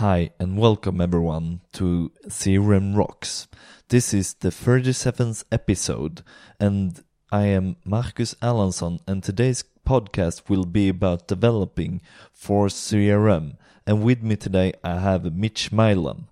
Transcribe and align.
Hi 0.00 0.30
and 0.38 0.56
welcome 0.56 0.98
everyone 0.98 1.60
to 1.74 2.10
CRM 2.26 2.96
Rocks. 2.96 3.48
This 3.90 4.14
is 4.14 4.32
the 4.32 4.48
37th 4.48 5.44
episode 5.52 6.22
and 6.58 7.04
I 7.30 7.48
am 7.48 7.76
Marcus 7.84 8.34
Allansson 8.40 9.00
and 9.06 9.22
today's 9.22 9.62
podcast 9.86 10.48
will 10.48 10.64
be 10.64 10.88
about 10.88 11.28
developing 11.28 12.00
for 12.32 12.68
CRM 12.68 13.58
and 13.86 14.02
with 14.02 14.22
me 14.22 14.36
today 14.36 14.72
I 14.82 15.00
have 15.00 15.34
Mitch 15.34 15.70
Milam. 15.70 16.28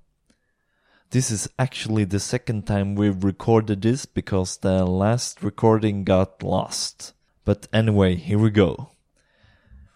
This 1.10 1.30
is 1.30 1.46
actually 1.58 2.04
the 2.04 2.20
second 2.20 2.66
time 2.66 2.94
we've 2.94 3.22
recorded 3.22 3.82
this 3.82 4.06
because 4.06 4.56
the 4.56 4.86
last 4.86 5.42
recording 5.42 6.04
got 6.04 6.42
lost. 6.42 7.12
But 7.44 7.68
anyway, 7.70 8.14
here 8.14 8.38
we 8.38 8.48
go. 8.48 8.92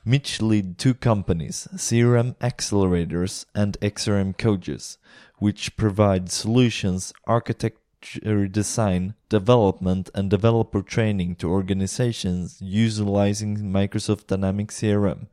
Mitch 0.05 0.43
lead 0.43 0.79
two 0.79 0.95
companies, 0.95 1.69
CRM 1.77 2.35
Accelerators 2.39 3.45
and 3.55 3.79
XRM 3.81 4.37
Coaches, 4.37 4.99
which 5.39 5.77
provide 5.77 6.29
solutions, 6.29 7.13
architecture 7.25 8.49
design, 8.49 9.15
development, 9.29 10.11
and 10.13 10.29
developer 10.29 10.83
training 10.83 11.37
to 11.37 11.49
organizations 11.49 12.59
utilizing 12.61 13.59
Microsoft 13.59 14.27
Dynamics 14.27 14.81
CRM. 14.81 15.29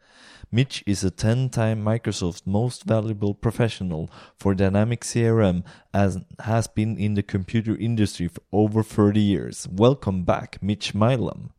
Mitch 0.52 0.84
is 0.86 1.04
a 1.04 1.10
10-time 1.10 1.84
Microsoft 1.84 2.46
Most 2.46 2.84
Valuable 2.84 3.34
Professional 3.34 4.08
for 4.38 4.54
Dynamics 4.54 5.14
CRM 5.16 5.64
and 5.96 6.26
has 6.42 6.68
been 6.68 6.96
in 6.96 7.16
the 7.16 7.24
computer 7.24 7.76
industry 7.76 8.28
for 8.28 8.42
over 8.52 8.84
30 8.84 9.20
years. 9.20 9.68
Welcome 9.72 10.24
back, 10.24 10.62
Mitch 10.62 10.94
Milam. 10.94 11.54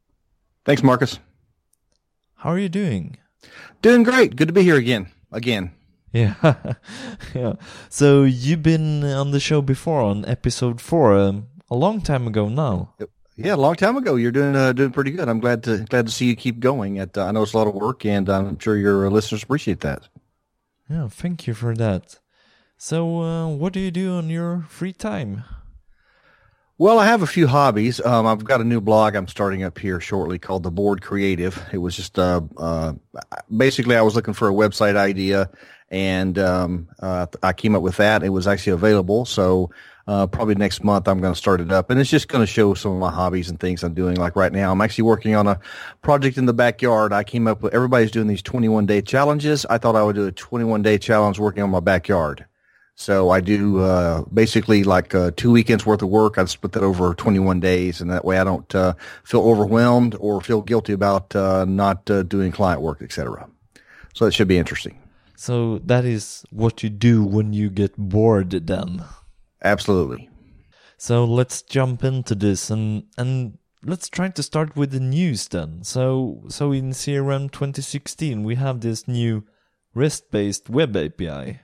Thanks, 0.64 0.84
Marcus. 0.84 1.18
How 2.40 2.52
are 2.52 2.58
you 2.58 2.70
doing? 2.70 3.18
Doing 3.82 4.02
great. 4.02 4.34
Good 4.34 4.48
to 4.48 4.54
be 4.54 4.62
here 4.62 4.76
again. 4.76 5.08
Again. 5.30 5.72
Yeah. 6.10 6.36
yeah. 7.34 7.52
So 7.90 8.22
you've 8.22 8.62
been 8.62 9.04
on 9.04 9.32
the 9.32 9.40
show 9.40 9.60
before 9.60 10.00
on 10.00 10.24
episode 10.24 10.80
four, 10.80 11.14
um, 11.18 11.48
a 11.70 11.76
long 11.76 12.00
time 12.00 12.26
ago 12.26 12.48
now. 12.48 12.94
Yeah, 13.36 13.56
a 13.56 13.56
long 13.56 13.74
time 13.74 13.98
ago. 13.98 14.16
You're 14.16 14.32
doing 14.32 14.56
uh, 14.56 14.72
doing 14.72 14.90
pretty 14.90 15.10
good. 15.10 15.28
I'm 15.28 15.40
glad 15.40 15.64
to 15.64 15.84
glad 15.84 16.06
to 16.06 16.12
see 16.12 16.28
you 16.28 16.34
keep 16.34 16.60
going. 16.60 16.98
At 16.98 17.18
uh, 17.18 17.26
I 17.26 17.32
know 17.32 17.42
it's 17.42 17.52
a 17.52 17.58
lot 17.58 17.66
of 17.66 17.74
work, 17.74 18.06
and 18.06 18.26
I'm 18.30 18.58
sure 18.58 18.74
your 18.74 19.10
listeners 19.10 19.42
appreciate 19.42 19.80
that. 19.80 20.08
Yeah, 20.88 21.08
thank 21.08 21.46
you 21.46 21.52
for 21.52 21.76
that. 21.76 22.20
So, 22.78 23.20
uh, 23.20 23.48
what 23.48 23.74
do 23.74 23.80
you 23.80 23.90
do 23.90 24.16
on 24.16 24.30
your 24.30 24.64
free 24.66 24.94
time? 24.94 25.44
Well, 26.80 26.98
I 26.98 27.04
have 27.04 27.20
a 27.20 27.26
few 27.26 27.46
hobbies. 27.46 28.00
Um, 28.00 28.26
I've 28.26 28.42
got 28.42 28.62
a 28.62 28.64
new 28.64 28.80
blog 28.80 29.14
I'm 29.14 29.28
starting 29.28 29.62
up 29.64 29.78
here 29.78 30.00
shortly 30.00 30.38
called 30.38 30.62
The 30.62 30.70
Bored 30.70 31.02
Creative. 31.02 31.62
It 31.74 31.76
was 31.76 31.94
just 31.94 32.18
uh, 32.18 32.40
uh, 32.56 32.94
basically 33.54 33.96
I 33.96 34.00
was 34.00 34.14
looking 34.14 34.32
for 34.32 34.48
a 34.48 34.52
website 34.54 34.96
idea, 34.96 35.50
and 35.90 36.38
um, 36.38 36.88
uh, 36.98 37.26
I 37.42 37.52
came 37.52 37.76
up 37.76 37.82
with 37.82 37.98
that. 37.98 38.22
It 38.22 38.30
was 38.30 38.46
actually 38.46 38.72
available, 38.72 39.26
so 39.26 39.68
uh, 40.06 40.26
probably 40.26 40.54
next 40.54 40.82
month 40.82 41.06
I'm 41.06 41.20
going 41.20 41.34
to 41.34 41.38
start 41.38 41.60
it 41.60 41.70
up, 41.70 41.90
and 41.90 42.00
it's 42.00 42.08
just 42.08 42.28
going 42.28 42.40
to 42.42 42.50
show 42.50 42.72
some 42.72 42.92
of 42.92 42.98
my 42.98 43.10
hobbies 43.10 43.50
and 43.50 43.60
things 43.60 43.82
I'm 43.82 43.92
doing. 43.92 44.16
Like 44.16 44.34
right 44.34 44.50
now, 44.50 44.72
I'm 44.72 44.80
actually 44.80 45.04
working 45.04 45.34
on 45.34 45.48
a 45.48 45.60
project 46.00 46.38
in 46.38 46.46
the 46.46 46.54
backyard. 46.54 47.12
I 47.12 47.24
came 47.24 47.46
up 47.46 47.60
with 47.60 47.74
everybody's 47.74 48.10
doing 48.10 48.26
these 48.26 48.40
21 48.40 48.86
day 48.86 49.02
challenges. 49.02 49.66
I 49.66 49.76
thought 49.76 49.96
I 49.96 50.02
would 50.02 50.16
do 50.16 50.28
a 50.28 50.32
21 50.32 50.80
day 50.80 50.96
challenge 50.96 51.38
working 51.38 51.62
on 51.62 51.68
my 51.68 51.80
backyard. 51.80 52.46
So 53.00 53.30
I 53.30 53.40
do 53.40 53.80
uh, 53.80 54.24
basically 54.24 54.84
like 54.84 55.14
uh, 55.14 55.30
two 55.34 55.50
weekends 55.50 55.86
worth 55.86 56.02
of 56.02 56.10
work. 56.10 56.36
I 56.36 56.44
split 56.44 56.72
that 56.72 56.82
over 56.82 57.14
21 57.14 57.58
days, 57.58 58.02
and 58.02 58.10
that 58.10 58.26
way 58.26 58.38
I 58.38 58.44
don't 58.44 58.74
uh, 58.74 58.92
feel 59.24 59.40
overwhelmed 59.40 60.14
or 60.20 60.42
feel 60.42 60.60
guilty 60.60 60.92
about 60.92 61.34
uh, 61.34 61.64
not 61.64 62.10
uh, 62.10 62.24
doing 62.24 62.52
client 62.52 62.82
work, 62.82 63.00
etc. 63.00 63.48
So 64.12 64.26
it 64.26 64.34
should 64.34 64.48
be 64.48 64.58
interesting. 64.58 65.00
So 65.34 65.78
that 65.78 66.04
is 66.04 66.44
what 66.50 66.82
you 66.82 66.90
do 66.90 67.24
when 67.24 67.54
you 67.54 67.70
get 67.70 67.96
bored, 67.96 68.50
then. 68.50 69.02
Absolutely. 69.64 70.28
So 70.98 71.24
let's 71.24 71.62
jump 71.62 72.04
into 72.04 72.34
this 72.34 72.68
and 72.68 73.04
and 73.16 73.56
let's 73.82 74.10
try 74.10 74.28
to 74.28 74.42
start 74.42 74.76
with 74.76 74.90
the 74.90 75.00
news 75.00 75.48
then. 75.48 75.84
So 75.84 76.42
so 76.48 76.70
in 76.70 76.90
CRM 76.90 77.50
2016 77.50 78.44
we 78.44 78.56
have 78.56 78.82
this 78.82 79.08
new 79.08 79.46
REST-based 79.94 80.68
web 80.68 80.94
API. 80.94 81.60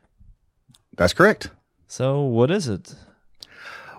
That's 0.97 1.13
correct. 1.13 1.51
So, 1.87 2.23
what 2.23 2.51
is 2.51 2.69
it? 2.69 2.95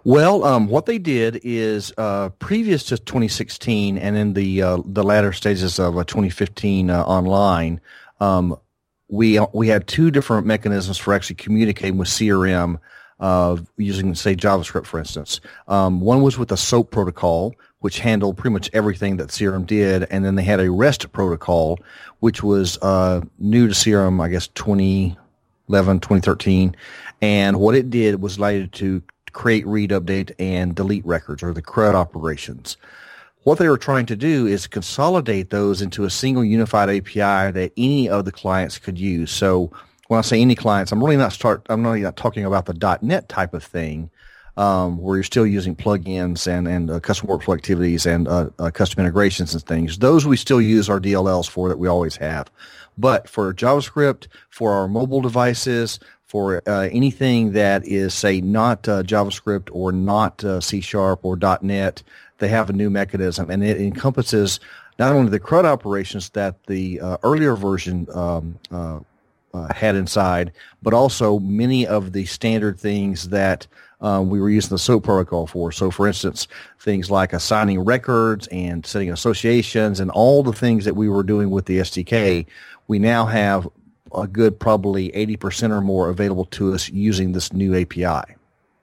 Well, 0.03 0.45
um, 0.45 0.67
what 0.67 0.85
they 0.85 0.99
did 0.99 1.41
is 1.43 1.93
uh, 1.97 2.29
previous 2.39 2.83
to 2.85 2.97
2016 2.97 3.97
and 3.97 4.15
in 4.15 4.33
the 4.33 4.61
uh, 4.61 4.77
the 4.85 5.03
latter 5.03 5.33
stages 5.33 5.79
of 5.79 5.97
uh, 5.97 6.03
2015 6.05 6.89
uh, 6.89 7.03
online, 7.03 7.81
um, 8.19 8.57
we 9.09 9.39
we 9.53 9.67
had 9.67 9.87
two 9.87 10.11
different 10.11 10.47
mechanisms 10.47 10.97
for 10.97 11.13
actually 11.13 11.35
communicating 11.35 11.97
with 11.97 12.07
CRM 12.07 12.79
uh, 13.19 13.57
using, 13.77 14.13
say, 14.15 14.35
JavaScript, 14.35 14.85
for 14.85 14.99
instance. 14.99 15.39
Um, 15.67 16.01
one 16.01 16.21
was 16.21 16.37
with 16.37 16.49
the 16.49 16.57
SOAP 16.57 16.91
protocol, 16.91 17.55
which 17.79 17.99
handled 17.99 18.37
pretty 18.37 18.53
much 18.53 18.69
everything 18.73 19.17
that 19.17 19.29
CRM 19.29 19.65
did, 19.65 20.03
and 20.09 20.23
then 20.23 20.35
they 20.35 20.43
had 20.43 20.59
a 20.59 20.71
REST 20.71 21.11
protocol, 21.11 21.79
which 22.19 22.43
was 22.43 22.77
uh, 22.81 23.21
new 23.39 23.67
to 23.67 23.73
CRM, 23.73 24.21
I 24.21 24.29
guess, 24.29 24.49
20 24.53 25.17
11, 25.69 25.99
2013. 25.99 26.75
And 27.21 27.59
what 27.59 27.75
it 27.75 27.89
did 27.89 28.21
was 28.21 28.37
allow 28.37 28.49
you 28.49 28.67
to 28.67 29.01
create, 29.33 29.65
read, 29.67 29.91
update, 29.91 30.31
and 30.39 30.75
delete 30.75 31.05
records 31.05 31.43
or 31.43 31.53
the 31.53 31.61
CRUD 31.61 31.95
operations. 31.95 32.77
What 33.43 33.59
they 33.59 33.69
were 33.69 33.77
trying 33.77 34.05
to 34.07 34.15
do 34.15 34.45
is 34.45 34.67
consolidate 34.67 35.51
those 35.51 35.81
into 35.81 36.03
a 36.03 36.09
single 36.09 36.43
unified 36.43 36.89
API 36.89 37.51
that 37.51 37.71
any 37.77 38.09
of 38.09 38.25
the 38.25 38.31
clients 38.31 38.77
could 38.77 38.99
use. 38.99 39.31
So 39.31 39.71
when 40.07 40.17
I 40.17 40.21
say 40.21 40.41
any 40.41 40.55
clients, 40.55 40.91
I'm 40.91 41.01
really 41.01 41.17
not 41.17 41.31
start. 41.31 41.65
I'm 41.69 41.83
really 41.83 42.01
not 42.01 42.17
talking 42.17 42.45
about 42.45 42.65
the 42.65 42.99
.NET 43.01 43.29
type 43.29 43.53
of 43.53 43.63
thing, 43.63 44.09
um, 44.57 44.97
where 44.97 45.17
you're 45.17 45.23
still 45.23 45.45
using 45.45 45.75
plugins 45.75 46.47
and 46.47 46.67
and 46.67 46.89
uh, 46.89 46.99
custom 46.99 47.29
workflow 47.29 47.55
activities 47.55 48.05
and 48.05 48.27
uh, 48.27 48.49
uh, 48.59 48.71
custom 48.71 48.99
integrations 48.99 49.53
and 49.53 49.63
things. 49.63 49.99
Those 49.99 50.25
we 50.25 50.35
still 50.35 50.61
use 50.61 50.89
our 50.89 50.99
DLLs 50.99 51.47
for 51.47 51.69
that 51.69 51.77
we 51.77 51.87
always 51.87 52.15
have. 52.17 52.49
But 52.97 53.29
for 53.29 53.53
JavaScript, 53.53 54.27
for 54.49 54.73
our 54.73 54.87
mobile 54.87 55.21
devices, 55.21 55.99
for 56.25 56.63
uh, 56.67 56.89
anything 56.91 57.51
that 57.51 57.87
is, 57.87 58.13
say, 58.13 58.41
not 58.41 58.87
uh, 58.87 59.03
JavaScript 59.03 59.69
or 59.71 59.91
not 59.91 60.43
uh, 60.43 60.59
C 60.59 60.81
Sharp 60.81 61.23
or 61.23 61.37
.NET, 61.61 62.01
they 62.39 62.47
have 62.47 62.69
a 62.69 62.73
new 62.73 62.89
mechanism, 62.89 63.49
and 63.49 63.63
it 63.63 63.79
encompasses 63.79 64.59
not 64.99 65.13
only 65.13 65.29
the 65.29 65.39
CRUD 65.39 65.65
operations 65.65 66.31
that 66.31 66.63
the 66.65 66.99
earlier 67.23 67.55
version 67.55 68.07
um, 68.13 68.59
had 69.71 69.95
inside, 69.95 70.51
but 70.81 70.93
also 70.93 71.39
many 71.39 71.85
of 71.85 72.13
the 72.13 72.25
standard 72.25 72.79
things 72.79 73.29
that 73.29 73.67
um, 74.01 74.29
we 74.29 74.39
were 74.39 74.49
using 74.49 74.69
the 74.69 74.79
SOAP 74.79 75.03
protocol 75.03 75.47
for. 75.47 75.71
So, 75.71 75.89
for 75.89 76.07
instance, 76.07 76.47
things 76.79 77.09
like 77.09 77.33
assigning 77.33 77.79
records 77.79 78.47
and 78.47 78.85
setting 78.85 79.11
associations 79.11 79.99
and 79.99 80.11
all 80.11 80.43
the 80.43 80.53
things 80.53 80.85
that 80.85 80.95
we 80.95 81.09
were 81.09 81.23
doing 81.23 81.49
with 81.49 81.65
the 81.65 81.79
SDK, 81.79 82.45
we 82.87 82.99
now 82.99 83.25
have 83.25 83.67
a 84.13 84.27
good 84.27 84.59
probably 84.59 85.09
80% 85.11 85.71
or 85.71 85.81
more 85.81 86.09
available 86.09 86.45
to 86.45 86.73
us 86.73 86.89
using 86.89 87.31
this 87.31 87.51
new 87.51 87.75
API. 87.75 88.35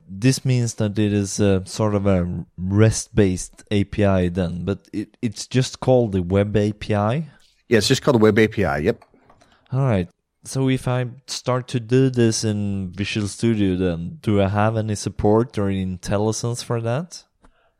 This 0.09 0.45
means 0.45 0.75
that 0.75 0.99
it 0.99 1.13
is 1.13 1.41
a, 1.41 1.65
sort 1.65 1.95
of 1.95 2.07
a 2.07 2.45
REST-based 2.59 3.65
API 3.71 4.29
then, 4.29 4.65
but 4.65 4.87
it, 4.93 5.17
it's 5.23 5.47
just 5.47 5.81
called 5.81 6.13
the 6.13 6.23
Web 6.23 6.55
API? 6.57 7.27
Yeah, 7.69 7.79
it's 7.79 7.89
just 7.89 8.03
called 8.03 8.17
the 8.17 8.23
Web 8.23 8.39
API, 8.39 8.85
yep. 8.85 9.03
All 9.73 9.81
right. 9.81 10.09
So 10.47 10.69
if 10.69 10.87
I 10.87 11.07
start 11.27 11.69
to 11.69 11.81
do 11.81 12.11
this 12.11 12.45
in 12.45 12.93
Visual 12.93 13.29
Studio, 13.29 13.77
then 13.77 14.19
do 14.21 14.43
I 14.43 14.49
have 14.49 14.77
any 14.77 14.95
support 14.95 15.57
or 15.57 15.69
IntelliSense 15.69 16.63
for 16.63 16.83
that? 16.83 17.25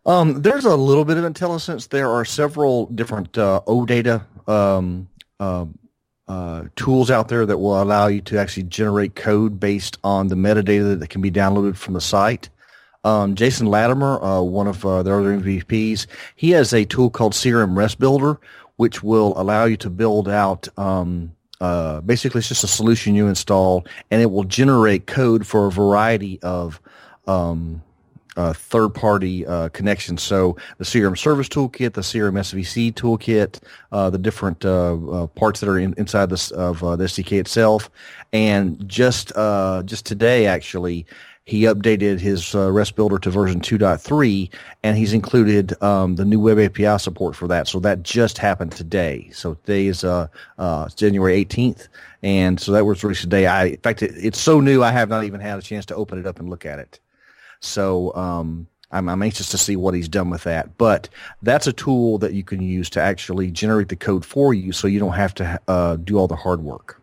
Um, 0.07 0.41
there's 0.41 0.65
a 0.65 0.75
little 0.75 1.05
bit 1.05 1.19
of 1.19 1.25
IntelliSense. 1.25 1.89
There 1.91 2.11
are 2.11 2.25
several 2.25 2.87
different 2.87 3.37
uh, 3.37 3.61
OData 3.67 4.25
um, 4.49 5.09
uh, 5.39 5.67
uh, 6.27 6.65
tools 6.75 7.11
out 7.11 7.29
there 7.29 7.45
that 7.45 7.59
will 7.59 7.83
allow 7.83 8.07
you 8.07 8.23
to 8.23 8.39
actually 8.39 8.63
generate 8.65 9.15
code 9.15 9.61
based 9.61 9.99
on 10.03 10.29
the 10.29 10.35
metadata 10.35 10.99
that 10.99 11.11
can 11.11 11.21
be 11.21 11.31
downloaded 11.31 11.77
from 11.77 11.95
the 11.95 12.01
site. 12.01 12.49
Um, 13.05 13.35
Jason 13.35 13.67
Lattimer, 13.67 14.23
uh, 14.23 14.41
one 14.41 14.67
of 14.67 14.85
uh, 14.87 15.03
the 15.03 15.13
other 15.13 15.39
MVPs, 15.39 16.07
he 16.37 16.51
has 16.53 16.73
a 16.73 16.87
tool 16.87 17.11
called 17.11 17.35
CRM 17.35 17.77
REST 17.77 17.99
Builder, 17.99 18.41
which 18.77 19.03
will 19.03 19.35
allow 19.37 19.67
you 19.67 19.77
to 19.77 19.91
build 19.91 20.31
out 20.31 20.67
um, 20.79 21.35
uh, 21.65 22.03
basically 22.03 22.41
it's 22.41 22.49
just 22.49 22.63
a 22.63 22.69
solution 22.69 23.15
you 23.15 23.27
install 23.27 23.87
and 24.11 24.21
it 24.21 24.31
will 24.31 24.45
generate 24.45 25.07
code 25.07 25.47
for 25.47 25.67
a 25.67 25.71
variety 25.71 26.39
of 26.43 26.79
um, 27.27 27.83
uh, 28.37 28.53
third-party 28.53 29.47
uh, 29.47 29.71
connections. 29.71 30.23
So 30.23 30.59
the 30.77 30.85
CRM 30.85 31.17
Service 31.17 31.49
Toolkit, 31.49 31.95
the 31.95 32.03
CRM 32.03 32.35
SVC 32.35 32.93
Toolkit, 32.93 33.61
uh, 33.93 34.11
the 34.11 34.19
different 34.19 34.63
uh, 34.63 34.95
uh, 34.95 35.27
parts 35.29 35.61
that 35.61 35.69
are 35.71 35.79
in, 35.79 35.95
inside 35.97 36.29
this 36.29 36.51
of 36.51 36.81
the 36.81 37.05
SDK 37.05 37.41
itself, 37.41 37.91
and 38.35 38.87
just 38.87 39.29
just 39.87 40.05
today 40.05 40.47
actually. 40.47 41.07
He 41.47 41.63
updated 41.63 42.21
his 42.21 42.55
REST 42.55 42.97
builder 42.97 43.19
to 43.19 43.31
version 43.31 43.61
2.3, 43.61 44.51
and 44.83 44.97
he's 44.97 45.13
included 45.13 45.81
um, 45.83 46.17
the 46.17 46.25
new 46.25 46.41
Web 46.41 46.59
API 46.59 46.99
support 46.99 47.37
for 47.37 47.47
that. 47.49 47.69
So 47.69 47.79
that 47.81 48.03
just 48.03 48.39
happened 48.39 48.73
today. 48.73 49.29
So 49.33 49.53
today 49.55 49.87
is 49.87 50.01
January 50.01 51.45
18th, 51.45 51.89
and 52.23 52.59
so 52.59 52.73
that 52.73 52.87
was 52.87 53.05
released 53.05 53.21
today. 53.21 53.47
I, 53.47 53.65
in 53.65 53.77
fact, 53.79 54.03
it, 54.03 54.13
it's 54.17 54.41
so 54.41 54.59
new 54.61 54.83
I 54.83 54.91
have 54.91 55.11
not 55.11 55.25
even 55.25 55.41
had 55.41 55.59
a 55.59 55.63
chance 55.63 55.85
to 55.87 55.95
open 55.95 56.19
it 56.19 56.27
up 56.27 56.41
and 56.41 56.49
look 56.49 56.65
at 56.65 56.79
it. 56.79 56.99
So 57.61 58.15
um, 58.15 58.67
I'm, 58.91 59.09
I'm, 59.09 59.23
anxious 59.23 59.51
to 59.51 59.59
see 59.59 59.77
what 59.77 59.93
he's 59.93 60.09
done 60.09 60.31
with 60.31 60.45
that. 60.45 60.79
But 60.79 61.11
that's 61.43 61.67
a 61.67 61.73
tool 61.73 62.17
that 62.19 62.33
you 62.33 62.45
can 62.45 62.63
use 62.63 62.89
to 62.91 63.03
actually 63.03 63.51
generate 63.51 63.89
the 63.89 63.97
code 63.97 64.25
for 64.25 64.55
you, 64.55 64.73
so 64.73 64.87
you 64.87 64.99
don't 64.99 65.13
have 65.13 65.35
to 65.35 65.61
uh, 65.69 65.97
do 65.97 66.17
all 66.17 66.29
the 66.29 66.37
hard 66.37 66.63
work. 66.63 67.03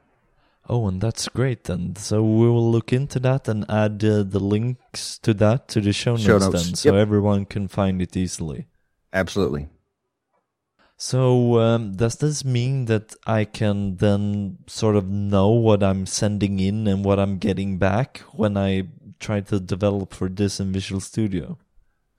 Oh, 0.72 0.88
and 0.88 1.02
that's 1.02 1.28
great 1.28 1.66
then. 1.66 1.98
So 1.98 2.24
we 2.24 2.48
will 2.48 2.72
look 2.72 2.94
into 2.94 3.20
that 3.20 3.50
and 3.50 3.70
add 3.70 4.02
uh, 4.06 4.24
the 4.24 4.40
links 4.40 5.18
to 5.18 5.34
that 5.34 5.68
to 5.68 5.82
the 5.82 5.92
show 5.92 6.14
notes, 6.14 6.24
show 6.24 6.38
notes. 6.38 6.66
then, 6.66 6.76
so 6.76 6.94
yep. 6.94 7.02
everyone 7.02 7.44
can 7.44 7.68
find 7.68 8.02
it 8.02 8.16
easily. 8.16 8.68
Absolutely. 9.12 9.68
So 10.96 11.60
um, 11.60 11.92
does 11.98 12.16
this 12.16 12.46
mean 12.46 12.86
that 12.86 13.16
I 13.28 13.44
can 13.44 13.98
then 13.98 14.60
sort 14.66 14.96
of 14.96 15.10
know 15.10 15.50
what 15.50 15.84
I'm 15.84 16.06
sending 16.06 16.62
in 16.62 16.88
and 16.88 17.04
what 17.04 17.20
I'm 17.20 17.38
getting 17.38 17.78
back 17.78 18.20
when 18.32 18.56
I 18.56 18.88
try 19.20 19.42
to 19.42 19.60
develop 19.60 20.14
for 20.14 20.30
this 20.30 20.62
in 20.62 20.72
Visual 20.72 21.02
Studio? 21.02 21.58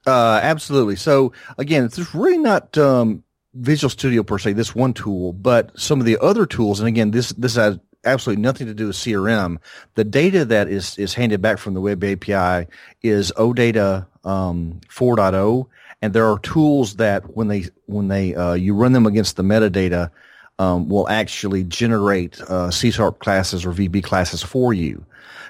Uh, 0.05 0.39
absolutely. 0.43 0.97
So 0.97 1.33
again, 1.57 1.85
it's 1.85 2.13
really 2.13 2.37
not 2.37 2.77
um, 2.77 3.23
Visual 3.55 3.89
Studio 3.89 4.21
per 4.21 4.37
se, 4.37 4.53
this 4.53 4.75
one 4.75 4.93
tool, 4.93 5.33
but 5.33 5.71
some 5.79 5.99
of 5.99 6.05
the 6.05 6.19
other 6.21 6.45
tools. 6.45 6.79
And 6.79 6.87
again, 6.87 7.09
this 7.09 7.29
this 7.29 7.55
has 7.55 7.79
absolutely 8.05 8.41
nothing 8.41 8.67
to 8.67 8.73
do 8.73 8.87
with 8.87 8.95
CRM. 8.95 9.57
The 9.95 10.03
data 10.03 10.45
that 10.45 10.67
is 10.67 10.97
is 10.97 11.13
handed 11.13 11.41
back 11.41 11.57
from 11.57 11.73
the 11.73 11.81
Web 11.81 12.03
API 12.03 12.67
is 13.01 13.31
OData 13.37 14.05
um, 14.23 14.79
4.0, 14.89 15.67
and 16.01 16.13
there 16.13 16.25
are 16.25 16.39
tools 16.39 16.95
that 16.97 17.35
when 17.35 17.47
they 17.47 17.65
when 17.85 18.07
they 18.07 18.35
uh, 18.35 18.53
you 18.53 18.75
run 18.75 18.93
them 18.93 19.05
against 19.05 19.35
the 19.35 19.43
metadata. 19.43 20.11
Um, 20.59 20.87
will 20.87 21.09
actually 21.09 21.63
generate 21.63 22.39
uh, 22.41 22.69
C 22.69 22.91
Sharp 22.91 23.17
classes 23.17 23.65
or 23.65 23.71
VB 23.71 24.03
classes 24.03 24.43
for 24.43 24.71
you. 24.71 25.03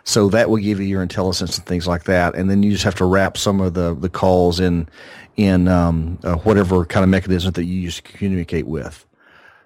So 0.05 0.29
that 0.29 0.49
will 0.49 0.57
give 0.57 0.79
you 0.79 0.85
your 0.85 1.05
IntelliSense 1.05 1.57
and 1.57 1.65
things 1.65 1.87
like 1.87 2.03
that. 2.05 2.35
And 2.35 2.49
then 2.49 2.63
you 2.63 2.71
just 2.71 2.83
have 2.83 2.95
to 2.95 3.05
wrap 3.05 3.37
some 3.37 3.61
of 3.61 3.73
the, 3.73 3.93
the 3.93 4.09
calls 4.09 4.59
in, 4.59 4.87
in 5.35 5.67
um, 5.67 6.19
uh, 6.23 6.35
whatever 6.37 6.85
kind 6.85 7.03
of 7.03 7.09
mechanism 7.09 7.51
that 7.51 7.65
you 7.65 7.81
use 7.81 7.97
to 7.97 8.01
communicate 8.01 8.65
with. 8.65 9.05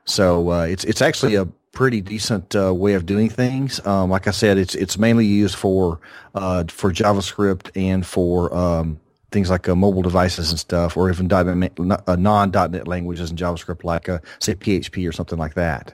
So 0.05 0.51
uh, 0.51 0.63
it's 0.63 0.85
it's 0.85 1.01
actually 1.01 1.35
a 1.35 1.47
pretty 1.77 2.01
decent 2.01 2.55
uh, 2.55 2.73
way 2.73 2.95
of 2.95 3.05
doing 3.05 3.29
things. 3.29 3.85
Um, 3.85 4.09
like 4.09 4.27
I 4.27 4.31
said, 4.31 4.57
it's 4.57 4.73
it's 4.73 4.97
mainly 4.97 5.27
used 5.27 5.55
for 5.55 5.99
uh, 6.33 6.63
for 6.69 6.91
JavaScript 6.91 7.69
and 7.75 8.03
for 8.03 8.51
um, 8.51 8.99
things 9.29 9.51
like 9.51 9.69
uh, 9.69 9.75
mobile 9.75 10.01
devices 10.01 10.49
and 10.49 10.59
stuff, 10.59 10.97
or 10.97 11.07
even 11.11 11.31
uh, 11.31 12.15
non.NET 12.15 12.87
languages 12.87 13.29
and 13.29 13.37
JavaScript, 13.37 13.83
like 13.83 14.09
say 14.39 14.55
PHP 14.55 15.07
or 15.07 15.11
something 15.11 15.37
like 15.37 15.53
that. 15.53 15.93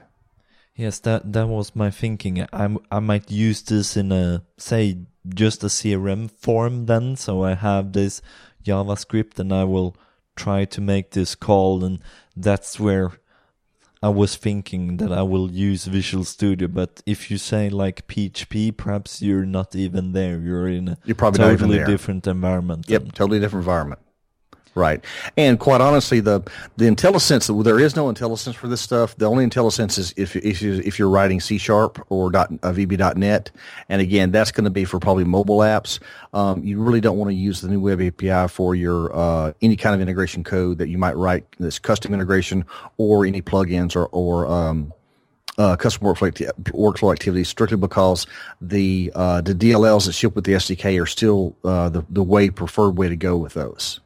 Yes, 0.74 1.00
that 1.00 1.30
that 1.34 1.48
was 1.48 1.76
my 1.76 1.90
thinking. 1.90 2.46
I 2.50 2.76
I 2.90 3.00
might 3.00 3.30
use 3.30 3.60
this 3.60 3.94
in 3.94 4.10
a 4.10 4.42
say 4.56 4.96
just 5.28 5.62
a 5.62 5.68
CRM 5.68 6.30
form 6.30 6.86
then, 6.86 7.14
so 7.16 7.44
I 7.44 7.54
have 7.56 7.92
this 7.92 8.22
JavaScript 8.64 9.38
and 9.38 9.52
I 9.52 9.64
will 9.64 9.94
try 10.34 10.64
to 10.64 10.80
make 10.80 11.10
this 11.10 11.34
call, 11.34 11.84
and 11.84 11.98
that's 12.34 12.80
where 12.80 13.12
I 14.04 14.08
was 14.08 14.36
thinking 14.36 14.98
that 14.98 15.10
I 15.10 15.22
will 15.22 15.50
use 15.50 15.86
Visual 15.86 16.24
Studio. 16.24 16.68
But 16.68 17.02
if 17.06 17.30
you 17.30 17.38
say 17.38 17.70
like 17.70 18.06
PHP, 18.06 18.76
perhaps 18.76 19.22
you're 19.22 19.46
not 19.46 19.74
even 19.74 20.12
there. 20.12 20.38
You're 20.38 20.68
in 20.68 20.88
a 20.88 20.98
you're 21.06 21.14
probably 21.14 21.38
totally 21.38 21.82
different 21.84 22.26
environment. 22.26 22.84
Yep, 22.86 23.12
totally 23.12 23.40
different 23.40 23.62
environment. 23.62 24.00
Right. 24.76 25.04
And 25.36 25.60
quite 25.60 25.80
honestly, 25.80 26.18
the 26.18 26.40
the 26.76 26.86
IntelliSense 26.86 27.62
there 27.62 27.78
is 27.78 27.94
no 27.94 28.12
IntelliSense 28.12 28.56
for 28.56 28.66
this 28.66 28.80
stuff. 28.80 29.16
The 29.16 29.26
only 29.26 29.46
IntelliSense 29.46 29.98
is 29.98 30.12
if 30.16 30.34
if 30.34 30.60
you 30.60 30.82
if 30.84 30.98
you're 30.98 31.08
writing 31.08 31.40
C 31.40 31.58
sharp 31.58 32.04
or 32.08 32.32
dot, 32.32 32.50
uh, 32.64 32.72
VB.net, 32.72 33.52
and 33.88 34.02
again 34.02 34.32
that's 34.32 34.50
going 34.50 34.64
to 34.64 34.70
be 34.70 34.84
for 34.84 34.98
probably 34.98 35.22
mobile 35.22 35.58
apps. 35.58 36.00
Um, 36.32 36.64
you 36.64 36.82
really 36.82 37.00
don't 37.00 37.18
want 37.18 37.30
to 37.30 37.36
use 37.36 37.60
the 37.60 37.68
new 37.68 37.78
Web 37.78 38.00
API 38.00 38.48
for 38.48 38.74
your 38.74 39.14
uh, 39.14 39.52
any 39.62 39.76
kind 39.76 39.94
of 39.94 40.00
integration 40.00 40.42
code 40.42 40.78
that 40.78 40.88
you 40.88 40.98
might 40.98 41.16
write 41.16 41.44
that's 41.60 41.78
custom 41.78 42.12
integration 42.12 42.64
or 42.96 43.24
any 43.24 43.42
plugins 43.42 43.94
or 43.94 44.06
or 44.06 44.48
um, 44.48 44.92
uh, 45.56 45.76
custom 45.76 46.06
workflow, 46.06 46.32
workflow 46.72 47.12
activities 47.12 47.48
strictly 47.48 47.76
because 47.76 48.26
the 48.60 49.12
uh, 49.14 49.40
the 49.40 49.54
DLLs 49.54 50.06
that 50.06 50.12
ship 50.14 50.34
with 50.34 50.44
the 50.44 50.54
SDK 50.54 51.00
are 51.00 51.06
still 51.06 51.56
uh, 51.64 51.88
the 51.88 52.04
the 52.10 52.24
way 52.24 52.50
preferred 52.50 52.98
way 52.98 53.08
to 53.08 53.16
go 53.16 53.36
with 53.36 53.54
those. 53.54 54.00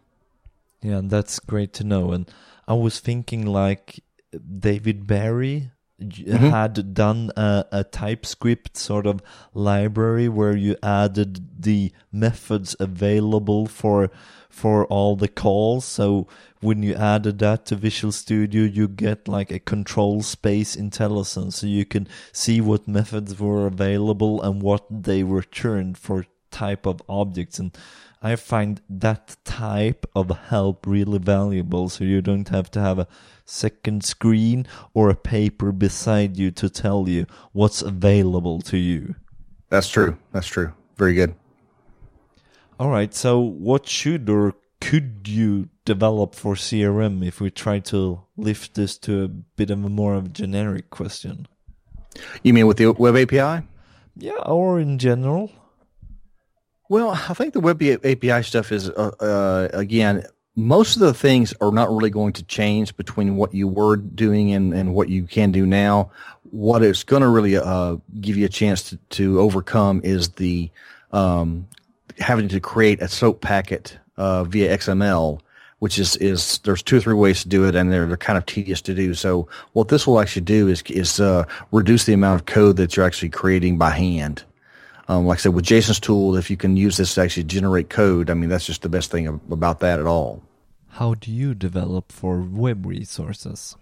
Yeah, 0.83 1.01
that's 1.05 1.39
great 1.41 1.73
to 1.75 1.85
know. 1.85 2.13
And 2.13 2.31
I 2.67 2.75
was 2.75 3.01
thinking 3.01 3.47
like 3.47 4.01
David 4.59 5.07
Barry 5.07 5.71
mm-hmm. 6.01 6.37
had 6.37 6.95
done 6.95 7.31
a, 7.37 7.65
a, 7.73 7.85
TypeScript 7.85 8.77
sort 8.77 9.07
of 9.07 9.21
library 9.55 10.29
where 10.29 10.57
you 10.57 10.77
added 10.83 11.63
the 11.63 11.93
methods 12.13 12.77
available 12.79 13.67
for 13.67 14.11
for 14.49 14.87
all 14.87 15.15
the 15.17 15.29
calls. 15.29 15.85
So 15.85 16.27
when 16.61 16.83
you 16.83 16.95
added 16.95 17.39
that 17.39 17.67
to 17.67 17.77
Visual 17.77 18.13
Studio, 18.13 18.65
you 18.65 18.89
get 18.89 19.29
like 19.29 19.51
a 19.51 19.59
control 19.59 20.23
space 20.23 20.75
IntelliSense, 20.75 21.55
so 21.55 21.67
you 21.67 21.85
can 21.85 22.09
see 22.33 22.61
what 22.61 22.89
methods 22.89 23.39
were 23.39 23.67
available 23.67 24.43
and 24.43 24.63
what 24.63 24.85
they 24.91 25.23
returned 25.23 25.99
for 25.99 26.27
type 26.51 26.87
of 26.87 27.03
objects 27.09 27.59
and 27.59 27.77
I 28.23 28.37
find 28.37 28.81
that 28.91 29.37
type 29.45 30.07
of 30.15 30.31
help 30.31 30.87
really 30.87 31.19
valuable 31.19 31.89
so 31.89 32.05
you 32.05 32.21
don't 32.21 32.49
have 32.49 32.71
to 32.73 32.81
have 32.81 32.99
a 32.99 33.07
second 33.45 34.05
screen 34.05 34.67
or 34.93 35.09
a 35.09 35.15
paper 35.15 35.71
beside 35.71 36.37
you 36.37 36.51
to 36.53 36.69
tell 36.69 37.09
you 37.09 37.27
what's 37.53 37.81
available 37.81 38.61
to 38.63 38.77
you. 38.77 39.15
That's 39.69 39.89
true. 39.89 40.17
That's 40.33 40.49
true. 40.49 40.73
Very 40.97 41.15
good. 41.15 41.35
All 42.81 42.91
right. 42.91 43.15
So, 43.15 43.39
what 43.39 43.89
should 43.89 44.29
or 44.29 44.55
could 44.81 45.27
you 45.27 45.69
develop 45.85 46.35
for 46.35 46.55
CRM 46.55 47.27
if 47.27 47.41
we 47.41 47.51
try 47.51 47.79
to 47.81 48.21
lift 48.37 48.75
this 48.75 48.97
to 48.99 49.25
a 49.25 49.29
bit 49.29 49.71
of 49.71 49.85
a 49.85 49.89
more 49.89 50.15
of 50.15 50.27
a 50.27 50.29
generic 50.29 50.91
question? 50.91 51.47
You 52.43 52.53
mean 52.53 52.67
with 52.67 52.79
the 52.79 52.93
web 52.93 53.17
API? 53.17 53.67
Yeah, 54.17 54.39
or 54.47 54.81
in 54.81 54.99
general. 54.99 55.53
Well, 56.89 57.11
I 57.11 57.35
think 57.35 57.53
the 57.53 57.61
web 57.61 57.83
API 57.83 58.43
stuff 58.43 58.73
is 58.73 58.89
uh, 58.91 59.11
uh, 59.21 59.69
again 59.73 60.25
most 60.59 60.97
of 60.97 61.01
the 61.03 61.15
things 61.15 61.55
are 61.61 61.71
not 61.71 61.89
really 61.89 62.11
going 62.11 62.33
to 62.33 62.43
change 62.43 62.97
between 62.97 63.37
what 63.37 63.55
you 63.55 63.69
were 63.69 63.95
doing 63.95 64.53
and, 64.53 64.75
and 64.75 64.93
what 64.93 65.09
you 65.09 65.23
can 65.23 65.53
do 65.53 65.65
now. 65.65 66.11
What 66.51 66.83
it's 66.83 67.05
going 67.05 67.23
to 67.23 67.29
really 67.29 67.57
uh, 67.57 67.97
give 68.21 68.37
you 68.37 68.45
a 68.45 68.49
chance 68.49 68.83
to, 68.91 68.97
to 69.11 69.39
overcome 69.39 70.01
is 70.03 70.31
the 70.31 70.69
um, 71.13 71.69
having 72.19 72.49
to 72.49 72.59
create 72.59 73.01
a 73.01 73.07
SOAP 73.07 73.41
packet 73.41 73.97
uh, 74.17 74.43
via 74.43 74.77
XML, 74.77 75.39
which 75.79 75.97
is, 75.97 76.17
is 76.17 76.59
there's 76.65 76.83
two 76.83 76.97
or 76.97 77.01
three 77.01 77.15
ways 77.15 77.43
to 77.43 77.49
do 77.49 77.65
it, 77.65 77.77
and 77.77 77.93
they're, 77.93 78.07
they're 78.07 78.17
kind 78.17 78.37
of 78.37 78.45
tedious 78.45 78.83
to 78.83 78.95
do. 78.95 79.15
So 79.15 79.47
what 79.75 79.87
this 79.87 80.09
will 80.09 80.19
actually 80.19 80.43
do 80.43 80.67
is 80.67 80.83
is 80.89 81.21
uh, 81.21 81.45
reduce 81.71 82.05
the 82.05 82.15
amount 82.15 82.41
of 82.41 82.47
code 82.47 82.79
that 82.79 82.97
you're 82.97 83.07
actually 83.07 83.31
creating 83.31 83.79
by 83.79 83.91
hand. 83.91 84.43
Um, 85.09 85.27
like 85.27 85.39
I 85.39 85.41
said, 85.41 85.55
with 85.55 85.65
Jason's 85.65 85.99
tool, 85.99 86.37
if 86.37 86.51
you 86.51 86.57
can 86.57 86.77
use 86.77 86.99
this 86.99 87.15
to 87.15 87.23
actually 87.23 87.45
generate 87.45 87.89
code, 87.89 88.29
I 88.29 88.35
mean, 88.35 88.51
that's 88.51 88.67
just 88.67 88.83
the 88.83 88.91
best 88.91 89.11
thing 89.11 89.27
about 89.27 89.81
that 89.81 89.99
at 89.99 90.07
all. 90.07 90.43
How 90.89 91.15
do 91.15 91.31
you 91.31 91.55
develop 91.55 92.13
for 92.13 92.41
web 92.41 92.85
resources? 92.85 93.77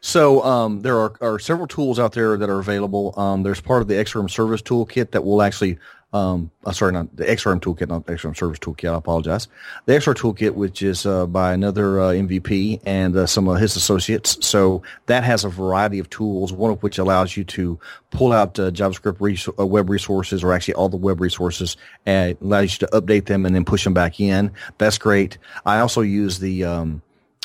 So 0.00 0.42
um, 0.44 0.82
there 0.82 0.98
are, 0.98 1.14
are, 1.20 1.38
several 1.38 1.66
tools 1.66 1.98
out 1.98 2.12
there 2.12 2.36
that 2.36 2.48
are 2.48 2.58
available. 2.58 3.14
Um, 3.18 3.42
there's 3.42 3.60
part 3.60 3.82
of 3.82 3.88
the 3.88 3.94
XRM 3.94 4.30
Service 4.30 4.62
Toolkit 4.62 5.10
that 5.10 5.24
will 5.24 5.42
actually 5.42 5.78
um, 6.12 6.50
uh, 6.64 6.72
sorry, 6.72 6.92
not 6.92 7.14
the 7.14 7.24
XRM 7.24 7.60
toolkit, 7.60 7.88
not 7.88 8.04
the 8.04 8.14
XRM 8.14 8.36
service 8.36 8.58
toolkit. 8.58 8.92
I 8.92 8.96
apologize. 8.96 9.46
The 9.86 9.92
XR 9.92 10.14
toolkit, 10.14 10.54
which 10.54 10.82
is 10.82 11.06
uh, 11.06 11.26
by 11.26 11.52
another 11.52 12.00
uh, 12.00 12.08
MVP 12.08 12.80
and 12.84 13.16
uh, 13.16 13.26
some 13.26 13.46
of 13.46 13.60
his 13.60 13.76
associates. 13.76 14.44
So 14.44 14.82
that 15.06 15.22
has 15.22 15.44
a 15.44 15.48
variety 15.48 16.00
of 16.00 16.10
tools, 16.10 16.52
one 16.52 16.72
of 16.72 16.82
which 16.82 16.98
allows 16.98 17.36
you 17.36 17.44
to 17.44 17.78
pull 18.10 18.32
out 18.32 18.58
uh, 18.58 18.72
JavaScript 18.72 19.20
res- 19.20 19.48
uh, 19.58 19.66
web 19.66 19.88
resources, 19.88 20.42
or 20.42 20.52
actually 20.52 20.74
all 20.74 20.88
the 20.88 20.96
web 20.96 21.20
resources, 21.20 21.76
and 22.04 22.36
allows 22.40 22.72
you 22.72 22.86
to 22.86 23.00
update 23.00 23.26
them 23.26 23.46
and 23.46 23.54
then 23.54 23.64
push 23.64 23.84
them 23.84 23.94
back 23.94 24.18
in. 24.18 24.50
That's 24.78 24.98
great. 24.98 25.38
I 25.64 25.78
also 25.78 26.00
use 26.00 26.40
the 26.40 26.64
um, 26.64 27.02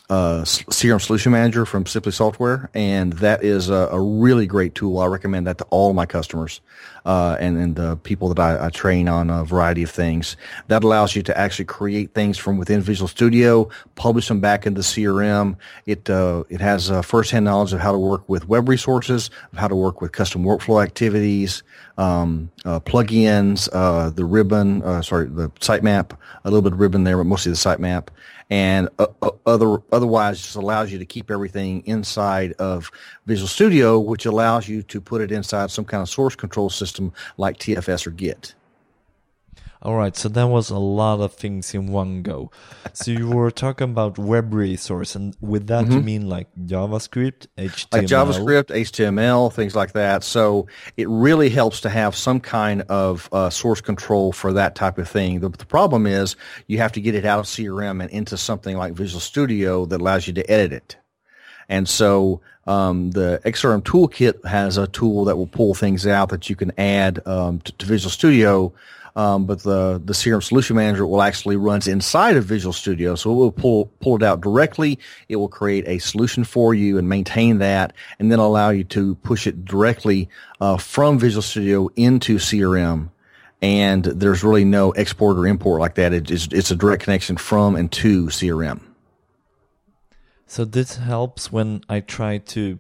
uh, 0.10 0.42
CRM 0.44 1.02
Solution 1.02 1.32
Manager 1.32 1.66
from 1.66 1.86
Simply 1.86 2.12
Software, 2.12 2.70
and 2.76 3.14
that 3.14 3.44
is 3.44 3.70
a, 3.70 3.90
a 3.92 4.00
really 4.00 4.46
great 4.46 4.76
tool. 4.76 5.00
I 5.00 5.08
recommend 5.08 5.48
that 5.48 5.58
to 5.58 5.64
all 5.66 5.94
my 5.94 6.06
customers 6.06 6.62
uh, 7.06 7.38
and, 7.40 7.58
and 7.58 7.76
the 7.76 7.98
people 7.98 8.30
that 8.30 8.40
I, 8.40 8.68
I, 8.68 8.70
train 8.70 9.08
on 9.10 9.32
a 9.32 9.44
variety 9.44 9.82
of 9.82 9.90
things. 9.90 10.38
That 10.68 10.84
allows 10.84 11.16
you 11.16 11.24
to 11.24 11.38
actually 11.38 11.66
create 11.66 12.14
things 12.14 12.38
from 12.38 12.58
within 12.58 12.82
Visual 12.82 13.08
Studio, 13.08 13.70
publish 13.96 14.28
them 14.28 14.40
back 14.40 14.68
into 14.68 14.82
CRM. 14.82 15.58
It 15.88 16.08
uh, 16.08 16.44
it 16.50 16.62
has 16.62 16.92
uh, 16.92 17.02
firsthand 17.02 17.46
knowledge 17.46 17.74
of 17.74 17.80
how 17.80 17.92
to 17.92 17.98
work 17.98 18.30
with 18.30 18.48
web 18.48 18.70
resources, 18.70 19.32
of 19.54 19.58
how 19.58 19.68
to 19.68 19.76
work 19.76 20.02
with 20.02 20.12
custom 20.12 20.44
workflow 20.44 20.84
activities, 20.84 21.64
um, 21.98 22.52
uh, 22.64 22.80
plugins, 22.80 23.70
uh, 23.74 24.12
the 24.12 24.26
ribbon, 24.26 24.84
uh, 24.84 25.02
sorry, 25.02 25.28
the 25.28 25.50
sitemap, 25.62 26.12
a 26.44 26.50
little 26.50 26.62
bit 26.62 26.74
of 26.74 26.80
ribbon 26.80 27.06
there, 27.06 27.18
but 27.18 27.26
mostly 27.26 27.52
the 27.52 27.58
sitemap 27.58 28.10
and 28.50 28.90
uh, 29.00 29.08
uh, 29.22 29.32
other 29.46 29.82
otherwise 29.92 30.42
just 30.42 30.56
allows 30.56 30.92
you 30.92 31.00
to 31.00 31.06
keep 31.06 31.32
everything 31.32 31.82
inside 31.86 32.54
of 32.54 32.92
Visual 33.26 33.48
Studio, 33.48 34.00
which 34.00 34.26
allows 34.26 34.68
you 34.68 34.84
to 34.84 35.02
put 35.02 35.22
it 35.22 35.32
inside 35.32 35.72
some 35.72 35.86
kind 35.86 36.02
of 36.02 36.10
source 36.10 36.36
control 36.36 36.70
system 36.70 37.12
like 37.38 37.58
TFS 37.58 38.06
or 38.06 38.12
Git. 38.12 38.56
All 39.82 39.96
right, 39.96 40.16
so 40.16 40.30
that 40.30 40.48
was 40.48 40.70
a 40.70 40.80
lot 40.80 41.20
of 41.20 41.34
things 41.34 41.74
in 41.74 41.92
one 41.92 42.22
go. 42.22 42.50
So 42.94 43.12
you 43.12 43.30
were 43.30 43.52
talking 43.52 43.92
about 43.92 44.18
web 44.18 44.54
resource, 44.54 45.16
and 45.16 45.36
with 45.42 45.68
that 45.68 45.86
mm-hmm. 45.86 45.94
you 45.94 46.02
mean 46.02 46.30
like 46.30 46.48
JavaScript, 46.66 47.48
HTML, 47.58 47.94
like 47.94 48.06
JavaScript, 48.06 48.66
HTML, 48.68 49.54
things 49.54 49.76
like 49.76 49.94
that. 49.94 50.24
So 50.24 50.68
it 50.98 51.08
really 51.10 51.50
helps 51.50 51.82
to 51.82 51.90
have 51.90 52.16
some 52.16 52.40
kind 52.40 52.84
of 52.84 53.30
uh, 53.32 53.50
source 53.50 53.82
control 53.82 54.32
for 54.32 54.54
that 54.54 54.76
type 54.76 54.98
of 54.98 55.10
thing. 55.10 55.42
The, 55.42 55.50
the, 55.50 55.66
problem 55.66 56.08
is 56.08 56.36
you 56.68 56.78
have 56.78 56.94
to 56.94 57.02
get 57.02 57.14
it 57.16 57.26
out 57.26 57.40
of 57.40 57.46
CRM 57.46 58.02
and 58.02 58.10
into 58.12 58.38
something 58.38 58.78
like 58.78 58.94
Visual 58.94 59.20
Studio 59.20 59.86
that 59.86 60.00
allows 60.00 60.26
you 60.26 60.34
to 60.34 60.50
edit 60.50 60.72
it. 60.72 60.96
And 61.68 61.90
so 61.90 62.42
um, 62.68 63.12
the 63.12 63.42
XRM 63.46 63.82
Toolkit 63.82 64.46
has 64.46 64.78
a 64.78 64.88
tool 64.88 65.26
that 65.26 65.36
will 65.36 65.48
pull 65.48 65.74
things 65.74 66.08
out 66.08 66.30
that 66.30 66.50
you 66.50 66.56
can 66.56 66.72
add 66.80 67.26
um, 67.28 67.60
to, 67.60 67.72
to 67.74 67.86
Visual 67.86 68.10
Studio 68.10 68.74
um, 69.16 69.46
but 69.46 69.64
the 69.64 70.02
the 70.04 70.14
CRM 70.14 70.44
Solution 70.44 70.76
Manager 70.76 71.08
will 71.08 71.22
actually 71.22 71.56
runs 71.56 71.88
inside 71.88 72.36
of 72.36 72.44
Visual 72.44 72.74
Studio, 72.74 73.16
so 73.16 73.32
it 73.32 73.36
will 73.36 73.52
pull 73.52 73.86
pull 74.02 74.18
it 74.18 74.24
out 74.24 74.42
directly. 74.42 75.00
It 75.30 75.38
will 75.38 75.48
create 75.48 75.88
a 75.88 76.00
solution 76.00 76.44
for 76.44 76.74
you 76.74 76.98
and 76.98 77.08
maintain 77.08 77.60
that, 77.60 77.94
and 78.20 78.32
then 78.32 78.40
allow 78.40 78.72
you 78.72 78.84
to 78.86 79.16
push 79.16 79.48
it 79.48 79.64
directly 79.64 80.30
uh, 80.60 80.78
from 80.78 81.18
Visual 81.18 81.42
Studio 81.42 81.90
into 81.96 82.38
CRM. 82.38 83.10
And 83.62 84.04
there's 84.04 84.44
really 84.44 84.66
no 84.66 84.92
export 84.92 85.38
or 85.38 85.48
import 85.48 85.80
like 85.80 85.96
that. 85.96 86.14
It 86.14 86.30
is, 86.30 86.50
it's 86.52 86.72
a 86.72 86.76
direct 86.76 87.04
connection 87.04 87.38
from 87.38 87.76
and 87.76 87.92
to 87.94 88.28
CRM. 88.28 88.82
So 90.46 90.66
this 90.66 90.98
helps 90.98 91.52
when 91.52 91.82
I 91.90 92.02
try 92.02 92.38
to 92.40 92.80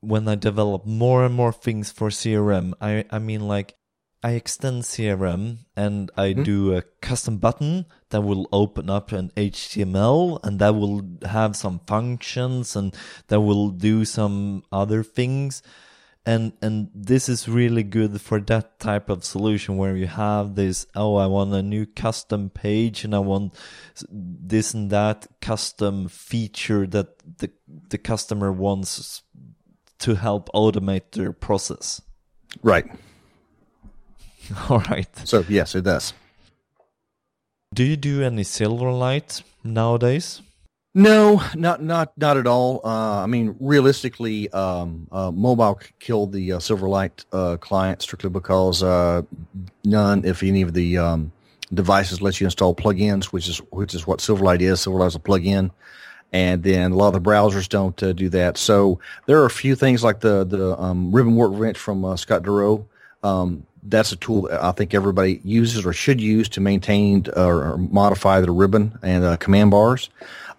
when 0.00 0.28
I 0.28 0.34
develop 0.34 0.84
more 0.84 1.24
and 1.24 1.34
more 1.34 1.52
things 1.52 1.90
for 1.90 2.10
CRM. 2.10 2.74
I 2.80 3.06
I 3.10 3.18
mean 3.18 3.48
like 3.48 3.74
I 4.22 4.32
extend 4.32 4.82
CRM 4.84 5.58
and 5.76 6.10
I 6.16 6.32
mm-hmm. 6.32 6.42
do 6.44 6.76
a 6.76 6.82
custom 7.00 7.38
button 7.38 7.86
that 8.10 8.20
will 8.20 8.48
open 8.52 8.88
up 8.88 9.10
an 9.10 9.32
HTML 9.36 10.38
and 10.44 10.60
that 10.60 10.74
will 10.76 11.02
have 11.24 11.56
some 11.56 11.80
functions 11.86 12.76
and 12.76 12.94
that 13.28 13.40
will 13.40 13.70
do 13.70 14.04
some 14.04 14.62
other 14.70 15.02
things. 15.02 15.62
And, 16.24 16.52
and 16.62 16.88
this 16.94 17.28
is 17.28 17.48
really 17.48 17.82
good 17.82 18.20
for 18.20 18.38
that 18.42 18.78
type 18.78 19.10
of 19.10 19.24
solution 19.24 19.76
where 19.76 19.96
you 19.96 20.06
have 20.06 20.54
this, 20.54 20.86
oh, 20.94 21.16
I 21.16 21.26
want 21.26 21.52
a 21.52 21.62
new 21.62 21.84
custom 21.84 22.48
page 22.48 23.02
and 23.02 23.16
I 23.16 23.18
want 23.18 23.54
this 24.08 24.72
and 24.72 24.88
that 24.90 25.26
custom 25.40 26.06
feature 26.06 26.86
that 26.86 27.38
the, 27.38 27.50
the 27.88 27.98
customer 27.98 28.52
wants 28.52 29.22
to 29.98 30.14
help 30.14 30.48
automate 30.54 31.10
their 31.10 31.32
process. 31.32 32.00
Right. 32.62 32.86
All 34.68 34.80
right. 34.80 35.08
So 35.26 35.44
yes, 35.48 35.74
it 35.74 35.84
does. 35.84 36.12
Do 37.74 37.84
you 37.84 37.96
do 37.96 38.22
any 38.22 38.42
Silverlight 38.42 39.42
nowadays? 39.64 40.42
No, 40.94 41.42
not 41.54 41.82
not 41.82 42.12
not 42.18 42.36
at 42.36 42.46
all. 42.46 42.82
Uh, 42.84 43.22
I 43.22 43.26
mean, 43.26 43.56
realistically, 43.60 44.50
um, 44.52 45.08
uh, 45.10 45.30
mobile 45.30 45.80
killed 46.00 46.32
the 46.32 46.52
uh, 46.52 46.58
Silverlight 46.58 47.24
uh, 47.32 47.56
client 47.56 48.02
strictly 48.02 48.28
because 48.28 48.82
uh, 48.82 49.22
none, 49.84 50.22
if 50.26 50.42
any 50.42 50.60
of 50.60 50.74
the 50.74 50.98
um, 50.98 51.32
devices 51.72 52.20
let 52.20 52.38
you 52.40 52.46
install 52.46 52.74
plugins, 52.74 53.26
which 53.26 53.48
is 53.48 53.58
which 53.70 53.94
is 53.94 54.06
what 54.06 54.18
Silverlight 54.18 54.60
is. 54.60 54.80
Silverlight 54.80 55.08
is 55.08 55.14
a 55.14 55.18
plugin, 55.18 55.70
and 56.30 56.62
then 56.62 56.92
a 56.92 56.94
lot 56.94 57.14
of 57.14 57.24
the 57.24 57.30
browsers 57.30 57.70
don't 57.70 58.00
uh, 58.02 58.12
do 58.12 58.28
that. 58.28 58.58
So 58.58 59.00
there 59.24 59.40
are 59.40 59.46
a 59.46 59.50
few 59.50 59.74
things 59.74 60.04
like 60.04 60.20
the 60.20 60.44
the 60.44 60.78
um, 60.78 61.10
Ribbon 61.10 61.36
Workbench 61.36 61.78
from 61.78 62.18
Scott 62.18 62.42
Durow 62.42 62.84
um, 63.22 63.66
that's 63.82 64.12
a 64.12 64.16
tool 64.16 64.42
that 64.42 64.62
I 64.62 64.72
think 64.72 64.94
everybody 64.94 65.40
uses 65.44 65.84
or 65.84 65.92
should 65.92 66.20
use 66.20 66.48
to 66.50 66.60
maintain 66.60 67.26
or 67.36 67.76
modify 67.76 68.40
the 68.40 68.50
ribbon 68.50 68.98
and 69.02 69.24
uh, 69.24 69.36
command 69.36 69.70
bars. 69.70 70.08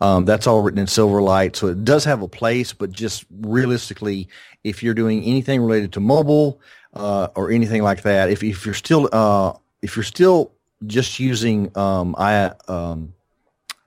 Um, 0.02 0.26
that's 0.26 0.48
all 0.48 0.62
written 0.62 0.80
in 0.80 0.88
Silverlight, 0.88 1.56
so 1.56 1.68
it 1.68 1.86
does 1.86 2.04
have 2.04 2.22
a 2.22 2.28
place, 2.28 2.74
but 2.74 2.92
just 2.92 3.26
realistically, 3.42 4.28
if 4.64 4.84
you're 4.84 4.94
doing 4.94 5.24
anything 5.24 5.62
related 5.62 5.94
to 5.94 6.02
mobile 6.02 6.60
uh, 6.94 7.30
or 7.36 7.52
anything 7.52 7.84
like 7.84 8.02
that, 8.02 8.30
if, 8.30 8.44
if 8.44 8.66
you're 8.66 8.74
still 8.74 9.08
uh, 9.14 9.54
if 9.82 9.96
you're 9.96 10.04
still 10.04 10.52
just 10.86 11.20
using 11.20 11.72
um, 11.78 12.16
I 12.18 12.52
um, 12.68 13.14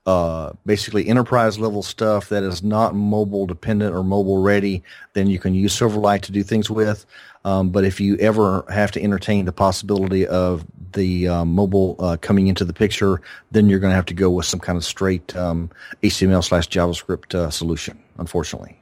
uh, 0.07 0.53
basically 0.65 1.05
enterprise 1.07 1.59
level 1.59 1.83
stuff 1.83 2.29
that 2.29 2.41
is 2.41 2.63
not 2.63 2.95
mobile 2.95 3.45
dependent 3.45 3.93
or 3.93 4.03
mobile 4.03 4.41
ready, 4.41 4.81
then 5.13 5.27
you 5.27 5.37
can 5.37 5.53
use 5.53 5.77
Silverlight 5.77 6.21
to 6.21 6.31
do 6.31 6.43
things 6.43 6.69
with. 6.69 7.05
Um, 7.43 7.69
but 7.69 7.83
if 7.83 7.99
you 7.99 8.15
ever 8.17 8.65
have 8.69 8.91
to 8.93 9.03
entertain 9.03 9.43
the 9.45 9.51
possibility 9.51 10.25
of 10.25 10.65
the 10.93 11.27
uh, 11.27 11.45
mobile 11.45 11.97
uh, 11.99 12.15
coming 12.21 12.47
into 12.47 12.63
the 12.63 12.73
picture, 12.73 13.21
then 13.51 13.67
you're 13.67 13.79
going 13.79 13.91
to 13.91 13.95
have 13.95 14.05
to 14.05 14.13
go 14.13 14.29
with 14.29 14.45
some 14.45 14.61
kind 14.61 14.77
of 14.77 14.85
straight 14.85 15.35
um, 15.35 15.69
HTML 16.01 16.43
slash 16.43 16.69
JavaScript 16.69 17.35
uh, 17.35 17.49
solution, 17.49 18.01
unfortunately. 18.17 18.79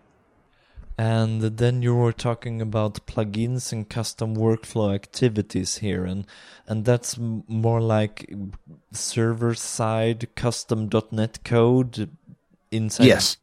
And 0.98 1.42
then 1.42 1.82
you 1.82 1.94
were 1.94 2.14
talking 2.14 2.62
about 2.62 3.06
plugins 3.06 3.74
and 3.74 3.90
custom 3.90 4.38
workflow 4.38 4.96
activities 4.96 5.80
here, 5.80 6.06
and 6.06 6.26
and 6.68 6.86
that's 6.86 7.18
more 7.20 7.82
like 7.82 8.34
server 8.94 9.56
side 9.56 10.34
custom 10.36 10.90
.NET 11.12 11.44
code 11.44 12.10
inside. 12.72 13.08
Yes. 13.08 13.38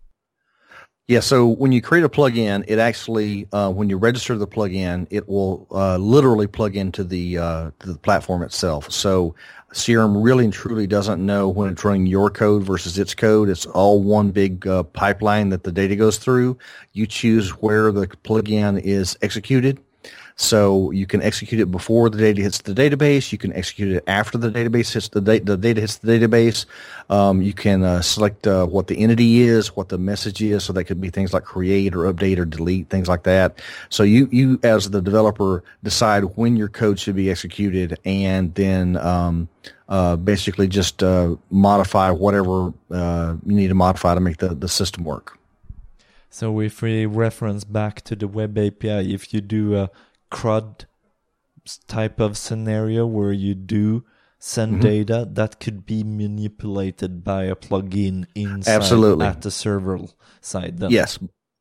Yeah, 1.08 1.20
so 1.20 1.48
when 1.48 1.72
you 1.72 1.82
create 1.82 2.04
a 2.04 2.08
plugin, 2.08 2.64
it 2.68 2.78
actually, 2.78 3.48
uh, 3.52 3.70
when 3.70 3.90
you 3.90 3.98
register 3.98 4.36
the 4.38 4.46
plugin, 4.46 5.06
it 5.10 5.28
will 5.28 5.66
uh, 5.72 5.96
literally 5.96 6.46
plug 6.46 6.76
into 6.76 7.02
the 7.02 7.38
uh, 7.38 7.70
the 7.80 7.98
platform 7.98 8.42
itself. 8.42 8.90
So 8.90 9.34
CRM 9.72 10.22
really 10.22 10.44
and 10.44 10.52
truly 10.52 10.86
doesn't 10.86 11.24
know 11.24 11.48
when 11.48 11.70
it's 11.70 11.84
running 11.84 12.06
your 12.06 12.30
code 12.30 12.62
versus 12.62 12.98
its 12.98 13.14
code. 13.14 13.48
It's 13.48 13.66
all 13.66 14.00
one 14.02 14.30
big 14.30 14.66
uh, 14.66 14.84
pipeline 14.84 15.48
that 15.48 15.64
the 15.64 15.72
data 15.72 15.96
goes 15.96 16.18
through. 16.18 16.56
You 16.92 17.06
choose 17.06 17.50
where 17.50 17.90
the 17.90 18.06
plugin 18.06 18.80
is 18.80 19.18
executed 19.22 19.82
so 20.36 20.90
you 20.90 21.06
can 21.06 21.22
execute 21.22 21.60
it 21.60 21.70
before 21.70 22.10
the 22.10 22.18
data 22.18 22.42
hits 22.42 22.58
the 22.62 22.74
database. 22.74 23.32
You 23.32 23.38
can 23.38 23.52
execute 23.52 23.96
it 23.96 24.04
after 24.06 24.38
the 24.38 24.50
database 24.50 24.92
hits 24.92 25.08
the, 25.08 25.20
da- 25.20 25.40
the 25.40 25.56
data 25.56 25.80
hits 25.80 25.98
the 25.98 26.12
database. 26.12 26.66
Um, 27.10 27.42
you 27.42 27.52
can 27.52 27.82
uh, 27.82 28.02
select 28.02 28.46
uh, 28.46 28.66
what 28.66 28.86
the 28.86 28.98
entity 28.98 29.42
is, 29.42 29.76
what 29.76 29.88
the 29.88 29.98
message 29.98 30.42
is. 30.42 30.64
So 30.64 30.72
that 30.72 30.84
could 30.84 31.00
be 31.00 31.10
things 31.10 31.32
like 31.32 31.44
create 31.44 31.94
or 31.94 32.12
update 32.12 32.38
or 32.38 32.44
delete, 32.44 32.88
things 32.88 33.08
like 33.08 33.24
that. 33.24 33.60
So 33.88 34.02
you, 34.02 34.28
you 34.30 34.58
as 34.62 34.90
the 34.90 35.02
developer 35.02 35.62
decide 35.82 36.24
when 36.36 36.56
your 36.56 36.68
code 36.68 36.98
should 36.98 37.16
be 37.16 37.30
executed 37.30 37.98
and 38.04 38.54
then, 38.54 38.96
um, 38.96 39.48
uh, 39.88 40.16
basically 40.16 40.66
just 40.66 41.02
uh, 41.02 41.36
modify 41.50 42.10
whatever 42.10 42.72
uh, 42.90 43.36
you 43.44 43.54
need 43.54 43.68
to 43.68 43.74
modify 43.74 44.14
to 44.14 44.20
make 44.20 44.38
the, 44.38 44.54
the 44.54 44.68
system 44.68 45.04
work. 45.04 45.38
So 46.30 46.60
if 46.60 46.80
we 46.80 47.04
reference 47.04 47.64
back 47.64 48.00
to 48.02 48.16
the 48.16 48.26
web 48.26 48.56
API, 48.56 49.12
if 49.12 49.34
you 49.34 49.42
do 49.42 49.76
a 49.76 49.90
CRUD 50.32 50.86
type 51.86 52.18
of 52.18 52.36
scenario 52.36 53.06
where 53.06 53.32
you 53.32 53.54
do 53.54 54.04
send 54.38 54.72
mm-hmm. 54.72 54.82
data 54.82 55.28
that 55.30 55.60
could 55.60 55.86
be 55.86 56.02
manipulated 56.02 57.22
by 57.22 57.44
a 57.44 57.54
plugin 57.54 58.26
inside 58.34 58.72
Absolutely. 58.72 59.26
at 59.26 59.42
the 59.42 59.50
server 59.50 60.00
side. 60.40 60.78
Then. 60.78 60.90
Yes. 60.90 61.18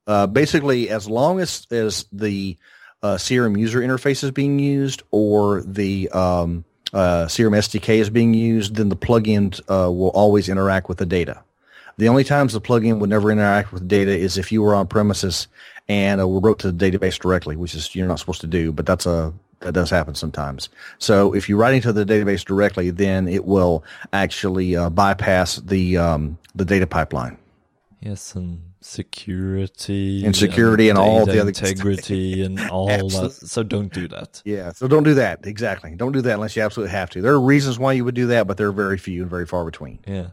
Uh, 0.07 0.25
basically, 0.25 0.89
as 0.89 1.07
long 1.07 1.39
as, 1.39 1.67
as 1.69 2.05
the 2.11 2.57
uh, 3.03 3.15
CRM 3.15 3.59
user 3.59 3.81
interface 3.81 4.23
is 4.23 4.31
being 4.31 4.57
used 4.57 5.03
or 5.11 5.61
the 5.61 6.09
um, 6.09 6.65
uh, 6.91 7.25
CRM 7.27 7.55
SDK 7.55 7.99
is 7.99 8.09
being 8.09 8.33
used, 8.33 8.75
then 8.75 8.89
the 8.89 8.95
plugin 8.95 9.59
uh, 9.69 9.91
will 9.91 10.09
always 10.09 10.49
interact 10.49 10.89
with 10.89 10.97
the 10.97 11.05
data. 11.05 11.43
The 11.97 12.07
only 12.07 12.23
times 12.23 12.53
the 12.53 12.61
plugin 12.61 12.99
would 12.99 13.09
never 13.09 13.31
interact 13.31 13.71
with 13.71 13.87
data 13.87 14.11
is 14.17 14.37
if 14.37 14.51
you 14.51 14.61
were 14.61 14.73
on 14.75 14.87
premises 14.87 15.47
and 15.87 16.19
uh, 16.21 16.27
wrote 16.27 16.59
to 16.59 16.71
the 16.71 16.91
database 16.91 17.19
directly, 17.19 17.55
which 17.55 17.75
is 17.75 17.93
you're 17.95 18.07
not 18.07 18.19
supposed 18.19 18.41
to 18.41 18.47
do, 18.47 18.71
but 18.71 18.85
that's 18.85 19.05
a 19.05 19.33
that 19.59 19.73
does 19.73 19.91
happen 19.91 20.15
sometimes. 20.15 20.69
So 20.97 21.33
if 21.35 21.47
you 21.47 21.55
write 21.55 21.75
into 21.75 21.93
the 21.93 22.03
database 22.03 22.43
directly, 22.43 22.89
then 22.89 23.27
it 23.27 23.45
will 23.45 23.83
actually 24.11 24.75
uh, 24.75 24.89
bypass 24.89 25.57
the 25.57 25.97
um, 25.97 26.37
the 26.55 26.65
data 26.65 26.87
pipeline. 26.87 27.37
Yes, 27.99 28.33
and 28.33 28.61
security, 28.81 30.25
And 30.25 30.35
security 30.35 30.89
and 30.89 30.97
all 30.97 31.25
the 31.25 31.39
other- 31.39 31.49
integrity 31.49 32.41
and 32.45 32.59
all 32.69 32.87
that. 32.87 33.31
So 33.45 33.61
don't 33.61 33.93
do 33.93 34.07
that. 34.07 34.41
Yeah, 34.43 34.71
so 34.71 34.87
don't 34.87 35.03
do 35.03 35.13
that. 35.15 35.45
Exactly. 35.45 35.93
Don't 35.95 36.11
do 36.11 36.21
that 36.21 36.33
unless 36.33 36.55
you 36.55 36.63
absolutely 36.63 36.91
have 36.91 37.09
to. 37.11 37.21
There 37.21 37.33
are 37.33 37.39
reasons 37.41 37.77
why 37.77 37.93
you 37.93 38.03
would 38.05 38.15
do 38.15 38.27
that, 38.27 38.47
but 38.47 38.57
they're 38.57 38.71
very 38.71 38.97
few 38.97 39.21
and 39.21 39.29
very 39.29 39.45
far 39.45 39.63
between. 39.65 39.99
Yeah. 40.07 40.27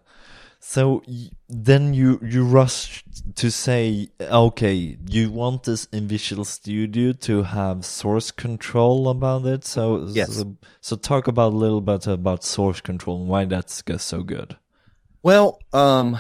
So 0.61 1.03
y- 1.07 1.31
then 1.49 1.95
you 1.95 2.19
you 2.23 2.45
rush 2.45 3.05
to 3.37 3.51
say, 3.51 4.09
okay, 4.21 4.97
you 5.09 5.31
want 5.31 5.63
this 5.65 5.87
in 5.93 6.09
Visual 6.09 6.45
Studio 6.45 7.13
to 7.13 7.43
have 7.45 7.85
source 7.85 8.31
control 8.31 9.09
about 9.09 9.47
it. 9.47 9.65
So 9.65 10.09
Yes. 10.09 10.37
so, 10.37 10.57
so 10.81 10.97
talk 10.97 11.29
about 11.29 11.53
a 11.53 11.57
little 11.57 11.81
bit 11.81 12.07
about 12.07 12.45
source 12.45 12.81
control 12.81 13.21
and 13.21 13.29
why 13.29 13.45
that's 13.45 13.83
so 14.03 14.23
good. 14.23 14.57
Well, 15.23 15.59
um, 15.73 16.17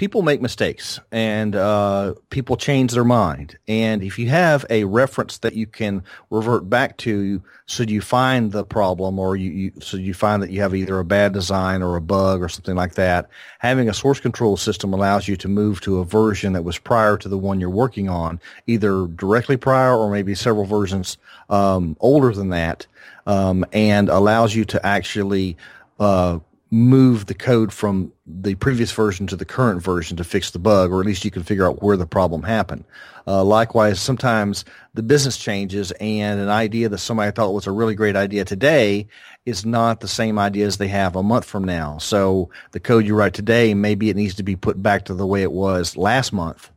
people 0.00 0.22
make 0.22 0.40
mistakes 0.40 0.98
and 1.12 1.54
uh, 1.54 2.14
people 2.30 2.56
change 2.56 2.90
their 2.92 3.04
mind. 3.04 3.58
And 3.68 4.02
if 4.02 4.18
you 4.18 4.30
have 4.30 4.64
a 4.70 4.84
reference 4.84 5.36
that 5.40 5.52
you 5.52 5.66
can 5.66 6.02
revert 6.30 6.70
back 6.70 6.96
to, 6.98 7.42
so 7.66 7.82
you 7.82 8.00
find 8.00 8.50
the 8.50 8.64
problem 8.64 9.18
or 9.18 9.36
you, 9.36 9.50
you 9.50 9.72
so 9.82 9.98
you 9.98 10.14
find 10.14 10.42
that 10.42 10.50
you 10.52 10.62
have 10.62 10.74
either 10.74 10.98
a 10.98 11.04
bad 11.04 11.34
design 11.34 11.82
or 11.82 11.96
a 11.96 12.00
bug 12.00 12.40
or 12.42 12.48
something 12.48 12.76
like 12.76 12.94
that, 12.94 13.28
having 13.58 13.90
a 13.90 13.94
source 13.94 14.20
control 14.20 14.56
system 14.56 14.94
allows 14.94 15.28
you 15.28 15.36
to 15.36 15.48
move 15.48 15.82
to 15.82 15.98
a 15.98 16.04
version 16.06 16.54
that 16.54 16.64
was 16.64 16.78
prior 16.78 17.18
to 17.18 17.28
the 17.28 17.36
one 17.36 17.60
you're 17.60 17.68
working 17.68 18.08
on, 18.08 18.40
either 18.66 19.06
directly 19.06 19.58
prior 19.58 19.94
or 19.94 20.10
maybe 20.10 20.34
several 20.34 20.64
versions 20.64 21.18
um, 21.50 21.94
older 22.00 22.32
than 22.32 22.48
that, 22.48 22.86
um, 23.26 23.66
and 23.74 24.08
allows 24.08 24.54
you 24.54 24.64
to 24.64 24.86
actually 24.86 25.58
uh, 25.98 26.38
move 26.70 27.26
the 27.26 27.34
code 27.34 27.72
from 27.72 28.12
the 28.24 28.54
previous 28.54 28.92
version 28.92 29.26
to 29.26 29.36
the 29.36 29.44
current 29.44 29.82
version 29.82 30.16
to 30.16 30.24
fix 30.24 30.52
the 30.52 30.58
bug, 30.58 30.92
or 30.92 31.00
at 31.00 31.06
least 31.06 31.24
you 31.24 31.30
can 31.30 31.42
figure 31.42 31.66
out 31.66 31.82
where 31.82 31.96
the 31.96 32.06
problem 32.06 32.42
happened. 32.42 32.84
Uh, 33.26 33.42
likewise, 33.42 34.00
sometimes 34.00 34.64
the 34.94 35.02
business 35.02 35.36
changes 35.36 35.90
and 36.00 36.40
an 36.40 36.48
idea 36.48 36.88
that 36.88 36.98
somebody 36.98 37.30
thought 37.32 37.52
was 37.54 37.66
a 37.66 37.72
really 37.72 37.94
great 37.94 38.16
idea 38.16 38.44
today 38.44 39.06
is 39.46 39.66
not 39.66 40.00
the 40.00 40.08
same 40.08 40.38
idea 40.38 40.66
as 40.66 40.76
they 40.76 40.88
have 40.88 41.16
a 41.16 41.22
month 41.22 41.44
from 41.44 41.64
now. 41.64 41.98
So 41.98 42.50
the 42.70 42.80
code 42.80 43.06
you 43.06 43.14
write 43.16 43.34
today, 43.34 43.74
maybe 43.74 44.08
it 44.08 44.16
needs 44.16 44.34
to 44.34 44.42
be 44.42 44.56
put 44.56 44.80
back 44.80 45.06
to 45.06 45.14
the 45.14 45.26
way 45.26 45.42
it 45.42 45.52
was 45.52 45.96
last 45.96 46.32
month 46.32 46.70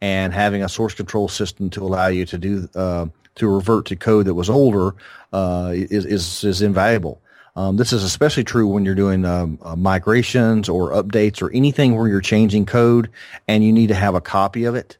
and 0.00 0.32
having 0.32 0.62
a 0.62 0.68
source 0.68 0.94
control 0.94 1.28
system 1.28 1.70
to 1.70 1.82
allow 1.82 2.08
you 2.08 2.26
to 2.26 2.38
do 2.38 2.68
uh, 2.74 3.06
to 3.34 3.48
revert 3.48 3.86
to 3.86 3.96
code 3.96 4.26
that 4.26 4.34
was 4.34 4.50
older 4.50 4.94
uh, 5.32 5.70
is, 5.72 6.04
is 6.04 6.44
is 6.44 6.62
invaluable. 6.62 7.20
Um, 7.56 7.76
this 7.76 7.92
is 7.92 8.04
especially 8.04 8.44
true 8.44 8.68
when 8.68 8.84
you're 8.84 8.94
doing 8.94 9.24
um, 9.24 9.58
uh, 9.62 9.74
migrations 9.74 10.68
or 10.68 10.92
updates 10.92 11.42
or 11.42 11.50
anything 11.52 11.96
where 11.96 12.08
you're 12.08 12.20
changing 12.20 12.66
code 12.66 13.10
and 13.48 13.64
you 13.64 13.72
need 13.72 13.88
to 13.88 13.94
have 13.94 14.14
a 14.14 14.20
copy 14.20 14.64
of 14.64 14.74
it, 14.74 14.96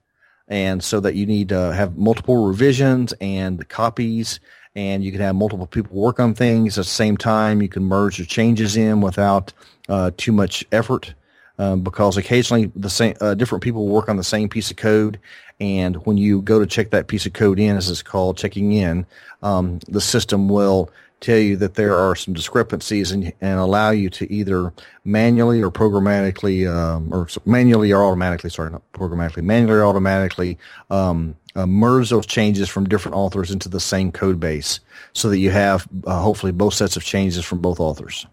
and 0.48 0.82
so 0.82 1.00
that 1.00 1.14
you 1.14 1.26
need 1.26 1.50
to 1.50 1.72
have 1.72 1.96
multiple 1.96 2.46
revisions 2.46 3.14
and 3.20 3.68
copies, 3.68 4.40
and 4.74 5.04
you 5.04 5.12
can 5.12 5.20
have 5.20 5.36
multiple 5.36 5.66
people 5.66 5.96
work 5.96 6.18
on 6.18 6.34
things 6.34 6.78
at 6.78 6.84
the 6.84 6.90
same 6.90 7.16
time. 7.16 7.62
You 7.62 7.68
can 7.68 7.84
merge 7.84 8.18
the 8.18 8.26
changes 8.26 8.76
in 8.76 9.00
without 9.00 9.52
uh, 9.88 10.10
too 10.16 10.32
much 10.32 10.64
effort 10.72 11.14
um, 11.58 11.82
because 11.82 12.16
occasionally 12.16 12.72
the 12.74 12.90
same 12.90 13.14
uh, 13.20 13.34
different 13.34 13.62
people 13.62 13.88
work 13.88 14.08
on 14.08 14.16
the 14.16 14.24
same 14.24 14.48
piece 14.48 14.70
of 14.70 14.76
code, 14.76 15.18
and 15.60 15.96
when 16.06 16.16
you 16.16 16.42
go 16.42 16.58
to 16.58 16.66
check 16.66 16.90
that 16.90 17.08
piece 17.08 17.26
of 17.26 17.32
code 17.32 17.58
in, 17.58 17.76
as 17.76 17.90
it's 17.90 18.02
called, 18.02 18.36
checking 18.36 18.72
in, 18.72 19.06
um, 19.42 19.80
the 19.88 20.00
system 20.00 20.48
will 20.48 20.90
tell 21.20 21.38
you 21.38 21.56
that 21.56 21.74
there 21.74 21.96
are 21.96 22.14
some 22.14 22.34
discrepancies 22.34 23.10
and, 23.10 23.32
and 23.40 23.58
allow 23.58 23.90
you 23.90 24.08
to 24.10 24.32
either 24.32 24.72
manually 25.04 25.62
or 25.62 25.70
programmatically, 25.70 26.72
um, 26.72 27.12
or 27.12 27.28
manually 27.44 27.92
or 27.92 28.04
automatically, 28.04 28.50
sorry, 28.50 28.70
not 28.70 28.82
programmatically, 28.92 29.42
manually 29.42 29.80
or 29.80 29.84
automatically 29.84 30.58
um, 30.90 31.34
uh, 31.56 31.66
merge 31.66 32.10
those 32.10 32.26
changes 32.26 32.68
from 32.68 32.88
different 32.88 33.16
authors 33.16 33.50
into 33.50 33.68
the 33.68 33.80
same 33.80 34.12
code 34.12 34.38
base 34.38 34.80
so 35.12 35.28
that 35.28 35.38
you 35.38 35.50
have 35.50 35.88
uh, 36.06 36.20
hopefully 36.20 36.52
both 36.52 36.74
sets 36.74 36.96
of 36.96 37.02
changes 37.04 37.44
from 37.44 37.58
both 37.58 37.80
authors. 37.80 38.26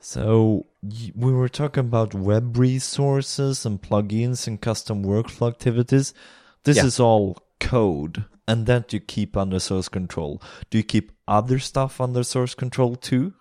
So 0.00 0.66
we 1.16 1.32
were 1.32 1.48
talking 1.48 1.80
about 1.80 2.14
web 2.14 2.56
resources 2.56 3.66
and 3.66 3.82
plugins 3.82 4.46
and 4.46 4.60
custom 4.60 5.04
workflow 5.04 5.48
activities. 5.48 6.14
This 6.62 6.76
Yeah. 6.76 6.84
is 6.86 7.00
all 7.00 7.38
code, 7.58 8.24
and 8.48 8.66
that 8.66 8.92
you 8.92 8.98
keep 8.98 9.36
under 9.36 9.60
source 9.60 9.88
control. 9.88 10.42
Do 10.70 10.78
you 10.78 10.84
keep 10.84 11.12
other 11.28 11.60
stuff 11.60 12.00
under 12.00 12.24
source 12.24 12.54
control 12.54 12.96
too? 12.96 13.34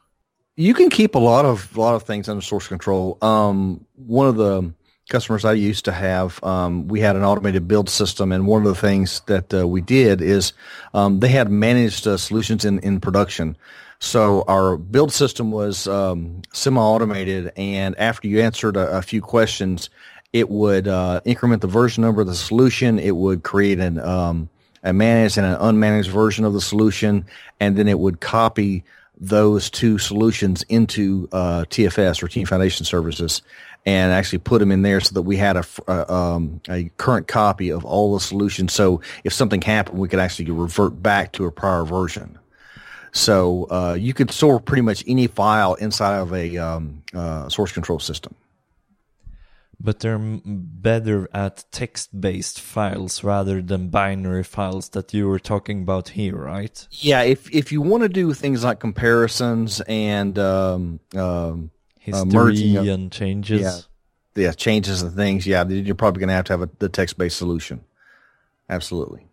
You 0.58 0.74
can 0.74 0.90
keep 0.90 1.16
a 1.16 1.20
lot 1.20 1.46
of 1.46 1.76
a 1.76 1.82
lot 1.82 1.96
of 1.96 2.04
things 2.04 2.30
under 2.30 2.42
source 2.42 2.68
control. 2.68 3.18
Um, 3.22 3.86
one 3.96 4.28
of 4.28 4.36
the 4.36 4.74
customers 5.10 5.46
I 5.46 5.54
used 5.54 5.86
to 5.86 5.94
have, 5.94 6.44
um, 6.44 6.90
we 6.90 7.00
had 7.00 7.16
an 7.16 7.24
automated 7.24 7.68
build 7.68 7.90
system, 7.90 8.32
and 8.32 8.46
one 8.46 8.66
of 8.66 8.68
the 8.68 8.82
things 8.88 9.22
that 9.28 9.54
uh, 9.54 9.66
we 9.68 9.80
did 9.82 10.22
is 10.22 10.52
um, 10.94 11.22
they 11.22 11.30
had 11.30 11.50
managed 11.50 12.06
uh, 12.06 12.18
solutions 12.18 12.66
in 12.66 12.80
in 12.80 13.00
production. 13.00 13.58
So 14.00 14.44
our 14.48 14.78
build 14.78 15.12
system 15.12 15.52
was 15.52 15.88
um, 15.88 16.42
semi-automated, 16.54 17.52
and 17.56 17.98
after 17.98 18.28
you 18.28 18.42
answered 18.42 18.78
a, 18.78 18.98
a 18.98 19.02
few 19.02 19.22
questions, 19.22 19.90
it 20.34 20.50
would 20.50 20.88
uh, 20.88 21.22
increment 21.24 21.62
the 21.62 21.68
version 21.68 22.04
number 22.04 22.22
of 22.22 22.28
the 22.28 22.36
solution. 22.36 23.00
It 23.00 23.16
would 23.16 23.42
create 23.44 23.80
an 23.80 24.00
um, 24.00 24.50
a 24.84 24.94
managed 24.94 25.38
and 25.38 25.46
an 25.46 25.58
unmanaged 25.60 26.08
version 26.10 26.46
of 26.46 26.54
the 26.54 26.62
solution, 26.62 27.26
and 27.60 27.78
then 27.78 27.88
it 27.88 28.00
would 28.00 28.20
copy 28.20 28.84
those 29.20 29.70
two 29.70 29.98
solutions 29.98 30.64
into 30.70 31.28
uh, 31.32 31.66
TFS 31.70 32.22
or 32.22 32.28
Team 32.28 32.46
Foundation 32.46 32.86
Services, 32.86 33.42
and 33.86 34.12
actually 34.12 34.40
put 34.40 34.60
them 34.60 34.72
in 34.72 34.82
there 34.82 35.00
so 35.00 35.14
that 35.14 35.22
we 35.22 35.38
had 35.38 35.56
a, 35.56 36.14
um, 36.14 36.62
a 36.70 36.92
current 36.98 37.28
copy 37.28 37.70
of 37.70 37.86
all 37.86 38.14
the 38.14 38.20
solutions. 38.20 38.74
So 38.74 39.02
if 39.24 39.34
something 39.34 39.62
happened, 39.62 39.98
we 39.98 40.08
could 40.08 40.20
actually 40.20 40.52
revert 40.52 41.02
back 41.02 41.32
to 41.34 41.46
a 41.46 41.52
prior 41.52 41.84
version. 41.84 42.38
So 43.14 43.66
uh, 43.72 43.98
you 44.00 44.14
could 44.14 44.30
store 44.30 44.60
pretty 44.60 44.82
much 44.82 45.04
any 45.08 45.28
file 45.28 45.74
inside 45.76 46.18
of 46.18 46.34
a 46.34 46.58
um, 46.58 47.02
uh, 47.14 47.50
source 47.50 47.72
control 47.72 48.00
system. 48.00 48.36
But 49.80 50.00
they're 50.00 50.18
better 50.20 51.30
at 51.34 51.66
text-based 51.72 52.60
files 52.60 53.24
rather 53.24 53.62
than 53.62 53.90
binary 53.90 54.44
files 54.44 54.90
that 54.90 55.14
you 55.14 55.28
were 55.28 55.38
talking 55.40 55.84
about 55.84 56.10
here, 56.10 56.36
right? 56.36 56.88
Yeah, 56.92 57.22
if 57.22 57.54
if 57.54 57.72
you 57.72 57.82
want 57.82 58.02
to 58.02 58.10
do 58.10 58.34
things 58.34 58.64
like 58.64 58.80
comparisons 58.80 59.80
and 59.82 60.38
um, 60.40 61.00
um, 61.16 61.70
History 62.00 62.26
merging 62.32 62.78
of- 62.78 62.88
and 62.88 63.12
changes. 63.12 63.62
yeah, 63.62 64.44
yeah, 64.44 64.52
changes 64.54 65.04
and 65.04 65.14
things, 65.14 65.46
yeah, 65.46 65.64
you're 65.68 65.94
probably 65.94 66.22
going 66.22 66.30
to 66.30 66.34
have 66.36 66.46
to 66.46 66.54
have 66.54 66.62
a, 66.64 66.70
the 66.80 66.90
text-based 66.90 67.38
solution. 67.38 67.82
Absolutely. 68.70 69.28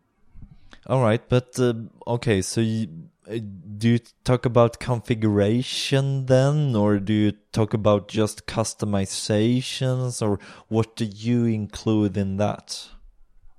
All 0.87 1.01
right, 1.01 1.23
but 1.27 1.59
uh, 1.59 1.73
okay, 2.07 2.43
so 2.43 2.61
you, 2.61 2.89
uh, 3.31 3.39
do 3.79 3.89
you 3.91 3.99
talk 4.25 4.45
about 4.47 4.79
configuration 4.79 6.27
then, 6.27 6.75
or 6.77 6.99
do 6.99 7.13
you 7.13 7.33
talk 7.53 7.75
about 7.75 8.09
just 8.09 8.47
customizations, 8.47 10.21
or 10.21 10.39
what 10.69 10.97
do 10.97 11.05
you 11.05 11.45
include 11.45 12.17
in 12.17 12.37
that? 12.37 12.89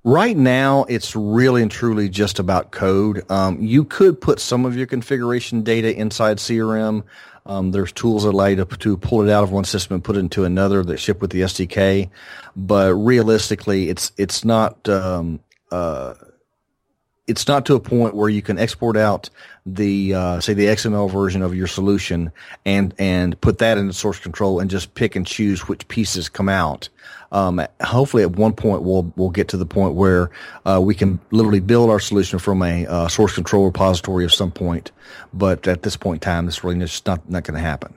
Right 0.03 0.37
now, 0.37 0.83
it's 0.83 1.15
really 1.15 1.63
and 1.63 1.71
truly 1.71 2.09
just 2.09 2.37
about 2.37 2.71
code. 2.71 3.29
Um, 3.31 3.59
you 3.59 3.83
could 3.83 4.21
put 4.21 4.39
some 4.39 4.63
of 4.63 4.77
your 4.77 4.85
configuration 4.85 5.63
data 5.63 5.95
inside 5.95 6.37
CRM. 6.37 7.03
Um, 7.47 7.71
there's 7.71 7.91
tools 7.91 8.23
that 8.23 8.29
allow 8.29 8.45
you 8.45 8.57
to, 8.57 8.65
to 8.65 8.97
pull 8.97 9.27
it 9.27 9.31
out 9.31 9.43
of 9.43 9.51
one 9.51 9.65
system 9.65 9.95
and 9.95 10.03
put 10.03 10.15
it 10.15 10.19
into 10.19 10.43
another 10.43 10.83
that 10.83 10.97
ship 10.97 11.21
with 11.21 11.31
the 11.31 11.41
SDK. 11.41 12.09
But 12.55 12.93
realistically, 12.93 13.89
it's 13.89 14.11
it's 14.17 14.45
not 14.45 14.87
um, 14.87 15.39
uh, 15.71 16.13
it's 17.27 17.47
not 17.47 17.65
to 17.65 17.75
a 17.75 17.79
point 17.79 18.15
where 18.15 18.29
you 18.29 18.41
can 18.41 18.59
export 18.59 18.95
out 18.95 19.29
the 19.65 20.13
uh, 20.13 20.39
say 20.39 20.53
the 20.53 20.65
XML 20.65 21.11
version 21.11 21.41
of 21.41 21.55
your 21.55 21.67
solution 21.67 22.31
and 22.65 22.93
and 22.99 23.39
put 23.41 23.57
that 23.57 23.77
into 23.77 23.93
source 23.93 24.19
control 24.19 24.59
and 24.59 24.69
just 24.69 24.93
pick 24.93 25.15
and 25.15 25.25
choose 25.25 25.67
which 25.67 25.87
pieces 25.87 26.29
come 26.29 26.49
out. 26.49 26.89
Um, 27.31 27.65
hopefully, 27.81 28.23
at 28.23 28.31
one 28.33 28.53
point 28.53 28.83
we'll 28.83 29.11
we'll 29.15 29.31
get 29.31 29.47
to 29.49 29.57
the 29.57 29.65
point 29.65 29.95
where 29.95 30.29
uh, 30.65 30.79
we 30.81 30.93
can 30.93 31.19
literally 31.31 31.59
build 31.59 31.89
our 31.89 31.99
solution 31.99 32.37
from 32.37 32.61
a 32.61 32.85
uh, 32.85 33.07
source 33.07 33.33
control 33.33 33.65
repository 33.65 34.23
of 34.23 34.33
some 34.33 34.51
point. 34.51 34.91
But 35.33 35.67
at 35.67 35.81
this 35.81 35.97
point 35.97 36.23
in 36.23 36.31
time, 36.31 36.45
this 36.45 36.63
really 36.63 36.79
just 36.79 37.05
not 37.05 37.27
not 37.29 37.43
going 37.43 37.55
to 37.55 37.67
happen. 37.67 37.95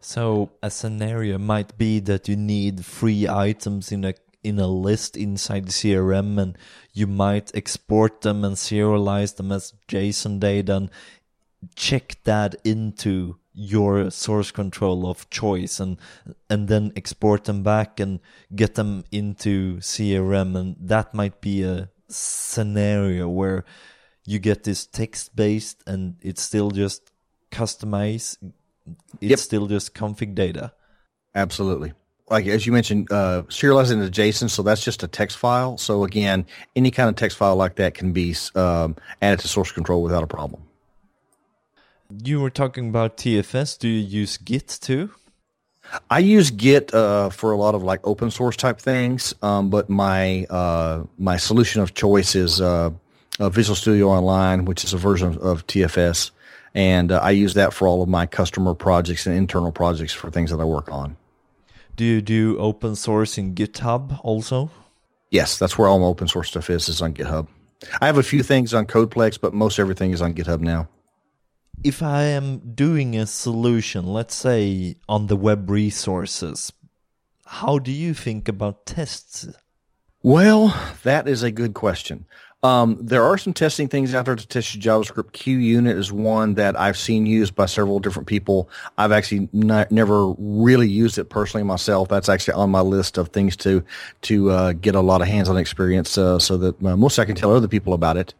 So 0.00 0.50
a 0.62 0.70
scenario 0.70 1.38
might 1.38 1.76
be 1.78 1.98
that 2.00 2.28
you 2.28 2.36
need 2.36 2.84
free 2.84 3.28
items 3.28 3.90
in 3.90 4.04
a 4.04 4.14
in 4.46 4.58
a 4.58 4.66
list 4.68 5.16
inside 5.16 5.66
the 5.66 5.72
CRM, 5.72 6.38
and 6.40 6.56
you 6.92 7.06
might 7.06 7.54
export 7.54 8.20
them 8.20 8.44
and 8.44 8.54
serialize 8.56 9.36
them 9.36 9.50
as 9.52 9.74
JSON 9.88 10.38
data 10.40 10.76
and 10.76 10.90
check 11.74 12.16
that 12.24 12.54
into 12.64 13.36
your 13.52 14.10
source 14.10 14.50
control 14.50 15.06
of 15.10 15.28
choice 15.30 15.80
and 15.80 15.96
and 16.50 16.68
then 16.68 16.92
export 16.94 17.44
them 17.44 17.62
back 17.62 17.98
and 17.98 18.20
get 18.54 18.74
them 18.74 19.02
into 19.10 19.78
CRM 19.78 20.54
and 20.54 20.76
that 20.78 21.14
might 21.14 21.40
be 21.40 21.62
a 21.62 21.88
scenario 22.08 23.28
where 23.28 23.64
you 24.26 24.38
get 24.38 24.64
this 24.64 24.86
text 24.86 25.34
based 25.34 25.82
and 25.86 26.16
it's 26.20 26.42
still 26.42 26.70
just 26.70 27.10
customized 27.50 28.36
it's 29.20 29.30
Yep. 29.30 29.38
still 29.38 29.66
just 29.66 29.94
config 29.94 30.34
data 30.34 30.72
Absolutely. 31.34 31.92
Like 32.28 32.46
as 32.46 32.66
you 32.66 32.72
mentioned, 32.72 33.10
uh, 33.10 33.42
serializing 33.48 34.02
into 34.02 34.10
JSON, 34.10 34.50
so 34.50 34.62
that's 34.62 34.82
just 34.82 35.02
a 35.02 35.08
text 35.08 35.38
file. 35.38 35.78
So 35.78 36.04
again, 36.04 36.46
any 36.74 36.90
kind 36.90 37.08
of 37.08 37.16
text 37.16 37.36
file 37.36 37.56
like 37.56 37.76
that 37.76 37.94
can 37.94 38.12
be 38.12 38.34
um, 38.54 38.96
added 39.22 39.40
to 39.40 39.48
source 39.48 39.70
control 39.70 40.02
without 40.02 40.22
a 40.22 40.26
problem. 40.26 40.62
You 42.24 42.40
were 42.40 42.50
talking 42.50 42.88
about 42.88 43.16
TFS. 43.16 43.78
Do 43.78 43.88
you 43.88 44.00
use 44.00 44.36
Git 44.38 44.78
too? 44.80 45.10
I 46.10 46.18
use 46.18 46.50
Git 46.50 46.92
uh, 46.92 47.30
for 47.30 47.52
a 47.52 47.56
lot 47.56 47.76
of 47.76 47.82
like 47.84 48.00
open 48.04 48.30
source 48.32 48.56
type 48.56 48.80
things, 48.80 49.34
um, 49.42 49.70
but 49.70 49.88
my 49.88 50.44
uh, 50.50 51.04
my 51.18 51.36
solution 51.36 51.80
of 51.80 51.94
choice 51.94 52.34
is 52.34 52.60
uh, 52.60 52.90
Visual 53.38 53.76
Studio 53.76 54.08
Online, 54.08 54.64
which 54.64 54.82
is 54.82 54.92
a 54.92 54.98
version 54.98 55.38
of 55.38 55.64
TFS, 55.68 56.32
and 56.74 57.12
uh, 57.12 57.20
I 57.22 57.30
use 57.30 57.54
that 57.54 57.72
for 57.72 57.86
all 57.86 58.02
of 58.02 58.08
my 58.08 58.26
customer 58.26 58.74
projects 58.74 59.26
and 59.26 59.36
internal 59.36 59.70
projects 59.70 60.12
for 60.12 60.28
things 60.28 60.50
that 60.50 60.60
I 60.60 60.64
work 60.64 60.90
on. 60.90 61.16
Do 61.96 62.04
you 62.04 62.20
do 62.20 62.58
open 62.58 62.94
source 62.94 63.38
in 63.38 63.54
GitHub 63.54 64.20
also? 64.22 64.70
Yes, 65.30 65.58
that's 65.58 65.76
where 65.76 65.88
all 65.88 65.98
my 65.98 66.06
open 66.06 66.28
source 66.28 66.48
stuff 66.48 66.70
is. 66.70 66.88
Is 66.88 67.02
on 67.02 67.14
GitHub. 67.14 67.48
I 68.00 68.06
have 68.06 68.18
a 68.18 68.22
few 68.22 68.42
things 68.42 68.72
on 68.72 68.86
CodePlex, 68.86 69.40
but 69.40 69.52
most 69.52 69.78
everything 69.78 70.12
is 70.12 70.22
on 70.22 70.34
GitHub 70.34 70.60
now 70.60 70.88
if 71.84 72.02
I 72.02 72.24
am 72.24 72.74
doing 72.74 73.16
a 73.16 73.26
solution, 73.26 74.06
let's 74.06 74.34
say 74.34 74.96
on 75.08 75.26
the 75.26 75.36
web 75.36 75.70
resources, 75.70 76.72
how 77.44 77.78
do 77.78 77.92
you 77.92 78.14
think 78.14 78.48
about 78.48 78.86
tests? 78.86 79.48
Well, 80.22 80.74
that 81.04 81.28
is 81.28 81.42
a 81.42 81.50
good 81.50 81.74
question. 81.74 82.26
Um, 82.66 82.98
there 83.00 83.22
are 83.22 83.38
some 83.38 83.52
testing 83.52 83.86
things 83.86 84.12
out 84.12 84.24
there 84.24 84.34
to 84.34 84.46
test 84.46 84.74
your 84.74 84.82
JavaScript. 84.82 85.30
QUnit 85.30 85.96
is 85.96 86.10
one 86.10 86.54
that 86.54 86.78
I've 86.78 86.96
seen 86.96 87.24
used 87.24 87.54
by 87.54 87.66
several 87.66 88.00
different 88.00 88.26
people. 88.26 88.68
I've 88.98 89.12
actually 89.12 89.48
not, 89.52 89.92
never 89.92 90.34
really 90.36 90.88
used 90.88 91.16
it 91.16 91.26
personally 91.26 91.62
myself. 91.62 92.08
That's 92.08 92.28
actually 92.28 92.54
on 92.54 92.70
my 92.70 92.80
list 92.80 93.18
of 93.18 93.28
things 93.28 93.56
to 93.58 93.84
to 94.22 94.50
uh, 94.50 94.72
get 94.72 94.96
a 94.96 95.00
lot 95.00 95.22
of 95.22 95.28
hands-on 95.28 95.56
experience, 95.56 96.18
uh, 96.18 96.40
so 96.40 96.56
that 96.56 96.82
uh, 96.84 96.96
most 96.96 97.20
I 97.20 97.24
can 97.24 97.36
tell 97.36 97.54
other 97.54 97.68
people 97.68 97.92
about 97.94 98.16
it. 98.16 98.34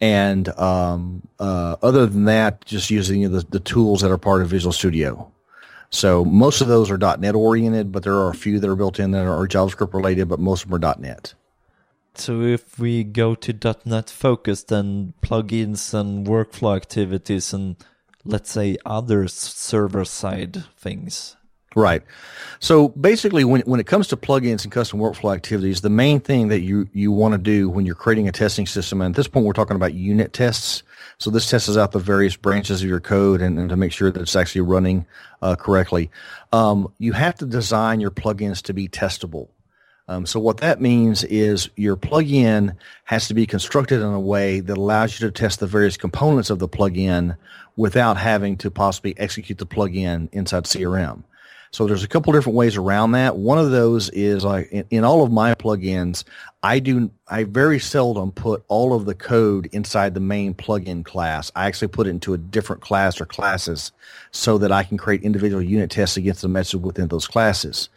And 0.00 0.48
um, 0.58 1.22
uh, 1.38 1.76
other 1.82 2.06
than 2.06 2.24
that, 2.24 2.64
just 2.64 2.90
using 2.90 3.30
the, 3.30 3.46
the 3.48 3.60
tools 3.60 4.00
that 4.00 4.10
are 4.10 4.18
part 4.18 4.42
of 4.42 4.48
Visual 4.48 4.72
Studio. 4.72 5.30
So 5.90 6.24
most 6.24 6.62
of 6.62 6.66
those 6.66 6.90
are 6.90 6.98
.NET 6.98 7.36
oriented, 7.36 7.92
but 7.92 8.02
there 8.02 8.14
are 8.14 8.30
a 8.30 8.34
few 8.34 8.58
that 8.58 8.68
are 8.68 8.74
built 8.74 8.98
in 8.98 9.12
that 9.12 9.24
are 9.24 9.46
JavaScript 9.46 9.94
related, 9.94 10.28
but 10.28 10.40
most 10.40 10.64
of 10.64 10.70
them 10.70 10.82
are 10.82 10.96
.NET. 10.98 11.34
So 12.14 12.42
if 12.42 12.78
we 12.78 13.04
go 13.04 13.34
to 13.34 13.76
.NET 13.84 14.10
focused, 14.10 14.68
then 14.68 15.14
plugins 15.22 15.94
and 15.94 16.26
workflow 16.26 16.76
activities 16.76 17.52
and 17.52 17.76
let's 18.24 18.50
say 18.50 18.76
other 18.84 19.28
server 19.28 20.04
side 20.04 20.64
things. 20.76 21.36
Right. 21.74 22.02
So 22.60 22.88
basically, 22.90 23.44
when 23.44 23.62
when 23.62 23.80
it 23.80 23.86
comes 23.86 24.08
to 24.08 24.16
plugins 24.16 24.64
and 24.64 24.70
custom 24.70 25.00
workflow 25.00 25.34
activities, 25.34 25.80
the 25.80 25.88
main 25.88 26.20
thing 26.20 26.48
that 26.48 26.60
you 26.60 26.86
you 26.92 27.10
want 27.10 27.32
to 27.32 27.38
do 27.38 27.70
when 27.70 27.86
you're 27.86 27.94
creating 27.94 28.28
a 28.28 28.32
testing 28.32 28.66
system, 28.66 29.00
and 29.00 29.14
at 29.14 29.16
this 29.16 29.26
point 29.26 29.46
we're 29.46 29.54
talking 29.54 29.76
about 29.76 29.94
unit 29.94 30.34
tests. 30.34 30.82
So 31.18 31.30
this 31.30 31.48
tests 31.48 31.76
out 31.76 31.92
the 31.92 31.98
various 31.98 32.36
branches 32.36 32.82
of 32.82 32.88
your 32.88 33.00
code 33.00 33.40
and, 33.40 33.58
and 33.58 33.68
to 33.70 33.76
make 33.76 33.92
sure 33.92 34.10
that 34.10 34.20
it's 34.20 34.36
actually 34.36 34.62
running 34.62 35.06
uh, 35.40 35.56
correctly. 35.56 36.10
Um, 36.52 36.92
you 36.98 37.12
have 37.12 37.36
to 37.36 37.46
design 37.46 38.00
your 38.00 38.10
plugins 38.10 38.60
to 38.62 38.74
be 38.74 38.88
testable. 38.88 39.48
Um, 40.08 40.26
so 40.26 40.40
what 40.40 40.58
that 40.58 40.80
means 40.80 41.24
is 41.24 41.70
your 41.76 41.96
plugin 41.96 42.76
has 43.04 43.28
to 43.28 43.34
be 43.34 43.46
constructed 43.46 44.00
in 44.00 44.12
a 44.12 44.20
way 44.20 44.60
that 44.60 44.76
allows 44.76 45.18
you 45.18 45.26
to 45.26 45.32
test 45.32 45.60
the 45.60 45.66
various 45.66 45.96
components 45.96 46.50
of 46.50 46.58
the 46.58 46.68
plugin 46.68 47.36
without 47.76 48.16
having 48.16 48.56
to 48.58 48.70
possibly 48.70 49.18
execute 49.18 49.58
the 49.58 49.66
plugin 49.66 50.28
inside 50.32 50.64
CRM. 50.64 51.22
So 51.72 51.86
there's 51.86 52.04
a 52.04 52.08
couple 52.08 52.34
different 52.34 52.56
ways 52.56 52.76
around 52.76 53.12
that. 53.12 53.36
One 53.36 53.58
of 53.58 53.70
those 53.70 54.10
is 54.10 54.44
like 54.44 54.70
in, 54.70 54.84
in, 54.90 55.04
all 55.04 55.22
of 55.22 55.32
my 55.32 55.54
plugins, 55.54 56.22
I 56.62 56.80
do 56.80 57.10
I 57.28 57.44
very 57.44 57.78
seldom 57.78 58.30
put 58.30 58.62
all 58.68 58.92
of 58.92 59.06
the 59.06 59.14
code 59.14 59.70
inside 59.72 60.12
the 60.12 60.20
main 60.20 60.52
plugin 60.52 61.02
class. 61.02 61.50
I 61.56 61.66
actually 61.66 61.88
put 61.88 62.06
it 62.06 62.10
into 62.10 62.34
a 62.34 62.38
different 62.38 62.82
class 62.82 63.18
or 63.22 63.24
classes 63.24 63.90
so 64.32 64.58
that 64.58 64.70
I 64.70 64.82
can 64.82 64.98
create 64.98 65.22
individual 65.22 65.62
unit 65.62 65.90
tests 65.90 66.18
against 66.18 66.42
the 66.42 66.48
message 66.48 66.82
within 66.82 67.08
those 67.08 67.26
classes. 67.26 67.88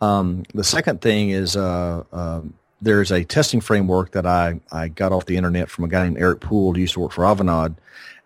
Um, 0.00 0.44
the 0.54 0.64
second 0.64 1.00
thing 1.00 1.30
is 1.30 1.56
uh, 1.56 2.04
uh, 2.12 2.42
there's 2.82 3.10
a 3.10 3.24
testing 3.24 3.60
framework 3.60 4.12
that 4.12 4.26
I, 4.26 4.60
I 4.70 4.88
got 4.88 5.12
off 5.12 5.26
the 5.26 5.36
internet 5.36 5.70
from 5.70 5.84
a 5.84 5.88
guy 5.88 6.04
named 6.04 6.18
Eric 6.18 6.40
Poole 6.40 6.74
who 6.74 6.80
used 6.80 6.94
to 6.94 7.00
work 7.00 7.12
for 7.12 7.24
Avanade 7.24 7.76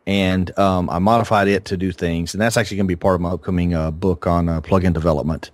and 0.06 0.58
um, 0.58 0.90
I 0.90 0.98
modified 0.98 1.48
it 1.48 1.66
to 1.66 1.76
do 1.76 1.92
things, 1.92 2.34
and 2.34 2.40
that's 2.40 2.56
actually 2.56 2.78
going 2.78 2.86
to 2.86 2.92
be 2.92 2.96
part 2.96 3.14
of 3.14 3.20
my 3.20 3.30
upcoming 3.30 3.74
uh, 3.74 3.90
book 3.90 4.26
on 4.26 4.48
uh, 4.48 4.60
plugin 4.60 4.92
development. 4.92 5.50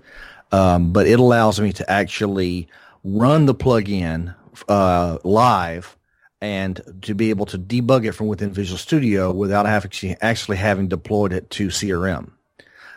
Um, 0.53 0.93
but 0.93 1.07
it 1.07 1.19
allows 1.19 1.61
me 1.61 1.73
to 1.75 1.91
actually 1.91 2.69
run 3.05 3.47
the 3.47 3.55
plugin 3.55 4.35
uh, 4.69 5.19
live 5.25 5.97
and 6.41 6.81
to 7.03 7.15
be 7.15 7.31
able 7.31 7.47
to 7.47 7.59
debug 7.59 8.07
it 8.07 8.13
from 8.13 8.29
within 8.29 8.51
Visual 8.51 8.79
Studio 8.79 9.33
without 9.33 9.67
having 9.67 10.17
actually 10.23 10.57
having 10.57 10.89
deployed 10.89 11.33
it 11.33 11.51
to 11.51 11.69
CRM. 11.69 12.31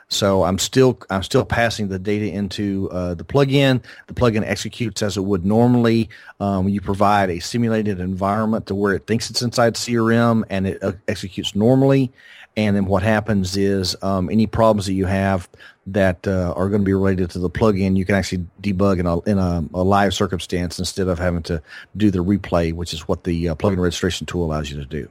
So 0.10 0.43
I'm 0.43 0.58
still 0.58 1.00
I'm 1.12 1.22
still 1.22 1.45
passing 1.45 1.88
the 1.88 2.00
data 2.00 2.32
into 2.32 2.89
uh, 2.91 3.13
the 3.13 3.24
plugin. 3.24 3.84
The 4.08 4.13
plugin 4.15 4.43
executes 4.43 5.04
as 5.04 5.17
it 5.17 5.22
would 5.22 5.45
normally. 5.45 6.10
Um, 6.39 6.67
you 6.67 6.82
provide 6.82 7.30
a 7.30 7.39
simulated 7.39 8.00
environment 8.00 8.65
to 8.67 8.76
where 8.76 8.95
it 8.95 9.06
thinks 9.06 9.30
it's 9.30 9.43
inside 9.43 9.76
CRM 9.76 10.43
and 10.50 10.65
it 10.67 10.84
uh, 10.84 10.93
executes 11.08 11.56
normally. 11.56 12.12
And 12.58 12.76
then 12.76 12.86
what 12.86 13.04
happens 13.04 13.56
is 13.56 13.95
um, 14.02 14.30
any 14.30 14.48
problems 14.48 14.88
that 14.88 14.93
you 14.93 15.06
have 15.06 15.48
that 15.88 16.28
uh, 16.28 16.54
are 16.56 16.69
going 16.69 16.82
to 16.82 16.86
be 16.86 16.93
related 16.93 17.30
to 17.32 17.39
the 17.39 17.50
plugin, 17.50 17.95
you 17.95 18.04
can 18.04 18.15
actually 18.15 18.45
debug 18.62 19.00
in 19.00 19.06
a 19.06 19.19
in 19.22 19.38
a, 19.38 19.63
a, 19.76 19.84
live 19.84 20.13
circumstance 20.13 20.80
instead 20.80 21.08
of 21.08 21.19
having 21.19 21.43
to 21.43 21.62
do 21.95 22.10
the 22.10 22.24
replay, 22.24 22.74
which 22.74 22.93
is 22.93 23.08
what 23.08 23.24
the 23.24 23.50
uh, 23.50 23.56
plugin 23.56 23.78
registration 23.78 24.26
tool 24.26 24.43
allows 24.43 24.72
you 24.72 24.78
to 24.78 24.86
do. 24.86 25.08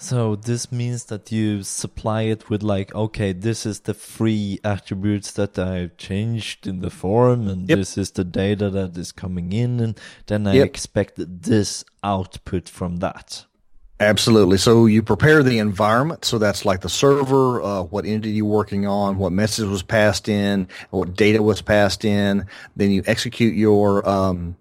So 0.00 0.36
this 0.36 0.70
means 0.70 1.06
that 1.06 1.32
you 1.32 1.64
supply 1.64 2.22
it 2.22 2.48
with 2.48 2.62
like, 2.62 2.94
okay, 2.94 3.32
this 3.32 3.66
is 3.66 3.80
the 3.80 3.94
free 3.94 4.60
attributes 4.62 5.32
that 5.32 5.58
I 5.58 5.90
changed 5.98 6.68
in 6.68 6.78
the 6.80 6.88
form, 6.88 7.48
and 7.48 7.68
yep. 7.68 7.78
this 7.78 7.98
is 7.98 8.12
the 8.12 8.22
data 8.22 8.70
that 8.70 8.96
is 8.96 9.10
coming 9.10 9.52
in, 9.52 9.80
and 9.80 10.00
then 10.26 10.46
I 10.46 10.54
yep. 10.54 10.66
expect 10.66 11.14
this 11.16 11.84
output 12.04 12.68
from 12.68 12.98
that. 12.98 13.44
Absolutely. 13.98 14.58
So 14.58 14.86
you 14.86 15.02
prepare 15.02 15.42
the 15.42 15.58
environment. 15.58 16.24
So 16.24 16.38
that's 16.38 16.64
like 16.64 16.82
the 16.82 16.88
server, 16.88 17.60
uh, 17.60 17.82
what 17.82 18.06
entity 18.06 18.30
you're 18.30 18.46
working 18.46 18.86
on, 18.86 19.18
what 19.18 19.32
message 19.32 19.66
was 19.66 19.82
passed 19.82 20.28
in, 20.28 20.68
what 20.90 21.16
data 21.16 21.42
was 21.42 21.60
passed 21.60 22.04
in. 22.04 22.46
Then 22.76 22.92
you 22.92 23.02
execute 23.06 23.56
your 23.56 24.08
um, 24.08 24.56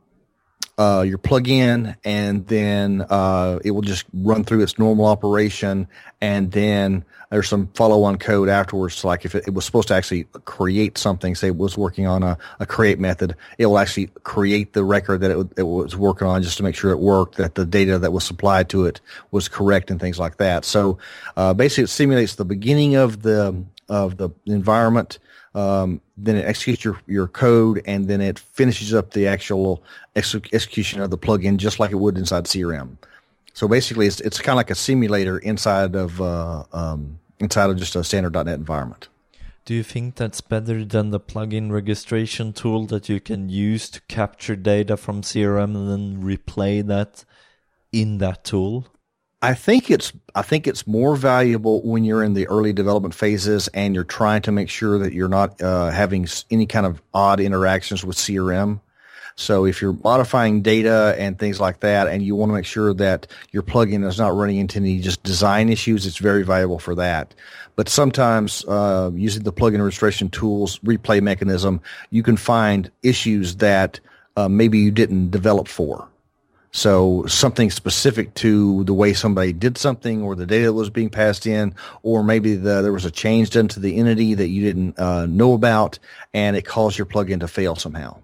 uh, 0.77 1.03
your 1.07 1.17
plug-in, 1.17 1.95
and 2.03 2.45
then 2.47 3.03
uh, 3.09 3.59
it 3.63 3.71
will 3.71 3.81
just 3.81 4.05
run 4.13 4.43
through 4.43 4.61
its 4.61 4.77
normal 4.77 5.05
operation, 5.05 5.87
and 6.21 6.51
then 6.51 7.03
there's 7.31 7.49
some 7.49 7.67
follow-on 7.73 8.17
code 8.17 8.47
afterwards. 8.47 8.95
So 8.95 9.07
like 9.07 9.25
if 9.25 9.33
it, 9.33 9.47
it, 9.47 9.53
was 9.53 9.65
supposed 9.65 9.87
to 9.89 9.95
actually 9.95 10.25
create 10.45 10.97
something, 10.97 11.33
say 11.33 11.47
it 11.47 11.57
was 11.57 11.77
working 11.77 12.05
on 12.05 12.21
a, 12.21 12.37
a 12.59 12.65
create 12.65 12.99
method, 12.99 13.35
it 13.57 13.65
will 13.65 13.79
actually 13.79 14.07
create 14.23 14.73
the 14.73 14.83
record 14.83 15.21
that 15.21 15.31
it, 15.31 15.47
it, 15.57 15.63
was 15.63 15.95
working 15.95 16.27
on 16.27 16.43
just 16.43 16.57
to 16.57 16.63
make 16.63 16.75
sure 16.75 16.91
it 16.91 16.99
worked, 16.99 17.37
that 17.37 17.55
the 17.55 17.65
data 17.65 17.97
that 17.99 18.13
was 18.13 18.23
supplied 18.23 18.69
to 18.69 18.85
it 18.85 19.01
was 19.31 19.47
correct, 19.47 19.89
and 19.89 19.99
things 19.99 20.19
like 20.19 20.37
that. 20.37 20.63
So 20.63 20.99
uh, 21.35 21.53
basically, 21.53 21.85
it 21.85 21.89
simulates 21.89 22.35
the 22.35 22.45
beginning 22.45 22.95
of 22.95 23.23
the 23.23 23.65
of 23.89 24.17
the 24.17 24.29
environment 24.45 25.17
um, 25.55 26.01
then 26.17 26.35
it 26.35 26.45
executes 26.45 26.83
your, 26.83 26.99
your 27.07 27.27
code, 27.27 27.81
and 27.85 28.07
then 28.07 28.21
it 28.21 28.39
finishes 28.39 28.93
up 28.93 29.11
the 29.11 29.27
actual 29.27 29.83
ex- 30.15 30.35
execution 30.35 31.01
of 31.01 31.09
the 31.09 31.17
plugin 31.17 31.57
just 31.57 31.79
like 31.79 31.91
it 31.91 31.95
would 31.95 32.17
inside 32.17 32.45
CRM. 32.45 32.97
So 33.53 33.67
basically, 33.67 34.05
it's 34.05 34.19
it's 34.21 34.39
kind 34.39 34.53
of 34.53 34.57
like 34.57 34.69
a 34.69 34.75
simulator 34.75 35.39
inside 35.39 35.95
of 35.95 36.21
uh, 36.21 36.63
um, 36.73 37.19
inside 37.39 37.69
of 37.71 37.77
just 37.77 37.95
a 37.95 38.03
standard 38.03 38.33
.NET 38.33 38.47
environment. 38.49 39.07
Do 39.65 39.73
you 39.73 39.83
think 39.83 40.15
that's 40.15 40.41
better 40.41 40.85
than 40.85 41.09
the 41.09 41.19
plugin 41.19 41.71
registration 41.71 42.53
tool 42.53 42.85
that 42.85 43.09
you 43.09 43.19
can 43.19 43.49
use 43.49 43.89
to 43.89 44.01
capture 44.07 44.55
data 44.55 44.95
from 44.95 45.23
CRM 45.23 45.75
and 45.75 45.89
then 45.89 46.23
replay 46.23 46.85
that 46.87 47.25
in 47.91 48.19
that 48.19 48.45
tool? 48.45 48.87
I 49.41 49.53
think 49.53 49.91
it's 49.91 50.13
I 50.33 50.41
think 50.41 50.65
it's 50.65 50.87
more 50.87 51.15
valuable 51.15 51.81
when 51.83 52.03
you're 52.03 52.23
in 52.23 52.33
the 52.33 52.47
early 52.47 52.73
development 52.73 53.13
phases 53.13 53.67
and 53.69 53.93
you're 53.93 54.03
trying 54.03 54.41
to 54.43 54.51
make 54.51 54.69
sure 54.69 54.97
that 54.97 55.13
you're 55.13 55.27
not 55.27 55.61
uh, 55.61 55.91
having 55.91 56.27
any 56.49 56.65
kind 56.65 56.87
of 56.87 57.01
odd 57.13 57.39
interactions 57.39 58.03
with 58.03 58.17
CRM. 58.17 58.79
So 59.35 59.65
if 59.65 59.79
you're 59.79 59.95
modifying 60.03 60.63
data 60.63 61.15
and 61.19 61.37
things 61.37 61.59
like 61.59 61.81
that, 61.81 62.07
and 62.07 62.23
you 62.23 62.35
want 62.35 62.49
to 62.49 62.55
make 62.55 62.65
sure 62.65 62.91
that 62.95 63.27
your 63.51 63.61
plugin 63.61 64.03
is 64.03 64.17
not 64.17 64.33
running 64.33 64.57
into 64.57 64.79
any 64.79 64.99
just 64.99 65.21
design 65.21 65.69
issues, 65.69 66.07
it's 66.07 66.17
very 66.17 66.41
valuable 66.41 66.79
for 66.79 66.95
that. 66.95 67.35
But 67.75 67.87
sometimes 67.87 68.65
uh, 68.65 69.11
using 69.13 69.43
the 69.43 69.53
plugin 69.53 69.83
registration 69.83 70.29
tools 70.29 70.79
replay 70.79 71.21
mechanism, 71.21 71.81
you 72.09 72.23
can 72.23 72.35
find 72.35 72.89
issues 73.03 73.57
that 73.57 73.99
uh, 74.35 74.49
maybe 74.49 74.79
you 74.79 74.89
didn't 74.89 75.29
develop 75.29 75.67
for. 75.67 76.07
So 76.71 77.25
something 77.27 77.71
specific 77.71 78.33
to 78.35 78.83
the 78.83 78.93
way 78.93 79.13
somebody 79.13 79.53
did 79.53 79.77
something 79.77 80.21
or 80.21 80.35
the 80.35 80.45
data 80.45 80.65
that 80.65 80.73
was 80.73 80.89
being 80.89 81.09
passed 81.09 81.47
in, 81.47 81.73
or 82.03 82.23
maybe 82.23 82.55
the, 82.55 82.81
there 82.81 82.93
was 82.93 83.05
a 83.05 83.11
change 83.11 83.51
done 83.51 83.67
to 83.69 83.79
the 83.79 83.97
entity 83.97 84.33
that 84.33 84.49
you 84.49 84.61
didn't 84.61 84.99
uh, 84.99 85.25
know 85.25 85.53
about 85.53 85.97
and 86.33 86.55
it 86.55 86.65
caused 86.65 86.97
your 86.97 87.07
plugin 87.07 87.39
to 87.39 87.47
fail 87.47 87.75
somehow. 87.75 88.19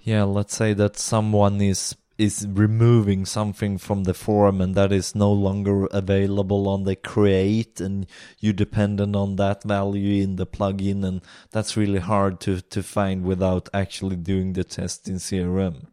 Yeah, 0.00 0.22
let's 0.22 0.54
say 0.54 0.72
that 0.74 0.96
someone 0.96 1.60
is 1.60 1.96
is 2.18 2.46
removing 2.48 3.26
something 3.26 3.76
from 3.76 4.04
the 4.04 4.14
forum 4.14 4.60
and 4.60 4.74
that 4.74 4.90
is 4.90 5.14
no 5.14 5.30
longer 5.30 5.86
available 5.86 6.66
on 6.68 6.84
the 6.84 6.96
create 6.96 7.78
and 7.78 8.06
you 8.38 8.52
dependent 8.52 9.14
on 9.14 9.36
that 9.36 9.62
value 9.64 10.22
in 10.22 10.36
the 10.36 10.46
plugin 10.46 11.04
and 11.04 11.20
that's 11.50 11.76
really 11.76 11.98
hard 11.98 12.40
to, 12.40 12.60
to 12.62 12.82
find 12.82 13.22
without 13.22 13.68
actually 13.74 14.16
doing 14.16 14.54
the 14.54 14.64
test 14.64 15.08
in 15.08 15.16
CRM. 15.16 15.88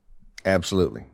Absolutely. 0.45 1.05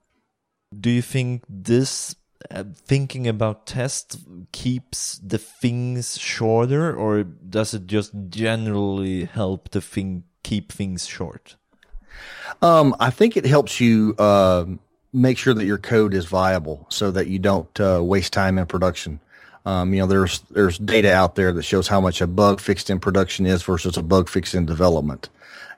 Do 0.77 0.89
you 0.89 1.01
think 1.01 1.43
this 1.49 2.15
uh, 2.51 2.63
thinking 2.73 3.27
about 3.27 3.65
tests 3.65 4.17
keeps 4.51 5.17
the 5.17 5.37
things 5.37 6.17
shorter 6.17 6.95
or 6.95 7.23
does 7.23 7.73
it 7.73 7.85
just 7.87 8.11
generally 8.29 9.25
help 9.25 9.69
to 9.69 9.81
thing 9.81 10.23
keep 10.43 10.71
things 10.71 11.05
short? 11.05 11.55
Um, 12.61 12.95
I 12.99 13.09
think 13.09 13.37
it 13.37 13.45
helps 13.45 13.79
you 13.79 14.15
uh, 14.17 14.65
make 15.13 15.37
sure 15.37 15.53
that 15.53 15.65
your 15.65 15.77
code 15.77 16.13
is 16.13 16.25
viable 16.25 16.85
so 16.89 17.11
that 17.11 17.27
you 17.27 17.39
don't 17.39 17.79
uh, 17.79 18.01
waste 18.03 18.33
time 18.33 18.57
in 18.57 18.65
production. 18.65 19.19
Um, 19.65 19.93
you 19.93 19.99
know, 19.99 20.07
there's 20.07 20.39
there's 20.51 20.77
data 20.77 21.13
out 21.13 21.35
there 21.35 21.51
that 21.51 21.63
shows 21.63 21.87
how 21.87 21.99
much 21.99 22.21
a 22.21 22.27
bug 22.27 22.59
fixed 22.59 22.89
in 22.89 22.99
production 22.99 23.45
is 23.45 23.61
versus 23.63 23.97
a 23.97 24.01
bug 24.01 24.29
fixed 24.29 24.55
in 24.55 24.65
development, 24.65 25.29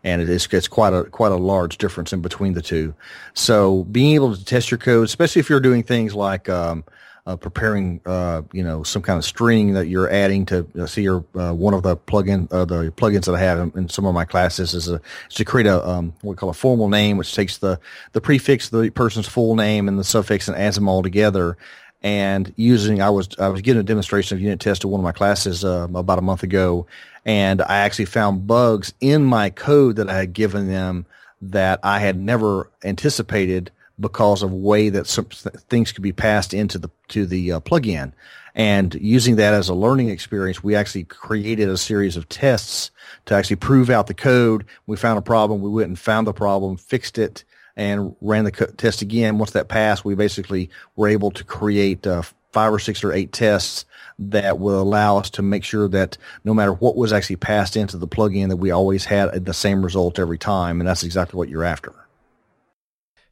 and 0.04 0.22
it 0.22 0.30
is 0.30 0.48
it's 0.52 0.68
quite 0.68 0.94
a 0.94 1.04
quite 1.06 1.32
a 1.32 1.38
large 1.38 1.78
difference 1.78 2.14
in 2.14 2.22
between 2.22 2.54
the 2.54 2.62
two. 2.62 2.94
So 3.34 3.84
being 3.86 4.16
able 4.16 4.36
to 4.36 4.44
test 4.44 4.72
your 4.72 4.78
code, 4.78 5.06
especially 5.06 5.40
if 5.40 5.50
you're 5.50 5.60
doing 5.60 5.84
things 5.84 6.16
like 6.16 6.50
um, 6.50 6.84
uh, 7.28 7.36
preparing, 7.36 8.02
uh, 8.06 8.42
you 8.52 8.64
know, 8.64 8.84
some 8.84 9.02
kind 9.02 9.18
of 9.18 9.26
string 9.26 9.74
that 9.74 9.88
you're 9.88 10.10
adding 10.10 10.46
to 10.48 10.68
uh, 10.80 10.86
see 10.88 11.04
your 11.04 11.24
uh, 11.36 11.54
one 11.54 11.74
of 11.74 11.84
the 11.84 11.96
plugin 11.96 12.52
uh, 12.52 12.66
the 12.66 12.92
plugins 12.92 13.26
that 13.26 13.36
I 13.36 13.40
have 13.40 13.60
in, 13.60 13.72
in, 13.76 13.90
some 13.90 14.06
of 14.06 14.14
my 14.14 14.26
classes 14.26 14.74
is, 14.74 14.88
a, 14.88 14.96
is 15.30 15.36
to 15.36 15.46
create 15.46 15.68
a 15.68 15.88
um, 15.88 16.14
what 16.22 16.32
we 16.32 16.36
call 16.36 16.50
a 16.50 16.54
formal 16.54 16.90
name, 16.90 17.18
which 17.18 17.36
takes 17.36 17.58
the 17.58 17.80
the 18.14 18.22
prefix, 18.22 18.70
the 18.70 18.90
person's 18.90 19.28
full 19.28 19.56
name, 19.56 19.88
and 19.88 20.00
the 20.00 20.04
suffix, 20.04 20.48
and 20.48 20.58
adds 20.58 20.76
them 20.76 20.88
all 20.88 21.04
together. 21.04 21.58
And 22.04 22.52
using, 22.56 23.02
I 23.02 23.12
was 23.12 23.30
I 23.38 23.50
was 23.50 23.62
getting 23.62 23.80
a 23.80 23.84
demonstration 23.84 24.36
of 24.36 24.42
unit 24.42 24.60
test 24.60 24.82
to 24.82 24.88
one 24.88 25.00
of 25.00 25.04
my 25.04 25.12
classes 25.12 25.64
uh, 25.64 25.88
about 25.94 26.18
a 26.18 26.24
month 26.24 26.42
ago, 26.42 26.88
and 27.26 27.62
I 27.62 27.78
actually 27.78 28.06
found 28.06 28.48
bugs 28.48 28.94
in 29.00 29.24
my 29.24 29.52
code 29.52 29.98
that 29.98 30.10
I 30.10 30.18
had 30.18 30.34
given 30.34 30.68
them 30.68 31.06
that 31.42 31.80
I 31.84 32.00
had 32.00 32.18
never 32.18 32.70
anticipated 32.84 33.72
because 34.00 34.42
of 34.42 34.52
way 34.52 34.90
that 34.90 35.06
some 35.08 35.26
things 35.26 35.92
could 35.92 36.02
be 36.02 36.12
passed 36.12 36.54
into 36.54 36.80
the 36.80 36.90
to 37.10 37.26
the 37.26 37.54
uh, 37.54 37.60
plugin. 37.60 38.14
And 38.54 38.94
using 38.96 39.38
that 39.38 39.54
as 39.54 39.70
a 39.70 39.74
learning 39.74 40.10
experience, 40.10 40.64
we 40.64 40.76
actually 40.76 41.06
created 41.06 41.70
a 41.70 41.78
series 41.78 42.18
of 42.18 42.28
tests 42.28 42.92
to 43.26 43.36
actually 43.36 43.56
prove 43.58 43.90
out 43.90 44.08
the 44.08 44.14
code. 44.14 44.66
We 44.88 44.98
found 44.98 45.18
a 45.18 45.22
problem. 45.22 45.62
We 45.62 45.70
went 45.70 45.88
and 45.88 45.98
found 45.98 46.28
the 46.28 46.34
problem, 46.34 46.76
fixed 46.76 47.18
it, 47.18 47.46
and 47.82 48.16
ran 48.22 48.44
the 48.44 48.52
test 48.52 49.02
again. 49.02 49.40
Once 49.40 49.52
that 49.52 49.68
passed, 49.68 50.06
we 50.06 50.14
basically 50.14 50.70
were 50.96 51.08
able 51.08 51.32
to 51.32 51.44
create 51.44 52.06
uh, 52.06 52.22
five 52.52 52.72
or 52.72 52.78
six 52.78 53.04
or 53.04 53.12
eight 53.12 53.32
tests 53.32 53.86
that 54.20 54.60
will 54.60 54.80
allow 54.80 55.18
us 55.18 55.32
to 55.32 55.42
make 55.42 55.64
sure 55.64 55.88
that 55.88 56.16
no 56.44 56.54
matter 56.54 56.74
what 56.74 56.96
was 56.96 57.12
actually 57.12 57.38
passed 57.38 57.76
into 57.76 57.98
the 57.98 58.08
plugin, 58.08 58.50
that 58.50 58.58
we 58.58 58.70
always 58.70 59.06
had 59.06 59.46
the 59.46 59.54
same 59.54 59.84
result 59.84 60.20
every 60.20 60.38
time. 60.38 60.80
And 60.80 60.88
that's 60.88 61.04
exactly 61.04 61.40
what 61.40 61.50
you're 61.50 61.64
after. 61.64 61.96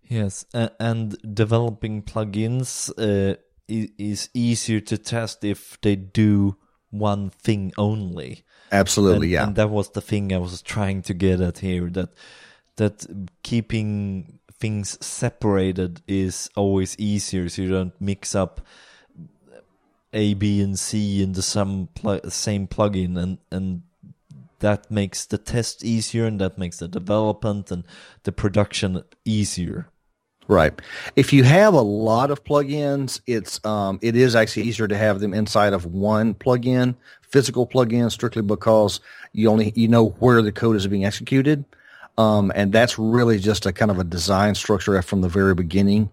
Yes, 0.03 0.45
and 0.53 1.15
developing 1.35 2.01
plugins 2.01 2.89
uh, 2.97 3.35
is 3.67 4.29
easier 4.33 4.79
to 4.79 4.97
test 4.97 5.43
if 5.43 5.79
they 5.81 5.95
do 5.95 6.57
one 6.89 7.29
thing 7.29 7.71
only. 7.77 8.43
Absolutely, 8.71 9.27
and, 9.27 9.31
yeah. 9.31 9.43
And 9.43 9.55
that 9.57 9.69
was 9.69 9.91
the 9.91 10.01
thing 10.01 10.33
I 10.33 10.39
was 10.39 10.63
trying 10.63 11.03
to 11.03 11.13
get 11.13 11.39
at 11.39 11.59
here 11.59 11.87
that 11.91 12.09
that 12.79 13.05
keeping 13.43 14.38
things 14.59 14.97
separated 15.05 16.01
is 16.07 16.49
always 16.55 16.97
easier, 16.99 17.49
so 17.49 17.61
you 17.61 17.69
don't 17.69 17.99
mix 17.99 18.35
up 18.35 18.61
A, 20.13 20.33
B, 20.33 20.61
and 20.61 20.77
C 20.77 21.23
in 21.23 21.33
the 21.33 21.41
some 21.41 21.89
pl 21.95 22.19
same 22.29 22.67
plugin, 22.67 23.17
and 23.17 23.37
and 23.51 23.83
that 24.59 24.91
makes 24.91 25.25
the 25.25 25.37
test 25.37 25.83
easier, 25.83 26.25
and 26.25 26.39
that 26.41 26.57
makes 26.57 26.79
the 26.79 26.87
development 26.87 27.71
and 27.71 27.83
the 28.23 28.31
production 28.31 29.03
easier. 29.23 29.87
Right. 30.47 30.73
If 31.15 31.31
you 31.31 31.43
have 31.43 31.75
a 31.75 31.81
lot 31.81 32.31
of 32.31 32.43
plugins, 32.43 33.21
it's 33.27 33.63
um, 33.63 33.99
it 34.01 34.15
is 34.15 34.35
actually 34.35 34.63
easier 34.63 34.87
to 34.87 34.97
have 34.97 35.19
them 35.19 35.33
inside 35.33 35.73
of 35.73 35.85
one 35.85 36.33
plugin, 36.33 36.95
physical 37.21 37.67
plugin, 37.67 38.11
strictly 38.11 38.41
because 38.41 38.99
you 39.31 39.47
only 39.49 39.71
you 39.75 39.87
know 39.87 40.07
where 40.19 40.41
the 40.41 40.51
code 40.51 40.75
is 40.75 40.87
being 40.87 41.05
executed, 41.05 41.65
um, 42.19 42.51
and 42.53 42.73
that's 42.73 42.99
really 42.99 43.39
just 43.39 43.65
a 43.65 43.71
kind 43.71 43.89
of 43.89 43.97
a 43.97 44.03
design 44.03 44.53
structure 44.53 45.01
from 45.01 45.21
the 45.21 45.29
very 45.29 45.55
beginning. 45.55 46.09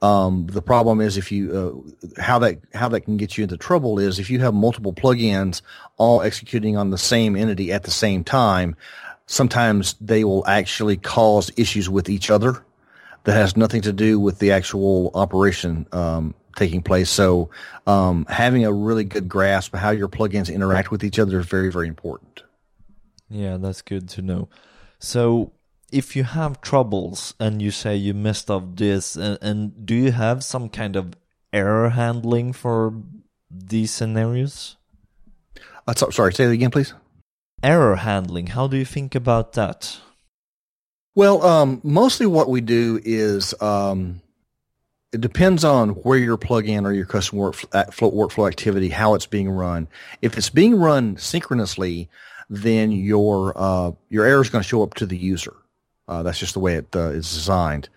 Um, 0.00 0.46
the 0.46 0.62
problem 0.62 1.00
is 1.00 1.16
if 1.16 1.32
you 1.32 1.92
uh, 2.16 2.22
how 2.22 2.38
that 2.38 2.60
how 2.72 2.88
that 2.90 3.00
can 3.00 3.16
get 3.16 3.36
you 3.36 3.42
into 3.42 3.56
trouble 3.56 3.98
is 3.98 4.20
if 4.20 4.30
you 4.30 4.38
have 4.38 4.54
multiple 4.54 4.92
plugins 4.92 5.62
all 5.96 6.22
executing 6.22 6.76
on 6.76 6.90
the 6.90 6.98
same 6.98 7.34
entity 7.34 7.72
at 7.72 7.82
the 7.82 7.90
same 7.90 8.22
time. 8.22 8.76
Sometimes 9.26 9.96
they 10.00 10.22
will 10.22 10.46
actually 10.46 10.96
cause 10.96 11.50
issues 11.56 11.90
with 11.90 12.08
each 12.08 12.30
other 12.30 12.64
that 13.24 13.32
has 13.32 13.56
nothing 13.56 13.82
to 13.82 13.92
do 13.92 14.20
with 14.20 14.38
the 14.38 14.52
actual 14.52 15.10
operation 15.14 15.86
um, 15.90 16.34
taking 16.56 16.82
place. 16.82 17.10
So 17.10 17.50
um, 17.86 18.24
having 18.30 18.64
a 18.64 18.72
really 18.72 19.04
good 19.04 19.28
grasp 19.28 19.74
of 19.74 19.80
how 19.80 19.90
your 19.90 20.08
plugins 20.08 20.54
interact 20.54 20.92
with 20.92 21.02
each 21.02 21.18
other 21.18 21.40
is 21.40 21.46
very, 21.46 21.70
very 21.70 21.88
important. 21.88 22.44
Yeah, 23.28 23.58
that's 23.58 23.82
good 23.82 24.08
to 24.10 24.22
know. 24.22 24.48
So 25.00 25.52
if 25.90 26.16
you 26.16 26.24
have 26.24 26.60
troubles 26.60 27.34
and 27.38 27.62
you 27.62 27.70
say 27.70 27.96
you 27.96 28.14
messed 28.14 28.50
up 28.50 28.76
this, 28.76 29.16
and, 29.16 29.38
and 29.40 29.86
do 29.86 29.94
you 29.94 30.12
have 30.12 30.44
some 30.44 30.68
kind 30.68 30.96
of 30.96 31.14
error 31.52 31.90
handling 31.90 32.52
for 32.52 32.94
these 33.50 33.90
scenarios? 33.90 34.76
Uh, 35.86 35.94
so, 35.94 36.10
sorry, 36.10 36.34
say 36.34 36.46
that 36.46 36.52
again, 36.52 36.70
please. 36.70 36.94
Error 37.62 37.96
handling. 37.96 38.48
How 38.48 38.66
do 38.66 38.76
you 38.76 38.84
think 38.84 39.14
about 39.14 39.54
that? 39.54 39.98
Well, 41.14 41.42
um, 41.44 41.80
mostly 41.82 42.26
what 42.26 42.48
we 42.48 42.60
do 42.60 43.00
is 43.02 43.54
um, 43.60 44.20
it 45.12 45.20
depends 45.20 45.64
on 45.64 45.90
where 45.90 46.18
your 46.18 46.36
plugin 46.36 46.84
or 46.84 46.92
your 46.92 47.06
custom 47.06 47.38
work, 47.38 47.54
workflow 47.56 48.46
activity, 48.46 48.90
how 48.90 49.14
it's 49.14 49.26
being 49.26 49.48
run. 49.48 49.88
If 50.20 50.36
it's 50.36 50.50
being 50.50 50.76
run 50.76 51.16
synchronously, 51.16 52.08
then 52.50 52.92
your 52.92 53.52
uh, 53.56 53.92
your 54.08 54.24
error 54.24 54.42
is 54.42 54.50
going 54.50 54.62
to 54.62 54.68
show 54.68 54.82
up 54.82 54.94
to 54.94 55.06
the 55.06 55.16
user. 55.16 55.54
Uh, 56.06 56.22
that's 56.22 56.38
just 56.38 56.54
the 56.54 56.60
way 56.60 56.74
it 56.74 56.88
uh, 56.94 57.10
is 57.10 57.30
designed. 57.32 57.88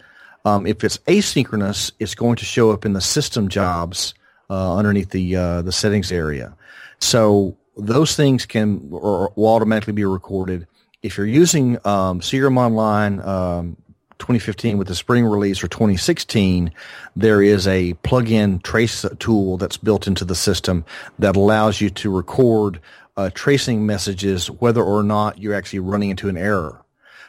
Um, 0.43 0.65
if 0.65 0.83
it's 0.83 0.97
asynchronous, 0.99 1.91
it's 1.99 2.15
going 2.15 2.35
to 2.37 2.45
show 2.45 2.71
up 2.71 2.85
in 2.85 2.93
the 2.93 3.01
system 3.01 3.47
jobs 3.47 4.13
uh, 4.49 4.75
underneath 4.75 5.11
the 5.11 5.35
uh, 5.35 5.61
the 5.61 5.71
settings 5.71 6.11
area. 6.11 6.55
So 6.99 7.57
those 7.77 8.15
things 8.15 8.45
can 8.45 8.89
or 8.91 9.31
will 9.35 9.47
automatically 9.47 9.93
be 9.93 10.05
recorded 10.05 10.67
if 11.03 11.17
you're 11.17 11.27
using 11.27 11.77
um, 11.85 12.19
CRM 12.19 12.57
Online 12.57 13.19
um, 13.21 13.77
2015 14.19 14.77
with 14.77 14.87
the 14.87 14.95
spring 14.95 15.25
release 15.25 15.63
or 15.63 15.67
2016, 15.67 16.71
there 17.15 17.41
is 17.41 17.67
a 17.67 17.93
plug-in 17.95 18.59
trace 18.59 19.03
tool 19.17 19.57
that's 19.57 19.77
built 19.77 20.05
into 20.05 20.23
the 20.23 20.35
system 20.35 20.85
that 21.17 21.35
allows 21.35 21.81
you 21.81 21.89
to 21.89 22.15
record 22.15 22.79
uh, 23.21 23.29
tracing 23.33 23.85
messages 23.85 24.49
whether 24.49 24.83
or 24.83 25.03
not 25.03 25.37
you're 25.37 25.53
actually 25.53 25.79
running 25.79 26.09
into 26.09 26.29
an 26.29 26.37
error. 26.37 26.83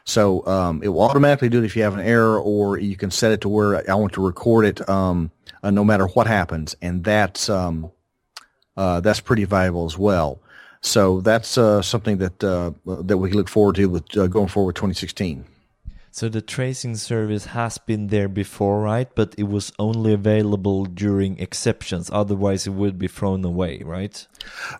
So 0.04 0.44
um, 0.46 0.82
it 0.82 0.88
will 0.88 1.02
automatically 1.02 1.48
do 1.48 1.62
it 1.62 1.64
if 1.64 1.76
you 1.76 1.82
have 1.82 1.94
an 1.94 2.04
error, 2.04 2.40
or 2.40 2.78
you 2.78 2.96
can 2.96 3.10
set 3.10 3.32
it 3.32 3.40
to 3.42 3.48
where 3.48 3.88
I 3.88 3.94
want 3.94 4.14
to 4.14 4.24
record 4.24 4.64
it 4.64 4.88
um, 4.88 5.30
uh, 5.62 5.70
no 5.70 5.84
matter 5.84 6.06
what 6.08 6.26
happens, 6.26 6.74
and 6.82 7.04
that's 7.04 7.48
um, 7.48 7.92
uh, 8.76 9.00
that's 9.00 9.20
pretty 9.20 9.44
valuable 9.44 9.84
as 9.84 9.96
well. 9.96 10.40
So 10.80 11.20
that's 11.20 11.56
uh, 11.56 11.82
something 11.82 12.18
that 12.18 12.42
uh, 12.42 12.72
that 12.84 13.18
we 13.18 13.30
look 13.30 13.48
forward 13.48 13.76
to 13.76 13.86
with 13.86 14.16
uh, 14.16 14.26
going 14.26 14.48
forward 14.48 14.74
2016. 14.74 15.44
So 16.14 16.28
the 16.28 16.42
tracing 16.42 16.96
service 16.96 17.46
has 17.46 17.78
been 17.78 18.08
there 18.08 18.28
before, 18.28 18.82
right? 18.82 19.08
But 19.14 19.34
it 19.38 19.44
was 19.44 19.72
only 19.78 20.12
available 20.12 20.84
during 20.84 21.38
exceptions. 21.38 22.10
Otherwise, 22.12 22.66
it 22.66 22.74
would 22.74 22.98
be 22.98 23.08
thrown 23.08 23.42
away, 23.46 23.80
right? 23.82 24.26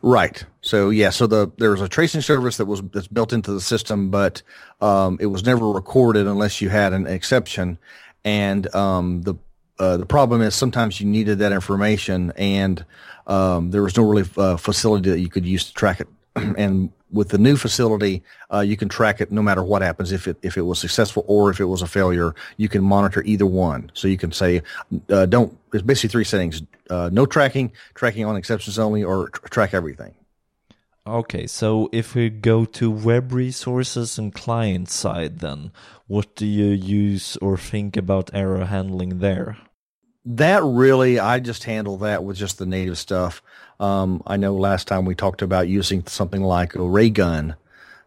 Right. 0.03 0.45
So 0.61 0.90
yeah. 0.90 1.09
So 1.09 1.27
the 1.27 1.51
there 1.57 1.71
was 1.71 1.81
a 1.81 1.88
tracing 1.88 2.21
service 2.21 2.59
that 2.59 2.66
was 2.66 2.83
that's 2.92 3.09
built 3.09 3.33
into 3.33 3.51
the 3.51 3.62
system, 3.62 4.11
but 4.11 4.42
um, 4.83 5.16
it 5.23 5.27
was 5.27 5.42
never 5.47 5.71
recorded 5.71 6.27
unless 6.27 6.61
you 6.61 6.68
had 6.68 6.92
an 6.92 7.07
exception. 7.07 7.79
And 8.27 8.73
um, 8.75 9.23
the 9.23 9.35
uh, 9.79 9.97
the 9.97 10.07
problem 10.07 10.42
is 10.42 10.55
sometimes 10.55 11.01
you 11.01 11.07
needed 11.07 11.38
that 11.38 11.53
information, 11.53 12.33
and 12.37 12.85
um, 13.27 13.71
there 13.71 13.83
was 13.83 13.97
no 13.97 14.03
really 14.03 14.29
uh, 14.37 14.59
facility 14.59 15.09
that 15.09 15.21
you 15.21 15.31
could 15.31 15.47
use 15.47 15.64
to 15.64 15.73
track 15.73 15.99
it 15.99 16.09
and 16.57 16.90
with 17.11 17.29
the 17.29 17.38
new 17.38 17.57
facility, 17.57 18.23
uh, 18.53 18.61
you 18.61 18.77
can 18.77 18.88
track 18.88 19.21
it 19.21 19.31
no 19.31 19.42
matter 19.42 19.62
what 19.62 19.83
happens. 19.83 20.12
If 20.12 20.27
it 20.27 20.38
if 20.42 20.57
it 20.57 20.62
was 20.62 20.79
successful 20.79 21.25
or 21.27 21.51
if 21.51 21.61
it 21.61 21.66
was 21.66 21.83
a 21.83 21.87
failure, 21.87 22.35
you 22.57 22.68
can 22.68 22.83
monitor 22.83 23.23
either 23.25 23.47
one. 23.47 23.90
So 23.95 24.09
you 24.09 24.16
can 24.16 24.33
say, 24.33 24.62
uh, 25.11 25.27
don't. 25.27 25.57
It's 25.73 25.83
basically 25.83 26.11
three 26.11 26.25
settings: 26.25 26.62
uh, 26.90 27.11
no 27.12 27.27
tracking, 27.27 27.73
tracking 27.95 28.25
on 28.25 28.37
exceptions 28.37 28.79
only, 28.79 29.05
or 29.05 29.29
tr- 29.29 29.49
track 29.49 29.75
everything. 29.75 30.14
Okay, 31.05 31.49
so 31.49 31.88
if 31.90 32.14
we 32.14 32.31
go 32.31 32.64
to 32.64 32.88
web 32.88 33.33
resources 33.33 34.18
and 34.18 34.33
client 34.33 34.88
side, 34.88 35.40
then 35.40 35.73
what 36.07 36.37
do 36.37 36.47
you 36.47 36.66
use 36.66 37.37
or 37.38 37.59
think 37.59 37.97
about 37.97 38.31
error 38.33 38.64
handling 38.64 39.18
there? 39.18 39.57
That 40.25 40.62
really, 40.62 41.18
I 41.18 41.40
just 41.40 41.64
handle 41.64 41.97
that 41.99 42.23
with 42.23 42.37
just 42.37 42.59
the 42.59 42.66
native 42.66 42.99
stuff. 42.99 43.42
Um, 43.83 44.23
I 44.29 44.37
know 44.37 44.55
last 44.55 44.87
time 44.87 45.05
we 45.05 45.16
talked 45.16 45.42
about 45.42 45.66
using 45.66 46.07
something 46.07 46.40
like 46.40 46.77
a 46.77 46.83
Raygun 46.83 47.57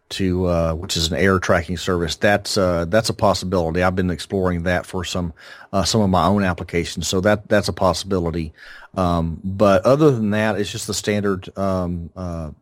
to, 0.08 0.46
uh, 0.46 0.72
which 0.72 0.96
is 0.96 1.10
an 1.10 1.18
error 1.18 1.38
tracking 1.38 1.76
service. 1.76 2.16
That's 2.16 2.56
uh, 2.56 2.86
that's 2.86 3.10
a 3.10 3.14
possibility. 3.14 3.82
I've 3.82 3.94
been 3.94 4.10
exploring 4.10 4.62
that 4.62 4.86
for 4.86 5.04
some 5.04 5.34
uh, 5.74 5.84
some 5.84 6.00
of 6.00 6.08
my 6.08 6.24
own 6.26 6.44
applications, 6.44 7.08
so 7.08 7.20
that 7.20 7.48
that's 7.48 7.68
a 7.68 7.74
possibility. 7.74 8.54
Um, 8.96 9.38
but 9.44 9.84
other 9.84 10.10
than 10.10 10.30
that, 10.30 10.58
it's 10.58 10.72
just 10.72 10.86
the 10.86 10.94
standard 10.94 11.56
um, 11.58 12.08
uh, 12.16 12.52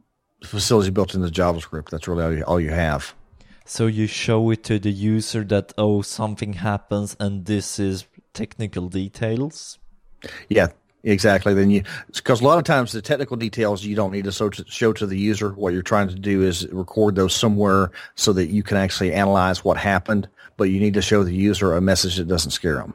facilities 0.43 0.91
built 0.91 1.15
into 1.15 1.29
JavaScript. 1.29 1.91
That's 1.91 2.09
really 2.09 2.25
all 2.25 2.33
you, 2.33 2.43
all 2.43 2.61
you 2.61 2.71
have. 2.71 3.15
So 3.65 3.87
you 3.87 4.09
show 4.09 4.51
it 4.51 4.65
to 4.65 4.81
the 4.81 4.91
user 4.91 5.45
that 5.45 5.73
oh 5.79 6.03
something 6.03 6.55
happens 6.55 7.17
and 7.21 7.47
this 7.47 7.79
is 7.79 8.07
technical 8.33 8.89
details. 8.89 9.79
Yeah, 10.49 10.69
exactly. 11.05 11.55
Then 11.55 11.71
you 11.71 11.85
because 12.13 12.41
a 12.41 12.45
lot 12.45 12.59
of 12.59 12.65
times 12.65 12.93
the 12.93 13.03
technical 13.03 13.37
details 13.37 13.85
you 13.85 13.95
don't 13.95 14.13
need 14.13 14.25
to 14.25 14.33
show 14.33 14.49
to, 14.49 14.65
show 14.69 14.93
to 14.93 15.07
the 15.07 15.19
user. 15.19 15.51
What 15.51 15.73
you're 15.73 15.83
trying 15.83 16.09
to 16.09 16.15
do 16.15 16.43
is 16.43 16.67
record 16.69 17.15
those 17.15 17.35
somewhere 17.35 17.93
so 18.17 18.33
that 18.33 18.47
you 18.47 18.63
can 18.63 18.77
actually 18.77 19.13
analyze 19.13 19.65
what 19.65 19.77
happened. 19.77 20.29
But 20.57 20.65
you 20.65 20.81
need 20.81 20.95
to 20.95 21.03
show 21.03 21.25
the 21.25 21.35
user 21.35 21.77
a 21.77 21.81
message 21.81 22.17
that 22.17 22.29
doesn't 22.29 22.53
scare 22.53 22.77
them. 22.77 22.95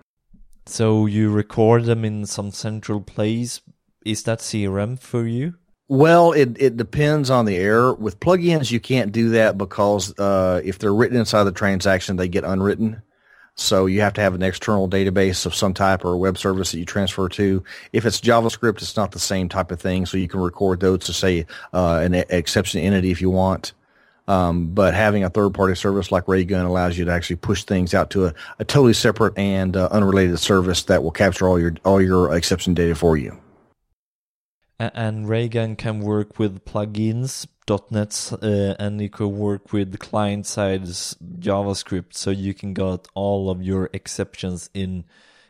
So 0.66 1.06
you 1.08 1.32
record 1.32 1.86
them 1.86 2.06
in 2.06 2.26
some 2.26 2.52
central 2.52 3.02
place. 3.02 3.62
Is 4.06 4.24
that 4.24 4.40
CRM 4.40 5.00
for 5.00 5.26
you? 5.26 5.56
Well, 5.90 6.34
it, 6.34 6.56
it 6.62 6.78
depends 6.78 7.32
on 7.32 7.46
the 7.46 7.58
error. 7.58 7.96
With 7.96 8.20
plugins, 8.20 8.72
you 8.72 8.80
can't 8.80 9.12
do 9.12 9.30
that 9.30 9.58
because 9.58 10.18
uh, 10.20 10.62
if 10.64 10.78
they're 10.78 10.94
written 10.94 11.18
inside 11.18 11.46
the 11.46 11.52
transaction, 11.52 12.16
they 12.16 12.28
get 12.28 12.44
unwritten. 12.44 13.02
So 13.60 13.86
you 13.86 14.02
have 14.02 14.14
to 14.14 14.22
have 14.22 14.36
an 14.36 14.42
external 14.42 14.90
database 14.90 15.46
of 15.46 15.54
some 15.54 15.74
type 15.74 16.06
or 16.06 16.14
a 16.14 16.18
web 16.18 16.38
service 16.38 16.72
that 16.72 16.80
you 16.80 16.86
transfer 16.86 17.28
to. 17.30 17.64
If 17.94 18.06
it's 18.06 18.22
JavaScript, 18.22 18.78
it's 18.78 18.96
not 18.96 19.12
the 19.12 19.20
same 19.20 19.50
type 19.50 19.72
of 19.72 19.82
thing. 19.82 20.06
So 20.06 20.18
you 20.18 20.28
can 20.28 20.40
record 20.40 20.80
those 20.80 21.06
to 21.06 21.14
say 21.14 21.46
uh, 21.74 22.00
an 22.04 22.14
exception 22.14 22.82
entity 22.82 23.12
if 23.12 23.22
you 23.22 23.30
want. 23.30 23.74
Um, 24.28 24.68
but 24.68 24.94
having 24.94 25.24
a 25.24 25.30
third 25.30 25.56
party 25.56 25.76
service 25.76 26.12
like 26.12 26.28
Raygun 26.28 26.66
allows 26.66 26.98
you 26.98 27.06
to 27.06 27.12
actually 27.12 27.38
push 27.38 27.64
things 27.64 27.96
out 27.96 28.12
to 28.12 28.28
a, 28.28 28.34
a 28.60 28.66
totally 28.66 28.94
separate 28.94 29.36
and 29.38 29.76
uh, 29.76 29.90
unrelated 29.92 30.38
service 30.38 30.84
that 30.84 31.04
will 31.04 31.12
capture 31.12 31.48
all 31.48 31.60
your 31.60 31.74
all 31.84 32.00
your 32.00 32.36
exception 32.36 32.76
data 32.76 32.94
for 32.94 33.18
you 33.18 33.36
and 34.80 35.28
Raygun 35.28 35.76
can 35.76 36.00
work 36.00 36.40
with 36.40 36.64
plugins, 36.66 37.46
.NET, 37.92 38.32
uh, 38.42 38.76
and 38.80 39.02
you 39.02 39.10
can 39.10 39.38
work 39.38 39.74
with 39.74 40.00
client-side 40.00 40.84
JavaScript, 40.84 42.14
so 42.14 42.32
you 42.32 42.54
can 42.54 42.74
get 42.74 43.08
all 43.14 43.50
of 43.50 43.62
your 43.62 43.90
exceptions 43.94 44.70
in 44.74 45.06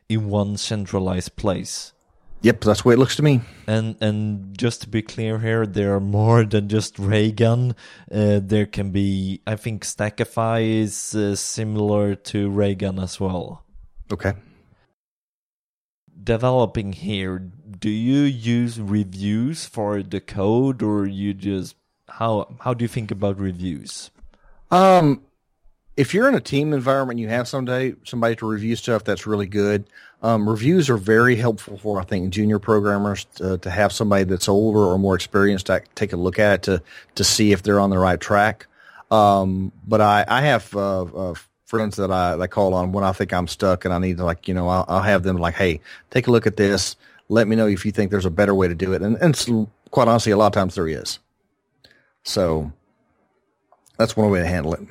in 0.08 0.28
one 0.28 0.58
centralized 0.58 1.36
place. 1.36 1.94
Yep, 2.42 2.62
that's 2.62 2.84
way 2.84 2.96
it 2.96 2.98
looks 2.98 3.16
to 3.18 3.24
me. 3.24 3.42
And 3.68 3.96
and 4.02 4.58
just 4.58 4.82
to 4.82 4.90
be 4.90 5.02
clear 5.02 5.40
here, 5.40 5.68
there 5.68 5.94
are 5.94 6.00
more 6.00 6.44
than 6.44 6.68
just 6.68 6.98
Raygun. 6.98 7.76
Uh, 8.12 8.40
there 8.42 8.66
can 8.66 8.92
be, 8.92 9.42
I 9.46 9.56
think, 9.56 9.84
Stackify 9.84 10.82
is 10.82 11.14
uh, 11.14 11.36
similar 11.36 12.16
to 12.16 12.50
Raygun 12.50 12.98
as 12.98 13.20
well. 13.20 13.64
Okay 14.12 14.34
developing 16.24 16.94
here, 16.94 17.52
do 17.80 17.90
you 17.90 18.22
use 18.22 18.80
reviews 18.80 19.66
for 19.66 20.04
the 20.04 20.20
code 20.20 20.82
or 20.82 21.06
you 21.06 21.34
just 21.34 21.76
how 22.08 22.48
how 22.62 22.74
do 22.74 22.84
you 22.84 22.88
think 22.88 23.12
about 23.12 23.40
reviews? 23.40 24.12
Um 24.72 25.22
if 26.00 26.14
you're 26.14 26.30
in 26.30 26.36
a 26.36 26.40
team 26.40 26.72
environment 26.72 27.20
you 27.20 27.28
have 27.28 27.46
someday 27.46 27.94
somebody 28.06 28.34
to 28.34 28.48
review 28.48 28.76
stuff 28.76 29.04
that's 29.04 29.28
really 29.28 29.46
good 29.46 29.84
um, 30.22 30.48
reviews 30.48 30.90
are 30.90 30.96
very 30.96 31.36
helpful 31.36 31.78
for 31.78 32.00
i 32.00 32.06
think 32.06 32.30
junior 32.30 32.58
programmers 32.58 33.26
to, 33.36 33.58
to, 33.58 33.70
have 33.70 33.92
somebody 33.92 34.24
that's 34.24 34.48
older 34.48 34.80
or 34.80 34.98
more 34.98 35.14
experienced 35.14 35.66
to 35.66 35.82
take 35.96 36.14
a 36.14 36.16
look 36.16 36.40
at 36.40 36.54
it 36.54 36.64
to 36.64 36.82
to 37.16 37.24
see 37.26 37.52
if 37.52 37.64
they're 37.64 37.82
on 37.82 37.90
the 37.90 37.98
right 37.98 38.22
track 38.22 38.66
um, 39.12 39.74
but 39.86 40.00
i 40.00 40.24
i 40.30 40.40
have 40.40 40.74
uh, 40.74 41.02
uh, 41.02 41.34
friends 41.66 41.98
that 41.98 42.12
I 42.12 42.36
that 42.36 42.48
call 42.48 42.74
on 42.74 42.94
when 42.94 43.04
I 43.04 43.12
think 43.12 43.32
I'm 43.32 43.48
stuck 43.48 43.86
and 43.86 43.94
I 43.94 44.00
need 44.00 44.18
to 44.18 44.26
like 44.26 44.48
you 44.48 44.56
know 44.56 44.68
I'll, 44.68 44.86
I'll, 44.88 45.04
have 45.04 45.22
them 45.22 45.38
like 45.38 45.54
hey 45.54 45.82
take 46.10 46.26
a 46.26 46.32
look 46.32 46.48
at 46.48 46.58
this 46.58 46.96
let 47.30 47.48
me 47.48 47.56
know 47.56 47.68
if 47.68 47.86
you 47.86 47.92
think 47.92 48.12
there's 48.12 48.26
a 48.26 48.32
better 48.32 48.54
way 48.54 48.68
to 48.68 48.76
do 48.76 48.94
it. 48.94 49.02
And 49.02 49.16
and 49.18 49.68
quite 49.92 50.08
honestly 50.08 50.32
a 50.32 50.38
lot 50.38 50.48
of 50.48 50.54
times 50.54 50.76
there 50.76 50.88
is. 50.88 51.20
So 52.24 52.74
that's 53.98 54.18
one 54.18 54.30
way 54.32 54.40
to 54.40 54.48
handle 54.48 54.74
it. 54.74 54.82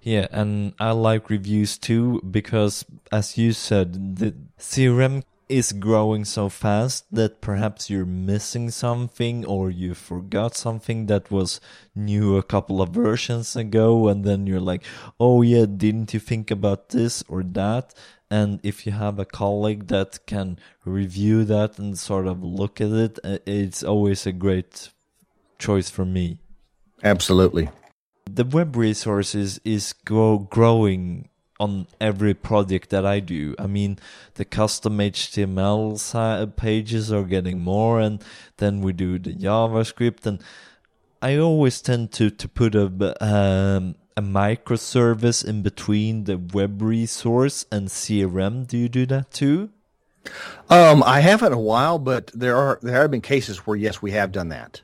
Yeah 0.00 0.26
and 0.30 0.74
I 0.80 0.92
like 0.92 1.30
reviews 1.30 1.78
too 1.78 2.20
because 2.28 2.84
as 3.12 3.38
you 3.38 3.52
said 3.52 4.16
the 4.16 4.34
CRM 4.58 5.22
is 5.48 5.72
growing 5.72 6.24
so 6.24 6.48
fast 6.48 7.04
that 7.12 7.40
perhaps 7.40 7.88
you're 7.88 8.04
missing 8.04 8.68
something 8.70 9.44
or 9.46 9.70
you 9.70 9.94
forgot 9.94 10.56
something 10.56 11.06
that 11.06 11.30
was 11.30 11.60
new 11.94 12.36
a 12.36 12.42
couple 12.42 12.82
of 12.82 12.90
versions 12.90 13.54
ago 13.54 14.08
and 14.08 14.24
then 14.24 14.46
you're 14.46 14.60
like 14.60 14.82
oh 15.20 15.42
yeah 15.42 15.64
didn't 15.64 16.12
you 16.12 16.18
think 16.18 16.50
about 16.50 16.88
this 16.88 17.22
or 17.28 17.44
that 17.44 17.94
and 18.30 18.60
if 18.62 18.86
you 18.86 18.92
have 18.92 19.18
a 19.18 19.24
colleague 19.24 19.86
that 19.88 20.26
can 20.26 20.58
review 20.84 21.44
that 21.44 21.78
and 21.78 21.98
sort 21.98 22.26
of 22.26 22.42
look 22.42 22.80
at 22.80 22.90
it 22.90 23.18
uh, 23.24 23.38
it's 23.46 23.82
always 23.82 24.26
a 24.26 24.32
great 24.32 24.90
choice 25.58 25.88
for 25.90 26.04
me 26.04 26.38
absolutely 27.02 27.68
the 28.30 28.44
web 28.44 28.76
resources 28.76 29.60
is 29.64 29.92
grow, 29.92 30.38
growing 30.38 31.28
on 31.58 31.86
every 32.00 32.34
project 32.34 32.90
that 32.90 33.06
I 33.06 33.20
do. 33.20 33.54
I 33.58 33.66
mean, 33.66 33.98
the 34.34 34.44
custom 34.44 34.98
HTML 34.98 36.56
pages 36.56 37.12
are 37.12 37.22
getting 37.22 37.60
more, 37.60 38.00
and 38.00 38.22
then 38.58 38.80
we 38.80 38.92
do 38.92 39.18
the 39.18 39.32
JavaScript, 39.32 40.26
and 40.26 40.42
I 41.22 41.38
always 41.38 41.80
tend 41.80 42.12
to 42.12 42.30
to 42.30 42.48
put 42.48 42.74
a 42.74 42.86
um, 43.24 43.94
a 44.16 44.22
microservice 44.22 45.44
in 45.44 45.62
between 45.62 46.24
the 46.24 46.38
web 46.38 46.80
resource 46.80 47.66
and 47.70 47.88
CRM. 47.88 48.66
Do 48.66 48.78
you 48.78 48.88
do 48.88 49.04
that 49.06 49.30
too? 49.30 49.70
Um, 50.70 51.02
I 51.02 51.20
haven't 51.20 51.48
in 51.48 51.52
a 51.52 51.60
while, 51.60 51.98
but 51.98 52.30
there 52.34 52.56
are 52.56 52.78
there 52.82 53.00
have 53.02 53.10
been 53.10 53.20
cases 53.20 53.58
where 53.58 53.76
yes, 53.76 54.02
we 54.02 54.12
have 54.12 54.32
done 54.32 54.48
that. 54.48 54.80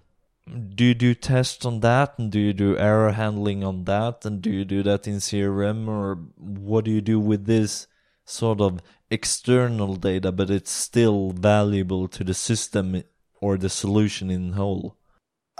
Do 0.74 0.84
you 0.84 0.94
do 0.94 1.14
tests 1.14 1.64
on 1.64 1.80
that? 1.80 2.18
And 2.18 2.30
do 2.30 2.38
you 2.38 2.52
do 2.52 2.76
error 2.76 3.12
handling 3.12 3.64
on 3.64 3.84
that? 3.84 4.24
And 4.24 4.42
do 4.42 4.50
you 4.50 4.64
do 4.64 4.82
that 4.82 5.06
in 5.06 5.16
crm 5.16 5.88
or 5.88 6.18
what 6.36 6.84
do 6.84 6.90
you 6.90 7.00
do 7.00 7.18
with 7.18 7.46
this 7.46 7.86
sort 8.24 8.60
of 8.60 8.80
external 9.10 9.96
data 9.96 10.32
but 10.32 10.48
it's 10.48 10.70
still 10.70 11.30
valuable 11.30 12.08
to 12.08 12.24
the 12.24 12.32
system 12.32 13.02
or 13.40 13.58
the 13.58 13.68
solution 13.68 14.30
in 14.30 14.52
whole 14.52 14.96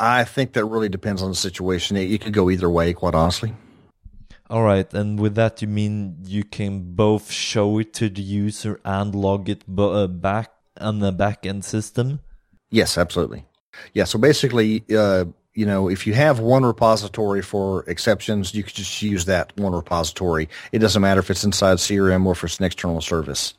i 0.03 0.25
think 0.25 0.53
that 0.53 0.65
really 0.65 0.89
depends 0.89 1.23
on 1.23 1.31
the 1.31 1.37
situation 1.37 1.97
it, 1.97 2.21
could 2.21 2.33
go 2.33 2.51
either 2.51 2.69
way 2.69 2.93
quite 2.93 3.15
honestly 3.15 3.55
all 4.51 4.63
right 4.63 4.93
and 4.93 5.19
with 5.19 5.35
that 5.35 5.63
you 5.63 5.69
mean 5.69 6.17
you 6.25 6.45
can 6.45 6.95
both 6.95 7.31
show 7.31 7.79
it 7.79 7.93
to 7.95 8.09
the 8.09 8.23
user 8.23 8.81
and 8.85 9.15
log 9.15 9.49
it 9.49 9.65
uh, 9.79 10.07
back 10.07 10.51
on 10.79 10.99
the 10.99 11.13
back 11.13 11.47
end 11.47 11.65
system 11.65 12.21
yes 12.71 12.99
absolutely 12.99 13.47
yeah. 13.95 14.05
So 14.05 14.19
basically, 14.19 14.85
uh, 14.97 15.27
you 15.55 15.67
know, 15.67 15.89
if 15.89 16.07
you 16.07 16.15
have 16.15 16.41
one 16.41 16.65
repository 16.65 17.43
for 17.43 17.85
exceptions, 17.89 18.55
you 18.55 18.63
could 18.63 18.75
just 18.75 19.03
use 19.03 19.27
that 19.27 19.53
one 19.57 19.73
repository. 19.73 20.49
It 20.73 20.79
doesn't 20.79 21.03
matter 21.03 21.21
if 21.21 21.31
it's 21.31 21.45
inside 21.45 21.79
CRM 21.79 22.25
or 22.25 22.33
if 22.33 22.45
it's 22.45 22.59
an 22.59 22.65
external 22.65 23.01
service. 23.01 23.55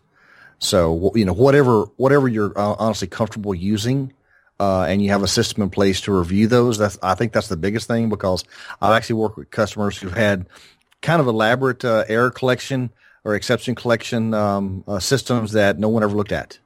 So, 0.60 1.12
you 1.14 1.26
know, 1.26 1.34
whatever, 1.34 1.84
whatever 1.98 2.28
you're 2.28 2.58
uh, 2.58 2.76
honestly 2.80 3.08
comfortable 3.08 3.54
using, 3.54 4.14
uh, 4.60 4.84
and 4.84 5.02
you 5.02 5.10
have 5.10 5.24
a 5.24 5.28
system 5.28 5.64
in 5.64 5.70
place 5.70 6.02
to 6.02 6.18
review 6.18 6.48
those. 6.48 6.78
That's, 6.78 6.98
I 7.02 7.16
think 7.16 7.34
that's 7.34 7.48
the 7.48 7.58
biggest 7.58 7.88
thing 7.88 8.10
because 8.10 8.44
I've 8.82 8.94
actually 8.94 9.16
worked 9.16 9.38
with 9.38 9.52
customers 9.52 9.98
who've 9.98 10.14
had 10.14 10.46
kind 11.02 11.20
of 11.20 11.28
elaborate 11.28 11.84
uh, 11.84 12.06
error 12.08 12.32
collection 12.32 12.92
or 13.24 13.36
exception 13.36 13.76
collection 13.76 14.34
um, 14.34 14.84
uh, 14.88 15.00
systems 15.00 15.54
that 15.54 15.80
no 15.80 15.90
one 15.90 16.04
ever 16.04 16.16
looked 16.16 16.32
at. 16.32 16.60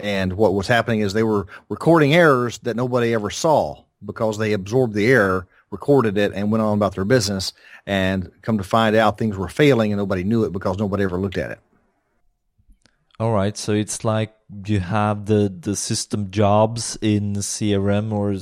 And 0.00 0.32
what 0.34 0.54
was 0.54 0.66
happening 0.66 1.00
is 1.00 1.12
they 1.12 1.22
were 1.22 1.46
recording 1.68 2.14
errors 2.14 2.58
that 2.58 2.76
nobody 2.76 3.14
ever 3.14 3.30
saw 3.30 3.84
because 4.04 4.38
they 4.38 4.52
absorbed 4.52 4.94
the 4.94 5.06
error, 5.06 5.46
recorded 5.70 6.18
it, 6.18 6.32
and 6.34 6.50
went 6.50 6.62
on 6.62 6.76
about 6.76 6.94
their 6.94 7.04
business. 7.04 7.52
And 7.86 8.30
come 8.42 8.58
to 8.58 8.64
find 8.64 8.96
out, 8.96 9.18
things 9.18 9.36
were 9.36 9.48
failing 9.48 9.92
and 9.92 9.98
nobody 9.98 10.24
knew 10.24 10.44
it 10.44 10.52
because 10.52 10.78
nobody 10.78 11.04
ever 11.04 11.18
looked 11.18 11.38
at 11.38 11.52
it. 11.52 11.60
All 13.20 13.32
right, 13.32 13.56
so 13.56 13.72
it's 13.72 14.04
like 14.04 14.34
you 14.66 14.80
have 14.80 15.26
the 15.26 15.52
the 15.60 15.76
system 15.76 16.30
jobs 16.30 16.98
in 17.00 17.34
CRM 17.34 18.12
or 18.12 18.36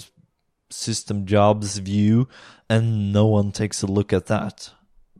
system 0.70 1.26
jobs 1.26 1.78
view 1.78 2.28
and 2.68 3.12
no 3.12 3.26
one 3.26 3.52
takes 3.52 3.82
a 3.82 3.86
look 3.86 4.12
at 4.12 4.26
that. 4.26 4.70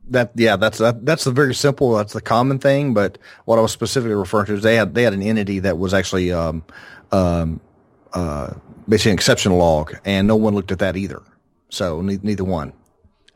That 0.09 0.33
yeah, 0.35 0.57
that's 0.57 0.79
that, 0.79 1.05
that's 1.05 1.25
the 1.25 1.31
very 1.31 1.55
simple. 1.55 1.95
That's 1.95 2.13
the 2.13 2.21
common 2.21 2.59
thing. 2.59 2.95
But 2.95 3.19
what 3.45 3.59
I 3.59 3.63
was 3.63 3.73
specifically 3.73 4.15
referring 4.15 4.47
to 4.47 4.55
is 4.55 4.63
they 4.63 4.77
had 4.77 4.95
they 4.95 5.03
had 5.03 5.13
an 5.13 5.23
entity 5.23 5.61
that 5.61 5.79
was 5.79 5.95
actually 5.95 6.33
um, 6.33 6.65
um, 7.13 7.61
uh, 8.13 8.55
basically 8.89 9.13
an 9.13 9.17
exception 9.17 9.53
log, 9.53 9.95
and 10.05 10.27
no 10.27 10.37
one 10.37 10.55
looked 10.55 10.73
at 10.73 10.81
that 10.81 10.97
either. 10.97 11.23
So 11.69 12.01
neither 12.01 12.45
one. 12.45 12.73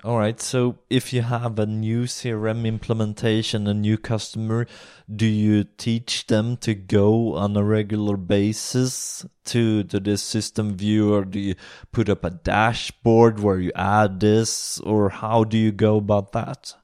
All 0.06 0.18
right. 0.18 0.40
So 0.40 0.78
if 0.88 1.12
you 1.12 1.22
have 1.22 1.58
a 1.58 1.66
new 1.66 2.04
CRM 2.04 2.64
implementation, 2.64 3.66
a 3.66 3.74
new 3.74 3.98
customer, 3.98 4.68
do 5.12 5.26
you 5.26 5.64
teach 5.64 6.28
them 6.28 6.58
to 6.58 6.76
go 6.76 7.34
on 7.34 7.56
a 7.56 7.64
regular 7.64 8.16
basis 8.16 9.26
to, 9.46 9.82
to 9.82 9.98
this 9.98 10.22
system 10.22 10.76
view 10.76 11.12
or 11.12 11.24
do 11.24 11.40
you 11.40 11.56
put 11.90 12.08
up 12.08 12.22
a 12.22 12.30
dashboard 12.30 13.40
where 13.40 13.58
you 13.58 13.72
add 13.74 14.20
this 14.20 14.78
or 14.78 15.08
how 15.08 15.42
do 15.42 15.58
you 15.58 15.72
go 15.72 15.96
about 15.96 16.30
that? 16.30 16.74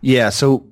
Yeah. 0.00 0.30
So 0.30 0.68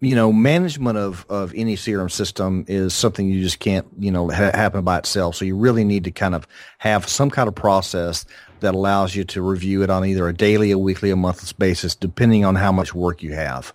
you 0.00 0.14
know, 0.14 0.32
management 0.32 0.98
of, 0.98 1.24
of 1.28 1.52
any 1.54 1.76
CRM 1.76 2.10
system 2.10 2.64
is 2.68 2.94
something 2.94 3.28
you 3.28 3.42
just 3.42 3.58
can't, 3.58 3.86
you 3.98 4.10
know, 4.10 4.28
ha- 4.28 4.52
happen 4.54 4.84
by 4.84 4.98
itself. 4.98 5.36
So 5.36 5.44
you 5.44 5.56
really 5.56 5.84
need 5.84 6.04
to 6.04 6.10
kind 6.10 6.34
of 6.34 6.46
have 6.78 7.08
some 7.08 7.30
kind 7.30 7.48
of 7.48 7.54
process 7.54 8.24
that 8.60 8.74
allows 8.74 9.14
you 9.14 9.24
to 9.24 9.42
review 9.42 9.82
it 9.82 9.90
on 9.90 10.04
either 10.04 10.28
a 10.28 10.34
daily, 10.34 10.70
a 10.70 10.78
weekly, 10.78 11.10
a 11.10 11.16
monthly 11.16 11.54
basis, 11.58 11.94
depending 11.94 12.44
on 12.44 12.54
how 12.56 12.72
much 12.72 12.94
work 12.94 13.22
you 13.22 13.32
have. 13.32 13.72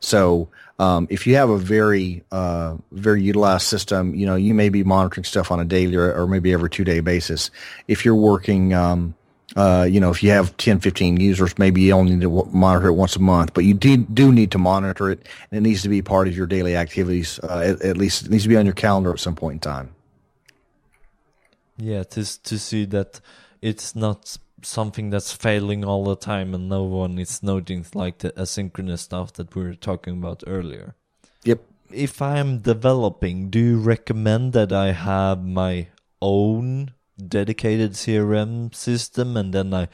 So 0.00 0.50
um, 0.78 1.06
if 1.08 1.26
you 1.26 1.36
have 1.36 1.50
a 1.50 1.58
very 1.58 2.24
uh, 2.30 2.76
very 2.92 3.22
utilized 3.22 3.66
system, 3.66 4.14
you 4.14 4.26
know 4.26 4.34
you 4.34 4.54
may 4.54 4.68
be 4.68 4.84
monitoring 4.84 5.24
stuff 5.24 5.50
on 5.50 5.60
a 5.60 5.64
daily 5.64 5.96
or, 5.96 6.12
or 6.12 6.26
maybe 6.26 6.52
every 6.52 6.68
two 6.68 6.84
day 6.84 7.00
basis. 7.00 7.50
If 7.88 8.04
you're 8.04 8.14
working, 8.14 8.74
um, 8.74 9.14
uh, 9.56 9.86
you 9.88 10.00
know, 10.00 10.10
if 10.10 10.22
you 10.22 10.30
have 10.30 10.56
10, 10.56 10.80
15 10.80 11.20
users, 11.20 11.58
maybe 11.58 11.82
you 11.82 11.92
only 11.92 12.16
need 12.16 12.22
to 12.22 12.48
monitor 12.52 12.88
it 12.88 12.94
once 12.94 13.14
a 13.14 13.20
month, 13.20 13.54
but 13.54 13.64
you 13.64 13.74
do, 13.74 13.96
do 13.96 14.32
need 14.32 14.50
to 14.50 14.58
monitor 14.58 15.10
it, 15.10 15.26
and 15.50 15.58
it 15.58 15.60
needs 15.60 15.82
to 15.82 15.88
be 15.88 16.02
part 16.02 16.26
of 16.26 16.36
your 16.36 16.46
daily 16.46 16.76
activities. 16.76 17.38
Uh, 17.42 17.60
at, 17.60 17.82
at 17.82 17.96
least 17.96 18.26
it 18.26 18.30
needs 18.30 18.42
to 18.42 18.48
be 18.48 18.56
on 18.56 18.64
your 18.64 18.74
calendar 18.74 19.12
at 19.12 19.20
some 19.20 19.36
point 19.36 19.54
in 19.54 19.60
time. 19.60 19.94
Yeah, 21.76 22.04
to 22.04 22.42
to 22.42 22.58
see 22.58 22.84
that 22.86 23.20
it's 23.60 23.96
not 23.96 24.38
something 24.62 25.10
that's 25.10 25.32
failing 25.32 25.84
all 25.84 26.04
the 26.04 26.16
time 26.16 26.54
and 26.54 26.68
no 26.68 26.84
one 26.84 27.18
is 27.18 27.42
noting 27.42 27.84
like 27.94 28.18
the 28.18 28.30
asynchronous 28.32 29.00
stuff 29.00 29.32
that 29.34 29.54
we 29.54 29.62
were 29.62 29.74
talking 29.74 30.18
about 30.18 30.42
earlier. 30.46 30.94
Yep. 31.44 31.60
If 31.90 32.22
I'm 32.22 32.60
developing, 32.60 33.50
do 33.50 33.58
you 33.58 33.78
recommend 33.78 34.52
that 34.52 34.72
I 34.72 34.92
have 34.92 35.44
my 35.44 35.88
own 36.22 36.92
dedicated 37.18 37.92
CRM 37.92 38.74
system 38.74 39.36
and 39.36 39.52
then 39.52 39.72
I 39.72 39.88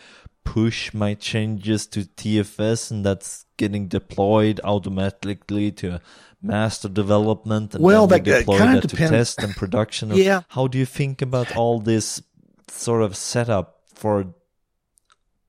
push 0.44 0.94
my 0.94 1.14
changes 1.14 1.86
to 1.88 2.00
TFS 2.00 2.90
and 2.90 3.04
that's 3.04 3.44
getting 3.56 3.88
deployed 3.88 4.60
automatically 4.64 5.70
to 5.70 6.00
master 6.42 6.88
development 6.88 7.74
and 7.74 7.84
well, 7.84 8.06
then 8.06 8.24
that 8.24 8.34
uh, 8.34 8.38
deploy 8.38 8.58
kind 8.58 8.76
that 8.76 8.84
of 8.84 8.90
to 8.90 8.96
depends. 8.96 9.10
test 9.10 9.42
and 9.42 9.54
production. 9.54 10.10
yeah. 10.14 10.42
How 10.48 10.66
do 10.66 10.78
you 10.78 10.86
think 10.86 11.22
about 11.22 11.56
all 11.56 11.78
this 11.78 12.22
sort 12.68 13.02
of 13.02 13.16
setup 13.16 13.82
for 13.94 14.34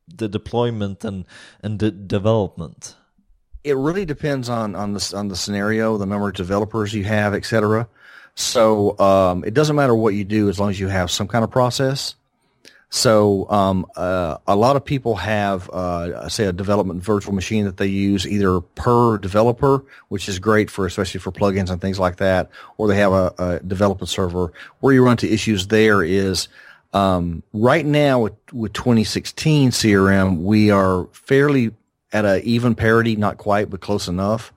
the 0.08 0.28
deployment 0.28 1.06
and 1.06 1.26
and 1.64 1.80
the 1.80 1.92
development? 1.92 2.96
It 3.64 3.78
really 3.78 4.06
depends 4.06 4.50
on 4.50 4.76
on 4.76 4.94
the 4.94 5.14
on 5.16 5.30
the 5.30 5.36
scenario, 5.36 5.98
the 5.98 6.06
number 6.06 6.28
of 6.30 6.36
developers 6.36 6.94
you 6.94 7.06
have, 7.06 7.34
etc. 7.34 7.88
So 8.42 8.98
um, 9.00 9.44
it 9.44 9.54
doesn't 9.54 9.76
matter 9.76 9.96
what 9.96 10.14
you 10.14 10.24
do 10.24 10.50
as 10.50 10.60
long 10.60 10.70
as 10.70 10.80
you 10.80 10.88
have 10.88 11.12
some 11.12 11.28
kind 11.28 11.44
of 11.44 11.52
process. 11.52 12.16
So 12.94 13.50
um, 13.50 13.86
uh, 13.96 14.38
a 14.46 14.56
lot 14.56 14.76
of 14.76 14.84
people 14.84 15.16
have, 15.16 15.70
uh, 15.70 16.28
say, 16.28 16.46
a 16.46 16.52
development 16.52 17.02
virtual 17.02 17.34
machine 17.34 17.64
that 17.64 17.78
they 17.78 17.88
use 17.88 18.28
either 18.28 18.60
per 18.60 19.18
developer, 19.18 19.82
which 20.10 20.28
is 20.28 20.40
great 20.40 20.70
for 20.70 20.86
especially 20.86 21.22
for 21.22 21.32
plugins 21.32 21.70
and 21.70 21.80
things 21.80 22.00
like 22.00 22.18
that, 22.18 22.50
or 22.78 22.90
they 22.90 22.98
have 22.98 23.14
a, 23.14 23.34
a 23.38 23.60
development 23.62 24.10
server. 24.10 24.52
Where 24.82 24.94
you 24.94 25.06
run 25.06 25.14
into 25.14 25.32
issues 25.32 25.68
there 25.68 26.04
is 26.04 26.50
um, 26.92 27.44
right 27.54 27.86
now 27.86 28.20
with, 28.20 28.34
with 28.52 28.74
2016 28.74 29.72
CRM, 29.72 30.42
we 30.42 30.70
are 30.70 31.06
fairly 31.14 31.72
at 32.12 32.26
an 32.26 32.42
even 32.44 32.76
parity, 32.76 33.16
not 33.16 33.38
quite, 33.38 33.70
but 33.70 33.80
close 33.80 34.10
enough. 34.10 34.52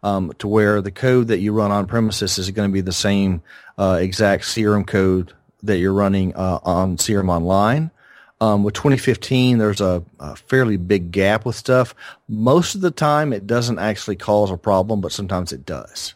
Um, 0.00 0.32
to 0.38 0.46
where 0.46 0.80
the 0.80 0.92
code 0.92 1.26
that 1.26 1.40
you 1.40 1.52
run 1.52 1.72
on 1.72 1.86
premises 1.86 2.38
is 2.38 2.48
going 2.52 2.70
to 2.70 2.72
be 2.72 2.82
the 2.82 2.92
same 2.92 3.42
uh, 3.76 3.98
exact 4.00 4.44
CRM 4.44 4.86
code 4.86 5.32
that 5.64 5.78
you're 5.78 5.92
running 5.92 6.34
uh, 6.36 6.60
on 6.62 6.96
CRM 6.96 7.28
Online. 7.28 7.90
Um, 8.40 8.62
with 8.62 8.74
2015, 8.74 9.58
there's 9.58 9.80
a, 9.80 10.04
a, 10.20 10.36
fairly 10.36 10.76
big 10.76 11.10
gap 11.10 11.44
with 11.44 11.56
stuff. 11.56 11.94
Most 12.28 12.76
of 12.76 12.80
the 12.80 12.92
time, 12.92 13.32
it 13.32 13.48
doesn't 13.48 13.80
actually 13.80 14.14
cause 14.14 14.52
a 14.52 14.56
problem, 14.56 15.00
but 15.00 15.10
sometimes 15.10 15.52
it 15.52 15.66
does. 15.66 16.14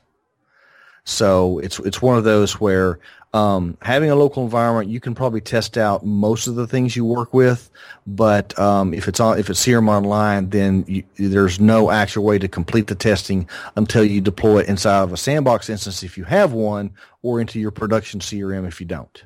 So 1.04 1.58
it's 1.58 1.80
it's 1.80 2.00
one 2.00 2.16
of 2.16 2.22
those 2.22 2.60
where 2.60 3.00
um, 3.34 3.78
having 3.80 4.10
a 4.10 4.14
local 4.14 4.42
environment, 4.44 4.90
you 4.90 5.00
can 5.00 5.14
probably 5.14 5.40
test 5.40 5.78
out 5.78 6.04
most 6.04 6.46
of 6.46 6.54
the 6.54 6.66
things 6.66 6.94
you 6.94 7.04
work 7.04 7.32
with, 7.32 7.70
but 8.06 8.58
um, 8.58 8.92
if 8.92 9.08
it's 9.08 9.20
on 9.20 9.38
if 9.38 9.48
it's 9.48 9.64
CRM 9.64 9.88
Online, 9.88 10.50
then 10.50 10.84
you, 10.86 11.04
there's 11.16 11.58
no 11.58 11.90
actual 11.90 12.24
way 12.24 12.38
to 12.38 12.48
complete 12.48 12.88
the 12.88 12.94
testing 12.94 13.48
until 13.76 14.04
you 14.04 14.20
deploy 14.20 14.58
it 14.58 14.68
inside 14.68 15.02
of 15.02 15.12
a 15.12 15.16
sandbox 15.16 15.70
instance 15.70 16.02
if 16.02 16.18
you 16.18 16.24
have 16.24 16.52
one, 16.52 16.92
or 17.22 17.40
into 17.40 17.58
your 17.58 17.70
production 17.70 18.20
CRM 18.20 18.68
if 18.68 18.80
you 18.80 18.86
don't. 18.86 19.24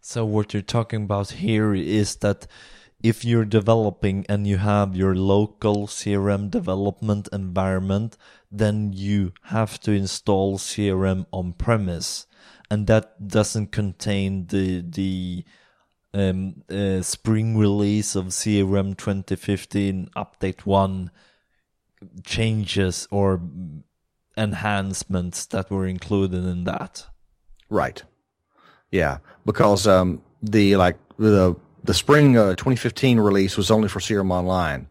So 0.00 0.24
what 0.24 0.52
you're 0.52 0.62
talking 0.62 1.04
about 1.04 1.30
here 1.30 1.74
is 1.74 2.16
that 2.16 2.46
if 3.02 3.24
you're 3.24 3.44
developing 3.44 4.26
and 4.28 4.46
you 4.46 4.56
have 4.56 4.96
your 4.96 5.14
local 5.14 5.86
CRM 5.86 6.50
development 6.50 7.28
environment, 7.32 8.16
then 8.50 8.92
you 8.92 9.32
have 9.44 9.78
to 9.80 9.92
install 9.92 10.58
CRM 10.58 11.26
on 11.30 11.52
premise, 11.52 12.26
and 12.70 12.86
that 12.86 13.28
doesn't 13.28 13.72
contain 13.72 14.46
the 14.46 14.82
the 14.82 15.44
um, 16.14 16.62
uh, 16.70 17.02
spring 17.02 17.58
release 17.58 18.16
of 18.16 18.26
CRM 18.26 18.96
2015 18.96 20.08
update 20.16 20.60
one 20.64 21.10
changes 22.24 23.06
or 23.10 23.40
enhancements 24.36 25.46
that 25.46 25.70
were 25.70 25.86
included 25.86 26.44
in 26.44 26.64
that. 26.64 27.06
Right. 27.68 28.02
Yeah, 28.90 29.18
because 29.44 29.86
um, 29.86 30.22
the 30.42 30.76
like 30.76 30.96
the 31.18 31.56
the 31.84 31.94
spring 31.94 32.36
uh, 32.36 32.50
2015 32.50 33.20
release 33.20 33.56
was 33.56 33.70
only 33.70 33.88
for 33.88 34.00
CRM 34.00 34.30
Online, 34.30 34.88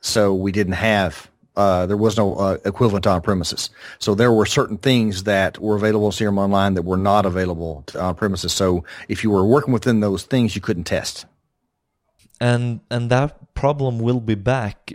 so 0.00 0.34
we 0.34 0.50
didn't 0.50 0.74
have 0.74 1.30
uh, 1.56 1.86
there 1.86 1.96
was 1.96 2.16
no 2.16 2.34
uh, 2.34 2.58
equivalent 2.64 3.06
on 3.06 3.20
premises. 3.20 3.70
So 3.98 4.14
there 4.14 4.32
were 4.32 4.46
certain 4.46 4.78
things 4.78 5.24
that 5.24 5.58
were 5.58 5.76
available 5.76 6.06
in 6.06 6.12
CRM 6.12 6.38
Online 6.38 6.74
that 6.74 6.82
were 6.82 6.96
not 6.96 7.26
available 7.26 7.84
on 7.98 8.14
premises. 8.14 8.52
So 8.52 8.84
if 9.08 9.22
you 9.22 9.30
were 9.30 9.44
working 9.44 9.72
within 9.72 10.00
those 10.00 10.24
things, 10.24 10.54
you 10.54 10.60
couldn't 10.60 10.84
test. 10.84 11.26
And 12.40 12.80
and 12.90 13.10
that 13.10 13.54
problem 13.54 14.00
will 14.00 14.20
be 14.20 14.34
back. 14.34 14.92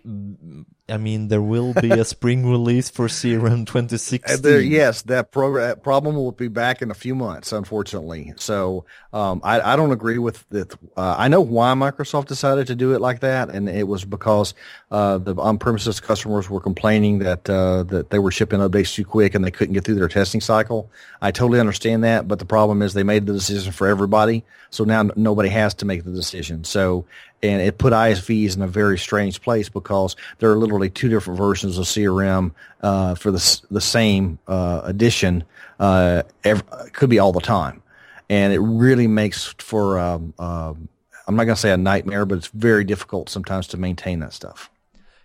I 0.90 0.98
mean, 0.98 1.28
there 1.28 1.42
will 1.42 1.74
be 1.74 1.92
a 1.92 2.06
spring 2.06 2.50
release 2.50 2.90
for 2.90 3.08
CRM 3.08 3.66
2016. 3.66 4.42
There, 4.42 4.60
yes, 4.60 5.04
that 5.04 5.32
program 5.32 5.80
problem 5.80 6.16
will 6.16 6.32
be 6.32 6.48
back 6.48 6.82
in 6.82 6.92
a 6.92 6.94
few 6.94 7.16
months, 7.16 7.52
unfortunately. 7.52 8.34
So 8.38 8.86
um, 9.14 9.42
I, 9.44 9.62
I, 9.62 9.76
don't 9.76 9.92
agree 9.92 10.18
with 10.18 10.48
that. 10.50 10.74
Uh, 10.96 11.16
I 11.18 11.28
know 11.28 11.42
why 11.42 11.74
Microsoft 11.74 12.28
decided 12.28 12.68
to 12.68 12.76
do 12.76 12.94
it 12.94 13.02
like 13.02 13.22
that, 13.22 13.50
and 13.50 13.70
it 13.70 13.88
was 13.88 14.06
because 14.06 14.54
uh, 14.92 15.18
the 15.18 15.36
on-premises 15.36 16.00
customers 16.00 16.50
were 16.50 16.60
complaining 16.60 17.20
that 17.20 17.50
uh, 17.50 17.84
that 17.84 18.10
they 18.10 18.20
were 18.20 18.32
shipping 18.32 18.60
updates 18.60 18.94
too 18.94 19.06
quick 19.06 19.36
and 19.36 19.44
they 19.44 19.52
couldn't 19.52 19.74
get 19.74 19.84
through 19.84 19.96
their 19.96 20.08
testing 20.08 20.42
cycle. 20.42 20.90
I 21.22 21.32
totally 21.32 21.60
understand 21.60 22.04
that, 22.04 22.28
but 22.28 22.40
the 22.40 22.46
problem 22.46 22.82
is 22.82 22.94
they 22.94 23.04
made 23.04 23.26
the 23.26 23.34
decision 23.34 23.72
for 23.72 23.88
everybody, 23.88 24.44
so 24.70 24.84
now 24.84 25.10
nobody 25.16 25.50
has 25.50 25.74
to 25.76 25.86
make 25.86 26.04
the 26.04 26.12
decision. 26.12 26.64
So 26.64 27.06
and 27.42 27.62
it 27.62 27.78
put 27.78 27.94
ISVs 27.94 28.56
in 28.56 28.62
a 28.62 28.68
very 28.68 28.98
strange 28.98 29.42
place 29.42 29.70
because 29.70 30.16
there 30.40 30.52
are 30.52 30.58
literally 30.80 30.90
two 30.90 31.10
different 31.10 31.38
versions 31.38 31.78
of 31.78 31.86
CRM 31.86 32.52
uh, 32.82 33.16
for 33.16 33.32
the 33.32 33.62
the 33.70 33.82
same 33.82 34.40
uh, 34.48 34.82
edition. 34.84 35.44
Uh, 35.80 36.24
every, 36.44 36.64
could 36.94 37.10
be 37.10 37.20
all 37.20 37.32
the 37.32 37.42
time, 37.42 37.82
and 38.30 38.54
it 38.54 38.60
really 38.60 39.08
makes 39.08 39.54
for 39.60 40.00
um, 40.00 40.34
um, 40.40 40.90
I'm 41.28 41.36
not 41.36 41.46
going 41.46 41.56
to 41.56 41.62
say 41.62 41.72
a 41.72 41.78
nightmare, 41.78 42.26
but 42.26 42.40
it's 42.40 42.48
very 42.48 42.84
difficult 42.84 43.30
sometimes 43.30 43.68
to 43.68 43.78
maintain 43.78 44.20
that 44.20 44.34
stuff. 44.34 44.70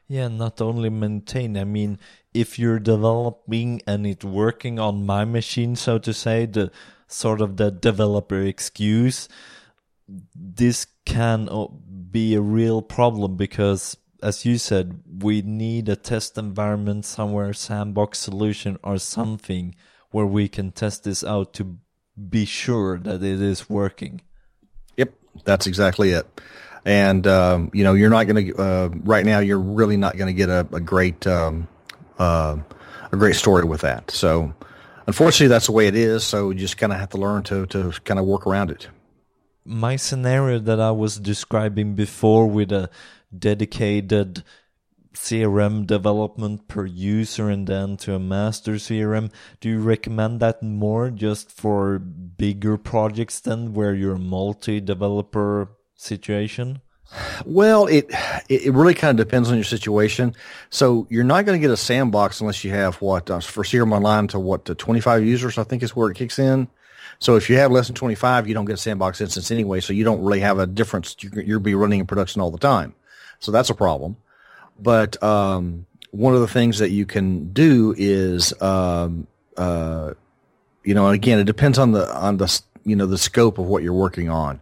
Yeah, 0.06 0.28
not 0.28 0.60
only 0.60 0.90
maintain. 0.90 1.56
I 1.56 1.64
mean, 1.64 1.98
if 2.34 2.58
you're 2.58 2.78
developing 2.78 3.80
and 3.86 4.06
it's 4.06 4.24
working 4.24 4.78
on 4.78 5.06
my 5.06 5.24
machine, 5.24 5.76
so 5.76 5.98
to 5.98 6.12
say, 6.12 6.44
the 6.44 6.70
sort 7.08 7.40
of 7.40 7.56
the 7.56 7.70
developer 7.70 8.40
excuse, 8.42 9.28
this 10.34 10.86
can 11.06 11.48
be 12.10 12.34
a 12.34 12.40
real 12.40 12.82
problem 12.82 13.36
because 13.36 13.96
as 14.24 14.46
you 14.46 14.56
said, 14.56 15.02
we 15.22 15.42
need 15.42 15.88
a 15.88 15.96
test 15.96 16.38
environment 16.38 17.04
somewhere, 17.04 17.52
sandbox 17.52 18.18
solution 18.18 18.78
or 18.82 18.98
something 18.98 19.74
where 20.10 20.24
we 20.24 20.48
can 20.48 20.72
test 20.72 21.04
this 21.04 21.22
out 21.22 21.52
to 21.52 21.76
be 22.30 22.46
sure 22.46 22.98
that 22.98 23.22
it 23.22 23.42
is 23.42 23.68
working. 23.68 24.22
Yep, 24.96 25.12
that's 25.44 25.66
exactly 25.66 26.10
it. 26.12 26.26
and 26.84 27.26
um, 27.26 27.70
you 27.72 27.84
know 27.84 27.94
you're 27.94 28.10
not 28.10 28.24
going 28.26 28.46
to 28.46 28.56
uh, 28.56 28.88
right 29.04 29.24
now. 29.26 29.40
You're 29.40 29.58
really 29.58 29.96
not 29.96 30.16
going 30.16 30.28
to 30.28 30.36
get 30.36 30.48
a, 30.48 30.66
a 30.72 30.80
great 30.80 31.26
um, 31.26 31.68
uh, 32.18 32.56
a 33.12 33.16
great 33.16 33.36
story 33.36 33.64
with 33.64 33.82
that. 33.82 34.10
So 34.10 34.54
unfortunately, 35.06 35.48
that's 35.48 35.66
the 35.66 35.72
way 35.72 35.86
it 35.86 35.94
is. 35.94 36.24
So 36.24 36.50
you 36.50 36.58
just 36.58 36.78
kind 36.78 36.92
of 36.92 36.98
have 36.98 37.10
to 37.10 37.18
learn 37.18 37.42
to 37.44 37.66
to 37.66 37.92
kind 38.04 38.18
of 38.20 38.26
work 38.26 38.46
around 38.46 38.70
it. 38.70 38.88
My 39.66 39.96
scenario 39.96 40.58
that 40.58 40.78
I 40.78 40.90
was 40.90 41.18
describing 41.18 41.94
before 41.94 42.46
with 42.46 42.70
a 42.70 42.90
dedicated 43.38 44.44
CRM 45.14 45.86
development 45.86 46.66
per 46.68 46.86
user 46.86 47.48
and 47.48 47.66
then 47.66 47.96
to 47.98 48.14
a 48.14 48.18
master 48.18 48.72
CRM. 48.72 49.30
Do 49.60 49.68
you 49.68 49.80
recommend 49.80 50.40
that 50.40 50.62
more 50.62 51.10
just 51.10 51.50
for 51.50 51.98
bigger 51.98 52.76
projects 52.76 53.40
than 53.40 53.74
where 53.74 53.94
you're 53.94 54.18
multi-developer 54.18 55.68
situation? 55.94 56.80
Well, 57.44 57.86
it 57.86 58.10
it 58.48 58.72
really 58.72 58.94
kind 58.94 59.18
of 59.18 59.26
depends 59.26 59.50
on 59.50 59.56
your 59.56 59.64
situation. 59.64 60.34
So 60.70 61.06
you're 61.10 61.22
not 61.22 61.44
going 61.44 61.60
to 61.60 61.64
get 61.64 61.72
a 61.72 61.76
sandbox 61.76 62.40
unless 62.40 62.64
you 62.64 62.72
have 62.72 62.96
what 62.96 63.30
uh, 63.30 63.40
for 63.40 63.62
CRM 63.62 63.92
Online 63.92 64.26
to 64.28 64.40
what 64.40 64.64
to 64.64 64.74
25 64.74 65.24
users. 65.24 65.58
I 65.58 65.64
think 65.64 65.82
is 65.82 65.94
where 65.94 66.10
it 66.10 66.16
kicks 66.16 66.38
in. 66.38 66.68
So 67.20 67.36
if 67.36 67.48
you 67.48 67.56
have 67.58 67.70
less 67.70 67.86
than 67.86 67.94
25, 67.94 68.48
you 68.48 68.54
don't 68.54 68.64
get 68.64 68.74
a 68.74 68.78
sandbox 68.78 69.20
instance 69.20 69.50
anyway. 69.50 69.80
So 69.80 69.92
you 69.92 70.02
don't 70.02 70.22
really 70.24 70.40
have 70.40 70.58
a 70.58 70.66
difference. 70.66 71.14
You, 71.20 71.30
you'll 71.44 71.60
be 71.60 71.74
running 71.74 72.00
in 72.00 72.06
production 72.06 72.40
all 72.40 72.50
the 72.50 72.58
time. 72.58 72.94
So 73.44 73.52
that's 73.52 73.68
a 73.68 73.74
problem. 73.74 74.16
But 74.80 75.22
um, 75.22 75.86
one 76.12 76.34
of 76.34 76.40
the 76.40 76.48
things 76.48 76.78
that 76.78 76.90
you 76.90 77.04
can 77.04 77.52
do 77.52 77.94
is, 77.96 78.58
um, 78.62 79.26
uh, 79.56 80.14
you 80.82 80.94
know, 80.94 81.08
again, 81.08 81.38
it 81.38 81.44
depends 81.44 81.78
on 81.78 81.92
the 81.92 82.10
on 82.12 82.38
the 82.38 82.60
you 82.84 82.96
know 82.96 83.06
the 83.06 83.18
scope 83.18 83.58
of 83.58 83.66
what 83.66 83.82
you're 83.82 83.92
working 83.92 84.30
on. 84.30 84.60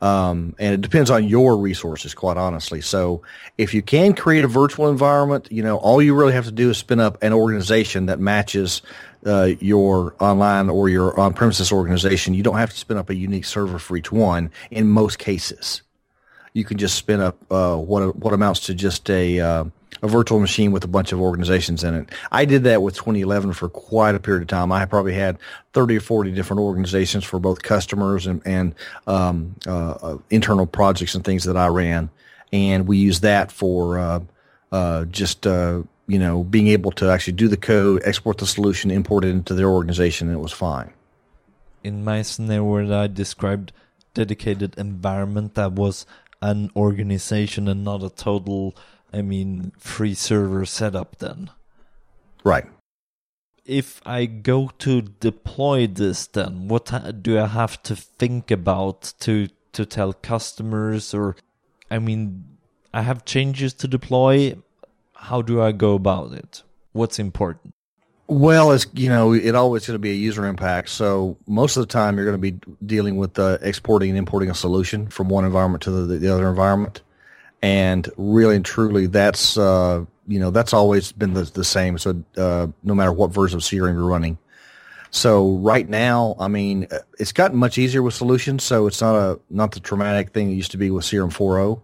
Um, 0.00 0.56
and 0.58 0.74
it 0.74 0.80
depends 0.80 1.10
on 1.10 1.28
your 1.28 1.56
resources, 1.56 2.12
quite 2.12 2.36
honestly. 2.36 2.80
So 2.80 3.22
if 3.56 3.72
you 3.72 3.82
can 3.82 4.14
create 4.14 4.44
a 4.44 4.48
virtual 4.48 4.88
environment, 4.88 5.46
you 5.52 5.62
know, 5.62 5.76
all 5.76 6.02
you 6.02 6.12
really 6.14 6.32
have 6.32 6.46
to 6.46 6.50
do 6.50 6.70
is 6.70 6.78
spin 6.78 6.98
up 6.98 7.22
an 7.22 7.32
organization 7.32 8.06
that 8.06 8.18
matches 8.18 8.82
uh, 9.24 9.50
your 9.60 10.16
online 10.18 10.70
or 10.70 10.88
your 10.88 11.18
on-premises 11.20 11.70
organization. 11.70 12.34
You 12.34 12.42
don't 12.42 12.56
have 12.56 12.70
to 12.70 12.76
spin 12.76 12.96
up 12.96 13.10
a 13.10 13.14
unique 13.14 13.44
server 13.44 13.78
for 13.78 13.96
each 13.96 14.10
one 14.10 14.50
in 14.72 14.88
most 14.88 15.20
cases 15.20 15.82
you 16.54 16.64
can 16.64 16.78
just 16.78 16.96
spin 16.96 17.20
up 17.20 17.36
uh, 17.50 17.76
what 17.76 18.16
what 18.16 18.32
amounts 18.32 18.60
to 18.66 18.74
just 18.74 19.08
a 19.10 19.40
uh, 19.40 19.64
a 20.02 20.08
virtual 20.08 20.40
machine 20.40 20.72
with 20.72 20.84
a 20.84 20.88
bunch 20.88 21.12
of 21.12 21.20
organizations 21.20 21.84
in 21.84 21.94
it. 21.94 22.08
I 22.30 22.44
did 22.44 22.64
that 22.64 22.82
with 22.82 22.94
2011 22.94 23.52
for 23.52 23.68
quite 23.68 24.14
a 24.14 24.20
period 24.20 24.42
of 24.42 24.48
time. 24.48 24.72
I 24.72 24.84
probably 24.84 25.14
had 25.14 25.38
30 25.74 25.98
or 25.98 26.00
40 26.00 26.32
different 26.32 26.60
organizations 26.60 27.24
for 27.24 27.38
both 27.38 27.62
customers 27.62 28.26
and, 28.26 28.42
and 28.44 28.74
um, 29.06 29.54
uh, 29.66 29.90
uh 29.92 30.18
internal 30.30 30.66
projects 30.66 31.14
and 31.14 31.24
things 31.24 31.44
that 31.44 31.56
I 31.56 31.68
ran, 31.68 32.10
and 32.52 32.86
we 32.86 32.98
used 32.98 33.22
that 33.22 33.50
for 33.52 33.98
uh, 33.98 34.20
uh, 34.72 35.04
just 35.06 35.46
you 35.46 36.18
know 36.18 36.44
being 36.44 36.68
able 36.68 36.90
to 36.92 37.10
actually 37.10 37.34
do 37.34 37.48
the 37.48 37.56
code, 37.56 38.02
export 38.04 38.38
the 38.38 38.46
solution, 38.46 38.90
import 38.90 39.24
it 39.24 39.28
into 39.28 39.54
their 39.54 39.68
organization, 39.68 40.28
and 40.28 40.36
it 40.36 40.40
was 40.40 40.52
fine. 40.52 40.92
In 41.84 42.04
my 42.04 42.22
scenario, 42.22 43.02
I 43.02 43.08
described 43.08 43.72
dedicated 44.14 44.76
environment 44.78 45.54
that 45.54 45.72
was 45.72 46.06
an 46.42 46.70
organization 46.76 47.68
and 47.68 47.84
not 47.84 48.02
a 48.02 48.10
total, 48.10 48.76
I 49.12 49.22
mean, 49.22 49.72
free 49.78 50.14
server 50.14 50.66
setup 50.66 51.16
then. 51.18 51.50
Right. 52.44 52.66
If 53.64 54.02
I 54.04 54.26
go 54.26 54.70
to 54.78 55.00
deploy 55.00 55.86
this, 55.86 56.26
then 56.26 56.68
what 56.68 57.22
do 57.22 57.38
I 57.38 57.46
have 57.46 57.82
to 57.84 57.94
think 57.96 58.50
about 58.50 59.14
to 59.20 59.48
to 59.72 59.86
tell 59.86 60.12
customers 60.12 61.14
or, 61.14 61.34
I 61.90 61.98
mean, 61.98 62.44
I 62.92 63.02
have 63.02 63.24
changes 63.24 63.72
to 63.74 63.88
deploy. 63.88 64.56
How 65.14 65.40
do 65.40 65.62
I 65.62 65.72
go 65.72 65.94
about 65.94 66.32
it? 66.32 66.62
What's 66.92 67.18
important? 67.18 67.72
Well, 68.32 68.72
it's 68.72 68.86
you 68.94 69.10
know 69.10 69.34
it 69.34 69.54
always 69.54 69.86
going 69.86 69.94
to 69.94 69.98
be 69.98 70.10
a 70.10 70.14
user 70.14 70.46
impact. 70.46 70.88
So 70.88 71.36
most 71.46 71.76
of 71.76 71.82
the 71.82 71.86
time 71.86 72.16
you're 72.16 72.24
going 72.24 72.40
to 72.40 72.50
be 72.52 72.58
dealing 72.84 73.18
with 73.18 73.38
uh, 73.38 73.58
exporting 73.60 74.08
and 74.08 74.18
importing 74.18 74.48
a 74.48 74.54
solution 74.54 75.08
from 75.08 75.28
one 75.28 75.44
environment 75.44 75.82
to 75.82 75.90
the, 75.90 76.16
the 76.16 76.32
other 76.32 76.48
environment, 76.48 77.02
and 77.60 78.08
really 78.16 78.56
and 78.56 78.64
truly 78.64 79.04
that's 79.06 79.58
uh, 79.58 80.06
you 80.26 80.40
know 80.40 80.50
that's 80.50 80.72
always 80.72 81.12
been 81.12 81.34
the, 81.34 81.42
the 81.42 81.62
same. 81.62 81.98
So 81.98 82.24
uh, 82.38 82.68
no 82.82 82.94
matter 82.94 83.12
what 83.12 83.32
version 83.32 83.58
of 83.58 83.62
CRM 83.62 83.92
you're 83.94 84.06
running. 84.06 84.38
So 85.10 85.50
right 85.58 85.86
now, 85.86 86.34
I 86.40 86.48
mean, 86.48 86.88
it's 87.18 87.32
gotten 87.32 87.58
much 87.58 87.76
easier 87.76 88.02
with 88.02 88.14
solutions. 88.14 88.64
So 88.64 88.86
it's 88.86 89.02
not 89.02 89.14
a 89.14 89.38
not 89.50 89.72
the 89.72 89.80
traumatic 89.80 90.30
thing 90.30 90.50
it 90.50 90.54
used 90.54 90.70
to 90.70 90.78
be 90.78 90.90
with 90.90 91.04
CRM 91.04 91.30
4.0. 91.30 91.82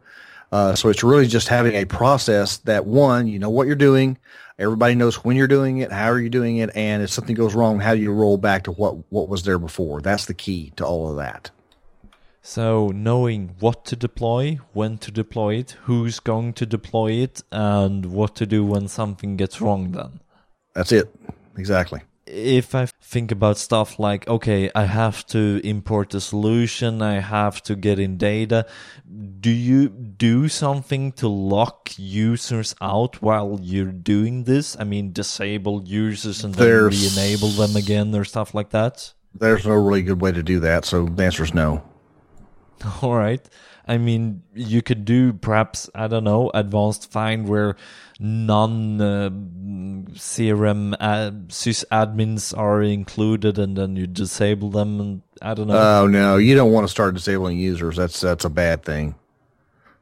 Uh, 0.51 0.75
so 0.75 0.89
it's 0.89 1.05
really 1.05 1.27
just 1.27 1.49
having 1.49 1.75
a 1.75 1.85
process 1.85 2.57
that 2.59 2.87
one, 2.87 3.27
you 3.29 3.39
know 3.39 3.51
what 3.51 3.67
you're 3.67 3.77
doing 3.77 4.17
Everybody 4.59 4.95
knows 4.95 5.23
when 5.25 5.37
you're 5.37 5.47
doing 5.47 5.79
it, 5.79 5.93
how 5.93 6.11
are 6.11 6.19
you 6.19 6.29
doing 6.29 6.57
it, 6.57 6.71
and 6.75 7.03
if 7.03 7.11
something 7.11 7.37
goes 7.37 7.55
wrong, 7.55 7.79
how 7.79 7.95
do 7.95 8.01
you 8.01 8.13
roll 8.13 8.39
back 8.39 8.65
to 8.65 8.73
what 8.73 9.11
what 9.11 9.29
was 9.29 9.45
there 9.45 9.59
before? 9.59 10.01
That's 10.01 10.27
the 10.27 10.35
key 10.35 10.73
to 10.77 10.85
all 10.85 11.11
of 11.11 11.17
that. 11.17 11.51
So 12.43 12.89
knowing 12.89 13.55
what 13.61 13.85
to 13.87 13.97
deploy, 13.97 14.59
when 14.73 14.99
to 14.99 15.11
deploy 15.11 15.57
it, 15.57 15.77
who's 15.83 16.19
going 16.19 16.55
to 16.55 16.67
deploy 16.67 17.13
it, 17.13 17.43
and 17.53 18.07
what 18.07 18.35
to 18.37 18.47
do 18.47 18.65
when 18.65 18.89
something 18.89 19.37
gets 19.37 19.61
wrong 19.61 19.93
then. 19.93 20.21
That's 20.75 20.93
it. 20.93 21.15
Exactly 21.57 22.01
if 22.31 22.75
I 22.75 22.87
think 22.87 23.33
about 23.33 23.59
stuff 23.59 23.99
like, 23.99 24.29
okay, 24.29 24.71
I 24.75 24.85
have 24.85 25.27
to 25.29 25.61
import 25.65 26.15
a 26.15 26.21
solution, 26.21 27.03
I 27.03 27.21
have 27.21 27.63
to 27.65 27.75
get 27.75 27.99
in 27.99 28.17
data, 28.17 28.67
do 29.41 29.51
you 29.51 29.89
do 29.89 30.49
something 30.49 31.13
to 31.13 31.29
lock 31.29 31.91
users 31.97 32.75
out 32.81 33.23
while 33.23 33.59
you're 33.63 33.93
doing 33.93 34.45
this? 34.45 34.77
I 34.79 34.85
mean, 34.85 35.13
disable 35.13 35.83
users 35.85 36.45
and 36.45 36.55
then 36.55 36.85
re-enable 36.85 37.49
them 37.51 37.77
again 37.77 38.15
or 38.15 38.25
stuff 38.25 38.55
like 38.55 38.71
that? 38.71 39.13
There's 39.35 39.67
no 39.67 39.75
really 39.75 40.03
good 40.03 40.21
way 40.21 40.33
to 40.33 40.43
do 40.43 40.61
that, 40.61 40.85
so 40.85 41.07
the 41.07 41.25
answer 41.25 41.45
is 41.45 41.55
no. 41.55 41.83
All 43.03 43.15
right. 43.15 43.47
I 43.87 43.97
mean, 43.97 44.43
you 44.55 44.83
could 44.83 45.07
do 45.07 45.33
perhaps, 45.33 45.89
I 45.95 46.09
don't 46.09 46.25
know, 46.25 46.51
advanced 46.53 47.11
find 47.11 47.49
where 47.49 47.77
non 48.19 49.01
uh, 49.01 49.31
CRM 50.13 50.95
uh, 50.99 51.31
sysadmins 51.49 52.57
are 52.57 52.83
included 52.83 53.59
and 53.59 53.77
then 53.77 53.97
you 53.97 54.07
disable 54.07 54.71
them 54.71 55.01
and 55.01 55.23
I 55.41 55.55
don't 55.55 55.69
know. 55.69 55.79
Oh 55.79 56.07
no, 56.07 56.37
you 56.37 56.55
don't 56.55 56.73
want 56.73 56.85
to 56.85 56.91
start 56.91 57.15
disabling 57.15 57.59
users. 57.59 57.97
That's 57.97 58.21
that's 58.21 58.45
a 58.45 58.51
bad 58.51 58.83
thing. 58.83 59.15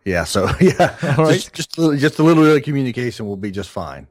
Yeah, 0.05 0.25
so 0.25 0.49
yeah, 0.61 0.97
just, 1.17 1.53
just, 1.53 1.75
just 1.75 2.19
a 2.19 2.23
little 2.23 2.45
bit 2.45 2.57
of 2.57 2.62
communication 2.62 3.27
will 3.27 3.37
be 3.37 3.51
just 3.51 3.71
fine. 3.71 4.07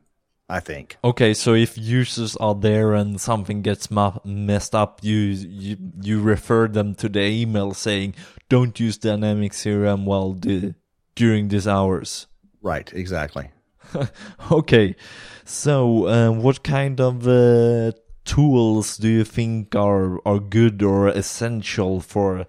I 0.48 0.60
think. 0.60 0.98
Okay, 1.04 1.34
so 1.34 1.56
if 1.56 1.76
users 1.76 2.36
are 2.36 2.54
there 2.54 2.94
and 2.94 3.20
something 3.20 3.64
gets 3.64 3.90
messed 3.90 4.76
up, 4.76 5.00
you, 5.02 5.16
you 5.16 5.78
you 6.00 6.22
refer 6.22 6.68
them 6.68 6.94
to 6.96 7.10
the 7.10 7.24
email 7.24 7.74
saying, 7.74 8.14
"Don't 8.48 8.80
use 8.80 8.98
dynamic 9.00 9.54
CRM 9.54 10.04
while 10.04 10.34
the, 10.34 10.76
during 11.16 11.48
these 11.48 11.68
hours." 11.68 12.28
Right. 12.62 12.92
Exactly. 12.94 13.50
okay, 14.52 14.96
so 15.44 16.08
uh, 16.08 16.32
what 16.32 16.64
kind 16.64 17.00
of 17.00 17.28
uh, 17.28 17.92
tools 18.26 18.98
do 18.98 19.08
you 19.08 19.24
think 19.24 19.76
are 19.76 20.20
are 20.28 20.40
good 20.40 20.82
or 20.82 21.08
essential 21.08 22.02
for 22.02 22.46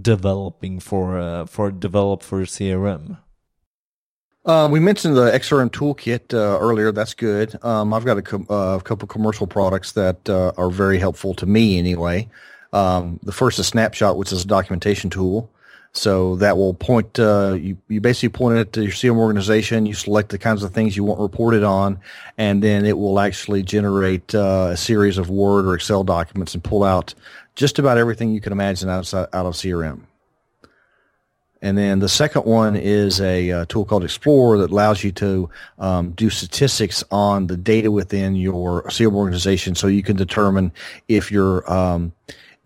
developing 0.00 0.80
for 0.80 1.18
uh, 1.18 1.46
for 1.46 1.70
develop 1.70 2.22
for 2.22 2.42
CRM? 2.42 3.18
Uh, 4.44 4.66
we 4.70 4.80
mentioned 4.80 5.14
the 5.14 5.30
XRM 5.30 5.70
toolkit 5.70 6.32
uh, 6.32 6.58
earlier. 6.58 6.90
That's 6.90 7.12
good. 7.12 7.62
Um, 7.62 7.92
I've 7.92 8.06
got 8.06 8.16
a, 8.16 8.22
com- 8.22 8.46
uh, 8.48 8.78
couple 8.78 9.06
commercial 9.06 9.46
products 9.46 9.92
that 9.92 10.26
uh, 10.28 10.52
are 10.56 10.70
very 10.70 10.98
helpful 10.98 11.34
to 11.34 11.44
me 11.44 11.78
anyway. 11.78 12.28
Um, 12.72 13.20
the 13.22 13.32
first 13.32 13.58
is 13.58 13.66
Snapshot, 13.66 14.16
which 14.16 14.32
is 14.32 14.44
a 14.44 14.46
documentation 14.46 15.10
tool. 15.10 15.50
So 15.98 16.36
that 16.36 16.56
will 16.56 16.74
point, 16.74 17.18
uh, 17.18 17.56
you, 17.60 17.76
you 17.88 18.00
basically 18.00 18.28
point 18.28 18.58
it 18.58 18.72
to 18.74 18.82
your 18.82 18.92
CRM 18.92 19.16
organization. 19.16 19.84
You 19.84 19.94
select 19.94 20.28
the 20.28 20.38
kinds 20.38 20.62
of 20.62 20.72
things 20.72 20.96
you 20.96 21.02
want 21.02 21.20
reported 21.20 21.64
on, 21.64 21.98
and 22.36 22.62
then 22.62 22.86
it 22.86 22.96
will 22.96 23.18
actually 23.18 23.64
generate 23.64 24.32
uh, 24.32 24.68
a 24.70 24.76
series 24.76 25.18
of 25.18 25.28
Word 25.28 25.66
or 25.66 25.74
Excel 25.74 26.04
documents 26.04 26.54
and 26.54 26.62
pull 26.62 26.84
out 26.84 27.14
just 27.56 27.80
about 27.80 27.98
everything 27.98 28.32
you 28.32 28.40
can 28.40 28.52
imagine 28.52 28.88
outside, 28.88 29.26
out 29.32 29.46
of 29.46 29.54
CRM. 29.54 30.02
And 31.60 31.76
then 31.76 31.98
the 31.98 32.08
second 32.08 32.44
one 32.44 32.76
is 32.76 33.20
a, 33.20 33.48
a 33.48 33.60
uh, 33.60 33.64
tool 33.64 33.84
called 33.84 34.04
Explorer 34.04 34.58
that 34.58 34.70
allows 34.70 35.02
you 35.02 35.10
to 35.12 35.50
um, 35.80 36.12
do 36.12 36.30
statistics 36.30 37.02
on 37.10 37.48
the 37.48 37.56
data 37.56 37.90
within 37.90 38.36
your 38.36 38.84
CRM 38.84 39.14
organization, 39.14 39.74
so 39.74 39.88
you 39.88 40.04
can 40.04 40.16
determine 40.16 40.70
if 41.08 41.32
you're 41.32 41.68
um, 41.70 42.12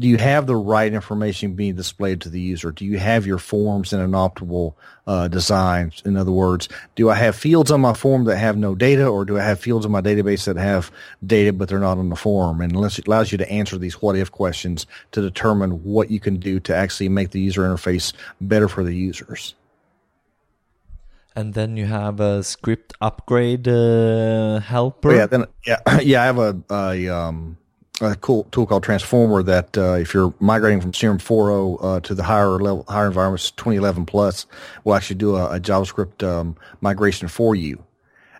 do 0.01 0.09
you 0.09 0.16
have 0.16 0.47
the 0.47 0.57
right 0.57 0.93
information 0.93 1.55
being 1.55 1.74
displayed 1.74 2.20
to 2.22 2.28
the 2.28 2.40
user? 2.40 2.72
Do 2.72 2.84
you 2.84 2.99
have 2.99 3.26
your 3.26 3.38
forms 3.38 3.93
in 3.93 4.01
an 4.01 4.12
optimal 4.12 4.74
uh, 5.07 5.28
design? 5.28 5.93
In 6.05 6.16
other 6.16 6.32
words, 6.32 6.68
do 6.97 7.11
I 7.11 7.14
have 7.14 7.36
fields 7.36 7.70
on 7.70 7.80
my 7.80 7.95
form 7.95 8.24
that 8.24 8.36
have 8.36 8.57
no 8.57 8.74
data, 8.74 9.07
or 9.07 9.24
do 9.24 9.38
I 9.38 9.43
have 9.43 9.61
fields 9.61 9.84
in 9.86 9.93
my 9.93 10.01
database 10.01 10.45
that 10.47 10.57
have 10.57 10.90
data 11.24 11.53
but 11.53 11.68
they're 11.68 11.78
not 11.78 11.99
on 11.99 12.09
the 12.09 12.16
form? 12.16 12.61
And 12.61 12.74
it 12.74 13.07
allows 13.07 13.32
you 13.32 13.38
to 13.38 13.51
answer 13.51 13.78
these 13.78 14.01
what 14.01 14.16
if 14.16 14.32
questions 14.32 14.86
to 15.12 15.20
determine 15.20 15.84
what 15.84 16.11
you 16.11 16.20
can 16.20 16.36
do 16.36 16.59
to 16.61 16.74
actually 16.74 17.09
make 17.09 17.30
the 17.30 17.40
user 17.40 17.62
interface 17.62 18.12
better 18.40 18.68
for 18.68 18.82
the 18.82 18.95
users. 18.95 19.55
And 21.34 21.55
then 21.55 21.76
you 21.76 21.86
have 21.86 22.20
a 22.20 22.43
script 22.43 22.93
upgrade 23.01 23.66
uh, 23.66 24.61
helper. 24.61 25.12
Oh, 25.12 25.14
yeah, 25.14 25.26
then 25.26 25.47
yeah, 25.66 25.78
yeah. 26.03 26.22
I 26.22 26.26
have 26.26 26.38
a, 26.38 26.62
a 26.70 27.09
um 27.09 27.57
a 28.03 28.16
cool 28.16 28.44
tool 28.50 28.66
called 28.66 28.82
Transformer 28.82 29.42
that 29.44 29.78
uh, 29.78 29.94
if 29.94 30.12
you're 30.12 30.34
migrating 30.40 30.80
from 30.80 30.92
CRM 30.92 31.18
4.0 31.18 31.78
uh, 31.80 32.00
to 32.00 32.14
the 32.14 32.24
higher 32.24 32.59
level, 32.59 32.84
higher 32.88 33.07
environments, 33.07 33.50
2011 33.53 34.07
plus, 34.07 34.46
will 34.84 34.94
actually 34.94 35.16
do 35.16 35.36
a, 35.36 35.57
a 35.57 35.61
JavaScript 35.61 36.26
um, 36.26 36.57
migration 36.80 37.28
for 37.28 37.55
you. 37.55 37.82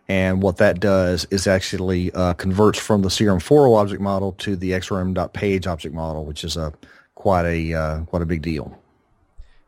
And 0.09 0.43
what 0.43 0.57
that 0.59 0.81
does 0.81 1.27
is 1.31 1.47
actually 1.47 2.11
uh, 2.13 2.35
converts 2.35 2.79
from 2.79 3.03
the 3.03 3.09
CRM 3.09 3.39
4.0 3.39 3.79
object 3.79 4.03
model 4.03 4.33
to 4.33 4.57
the 4.57 4.73
XRM.page 4.73 5.67
object 5.67 5.95
model, 5.95 6.25
which 6.25 6.45
is 6.45 6.57
a 6.57 6.73
quite 7.15 7.47
a 7.47 7.73
uh, 7.73 8.01
quite 8.01 8.23
a 8.23 8.27
big 8.27 8.43
deal. 8.43 8.82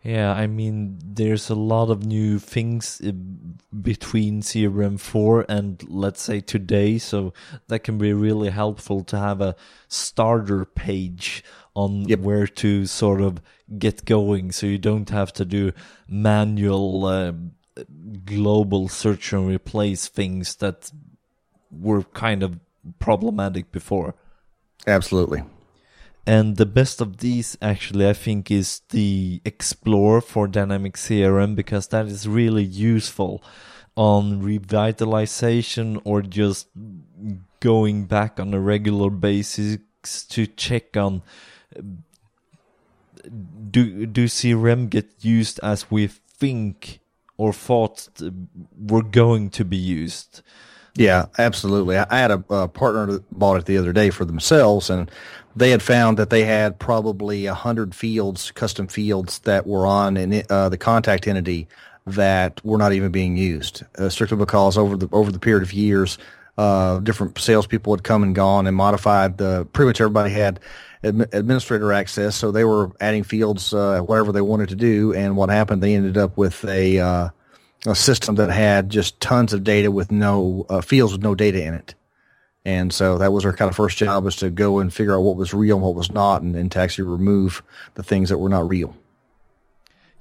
Yeah, 0.04 0.32
I 0.32 0.46
mean, 0.46 0.98
there's 1.02 1.48
a 1.48 1.54
lot 1.54 1.88
of 1.88 2.04
new 2.04 2.38
things 2.38 3.00
uh, 3.00 3.12
between 3.80 4.42
CRM 4.42 5.00
4 5.00 5.46
and 5.48 5.82
let's 5.88 6.20
say 6.20 6.40
today, 6.40 6.98
so 6.98 7.32
that 7.68 7.84
can 7.84 7.96
be 7.96 8.12
really 8.12 8.50
helpful 8.50 9.02
to 9.04 9.18
have 9.18 9.40
a 9.40 9.56
starter 9.88 10.66
page 10.66 11.42
on 11.74 12.06
Yep. 12.06 12.20
where 12.20 12.46
to 12.46 12.84
sort 12.84 13.22
of 13.22 13.40
get 13.78 14.04
going, 14.04 14.52
so 14.52 14.66
you 14.66 14.76
don't 14.76 15.08
have 15.08 15.32
to 15.32 15.44
do 15.46 15.72
manual 16.06 17.06
uh, 17.06 17.32
global 18.26 18.88
search 18.88 19.32
and 19.32 19.48
replace 19.48 20.06
things 20.06 20.56
that 20.56 20.92
were 21.70 22.02
kind 22.02 22.42
of 22.42 22.60
problematic 22.98 23.72
before. 23.72 24.14
Absolutely. 24.86 25.44
And 26.26 26.56
the 26.56 26.66
best 26.66 27.00
of 27.00 27.18
these, 27.18 27.56
actually, 27.60 28.08
I 28.08 28.14
think, 28.14 28.50
is 28.50 28.80
the 28.90 29.42
Explorer 29.44 30.22
for 30.22 30.48
Dynamic 30.48 30.94
CRM 30.94 31.54
because 31.54 31.88
that 31.88 32.06
is 32.06 32.26
really 32.26 32.64
useful 32.64 33.42
on 33.96 34.42
revitalization 34.42 36.00
or 36.04 36.22
just 36.22 36.68
going 37.60 38.06
back 38.06 38.40
on 38.40 38.52
a 38.54 38.60
regular 38.60 39.10
basis 39.10 39.78
to 40.28 40.46
check 40.46 40.96
on 40.96 41.22
do 43.70 44.06
do 44.06 44.26
CRM 44.26 44.90
get 44.90 45.10
used 45.20 45.58
as 45.62 45.90
we 45.90 46.06
think 46.06 47.00
or 47.36 47.52
thought 47.52 48.08
were 48.78 49.02
going 49.02 49.50
to 49.50 49.64
be 49.64 49.76
used. 49.76 50.42
Yeah, 50.96 51.26
absolutely. 51.38 51.98
I 51.98 52.06
I 52.10 52.18
had 52.18 52.30
a, 52.30 52.44
a 52.50 52.68
partner 52.68 53.06
that 53.06 53.38
bought 53.38 53.56
it 53.56 53.66
the 53.66 53.78
other 53.78 53.92
day 53.92 54.10
for 54.10 54.24
themselves, 54.24 54.90
and 54.90 55.10
they 55.56 55.70
had 55.70 55.82
found 55.82 56.18
that 56.18 56.30
they 56.30 56.44
had 56.44 56.78
probably 56.78 57.46
a 57.46 57.54
hundred 57.54 57.94
fields, 57.94 58.50
custom 58.50 58.88
fields 58.88 59.38
that 59.40 59.66
were 59.66 59.86
on 59.86 60.16
in 60.16 60.42
uh, 60.50 60.68
the 60.68 60.78
contact 60.78 61.26
entity 61.26 61.68
that 62.06 62.64
were 62.64 62.78
not 62.78 62.92
even 62.92 63.10
being 63.10 63.36
used, 63.36 63.82
uh, 63.98 64.08
strictly 64.08 64.36
because 64.36 64.76
over 64.76 64.96
the 64.96 65.08
over 65.12 65.32
the 65.32 65.38
period 65.38 65.62
of 65.62 65.72
years, 65.72 66.18
uh, 66.58 66.98
different 67.00 67.38
salespeople 67.38 67.94
had 67.94 68.04
come 68.04 68.22
and 68.22 68.34
gone 68.34 68.66
and 68.66 68.76
modified 68.76 69.38
the. 69.38 69.66
Pretty 69.72 69.88
much 69.88 70.00
everybody 70.00 70.30
had 70.30 70.60
admi- 71.02 71.32
administrator 71.32 71.92
access, 71.92 72.36
so 72.36 72.50
they 72.50 72.64
were 72.64 72.90
adding 73.00 73.22
fields 73.22 73.72
uh, 73.72 74.00
whatever 74.00 74.32
they 74.32 74.40
wanted 74.40 74.68
to 74.70 74.76
do. 74.76 75.14
And 75.14 75.36
what 75.36 75.48
happened? 75.48 75.82
They 75.82 75.94
ended 75.94 76.18
up 76.18 76.36
with 76.36 76.64
a 76.64 76.98
uh, 76.98 77.28
a 77.86 77.94
system 77.94 78.36
that 78.36 78.50
had 78.50 78.90
just 78.90 79.20
tons 79.20 79.52
of 79.52 79.64
data 79.64 79.90
with 79.90 80.10
no 80.10 80.66
uh, 80.68 80.80
fields 80.80 81.12
with 81.12 81.22
no 81.22 81.34
data 81.34 81.62
in 81.62 81.74
it. 81.74 81.94
And 82.64 82.92
so 82.92 83.18
that 83.18 83.32
was 83.32 83.44
our 83.44 83.52
kind 83.52 83.68
of 83.68 83.76
first 83.76 83.98
job 83.98 84.24
was 84.24 84.36
to 84.36 84.48
go 84.50 84.78
and 84.78 84.92
figure 84.92 85.14
out 85.14 85.20
what 85.20 85.36
was 85.36 85.52
real 85.52 85.76
and 85.76 85.84
what 85.84 85.94
was 85.94 86.10
not, 86.10 86.42
and, 86.42 86.56
and 86.56 86.72
to 86.72 86.78
actually 86.78 87.08
remove 87.08 87.62
the 87.94 88.02
things 88.02 88.30
that 88.30 88.38
were 88.38 88.48
not 88.48 88.68
real. 88.68 88.96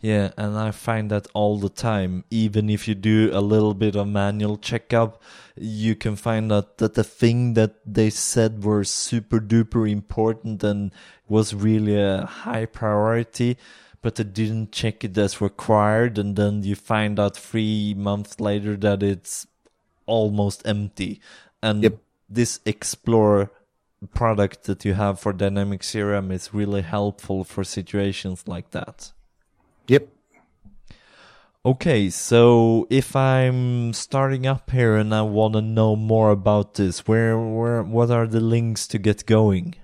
Yeah, 0.01 0.31
and 0.37 0.57
I 0.57 0.71
find 0.71 1.09
that 1.11 1.27
all 1.33 1.57
the 1.57 1.69
time. 1.69 2.25
Even 2.29 2.69
if 2.69 2.89
you 2.89 2.95
do 2.95 3.29
a 3.31 3.39
little 3.39 3.73
bit 3.73 3.95
of 3.95 4.05
manual 4.09 4.57
checkup, 4.57 5.21
you 5.55 5.95
can 5.95 6.17
find 6.17 6.51
out 6.51 6.77
that 6.79 6.95
the 6.95 7.05
thing 7.05 7.53
that 7.53 7.75
they 7.85 8.09
said 8.09 8.65
were 8.65 8.83
super 8.83 9.39
duper 9.39 9.89
important 9.89 10.61
and 10.61 10.91
was 11.29 11.53
really 11.53 11.97
a 11.97 12.25
high 12.25 12.65
priority, 12.65 13.57
but 14.01 14.15
they 14.15 14.25
didn't 14.25 14.73
check 14.73 15.05
it 15.05 15.17
as 15.17 15.39
required, 15.39 16.17
and 16.17 16.35
then 16.35 16.63
you 16.63 16.75
find 16.75 17.17
out 17.17 17.37
three 17.37 17.93
months 17.93 18.41
later 18.41 18.75
that 18.75 19.01
it's 19.01 19.47
almost 20.05 20.67
empty. 20.67 21.21
And 21.61 21.81
Yep. 21.81 21.97
This 22.33 22.59
Explorer 22.65 23.51
product 24.13 24.63
that 24.63 24.83
you 24.83 24.95
have 24.95 25.19
for 25.19 25.33
Dynamic 25.33 25.81
CRM 25.81 26.31
is 26.31 26.53
really 26.53 26.81
helpful 26.81 27.43
for 27.43 27.63
situations 27.63 28.47
like 28.47 28.71
that. 28.71 29.11
Yep. 29.87 30.07
Okay, 31.63 32.09
so 32.09 32.87
if 32.89 33.15
I'm 33.15 33.93
starting 33.93 34.47
up 34.47 34.71
here 34.71 34.95
and 34.95 35.13
I 35.13 35.21
want 35.21 35.53
to 35.53 35.61
know 35.61 35.95
more 35.95 36.31
about 36.31 36.73
this, 36.73 37.07
where, 37.07 37.37
where, 37.37 37.83
what 37.83 38.09
are 38.09 38.25
the 38.25 38.41
links 38.41 38.87
to 38.87 38.97
get 38.97 39.27
going? 39.27 39.75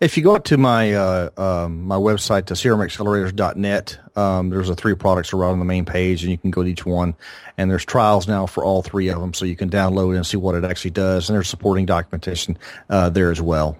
If 0.00 0.16
you 0.16 0.22
go 0.22 0.36
up 0.36 0.44
to 0.44 0.56
my 0.56 0.92
uh, 0.92 1.30
um, 1.36 1.82
my 1.82 1.96
website, 1.96 2.46
to 2.46 2.54
CRMAccelerators.net, 2.54 3.98
um, 4.14 4.48
there's 4.48 4.68
a 4.68 4.76
three 4.76 4.94
products 4.94 5.32
are 5.32 5.38
right 5.38 5.50
on 5.50 5.58
the 5.58 5.64
main 5.64 5.84
page, 5.84 6.22
and 6.22 6.30
you 6.30 6.38
can 6.38 6.52
go 6.52 6.62
to 6.62 6.68
each 6.68 6.86
one. 6.86 7.16
And 7.56 7.68
there's 7.68 7.84
trials 7.84 8.28
now 8.28 8.46
for 8.46 8.64
all 8.64 8.82
three 8.82 9.08
of 9.08 9.20
them, 9.20 9.34
so 9.34 9.44
you 9.44 9.56
can 9.56 9.68
download 9.68 10.14
and 10.14 10.24
see 10.24 10.36
what 10.36 10.54
it 10.54 10.64
actually 10.64 10.92
does. 10.92 11.28
And 11.28 11.34
there's 11.34 11.48
supporting 11.48 11.84
documentation 11.84 12.56
uh, 12.88 13.10
there 13.10 13.32
as 13.32 13.40
well. 13.40 13.76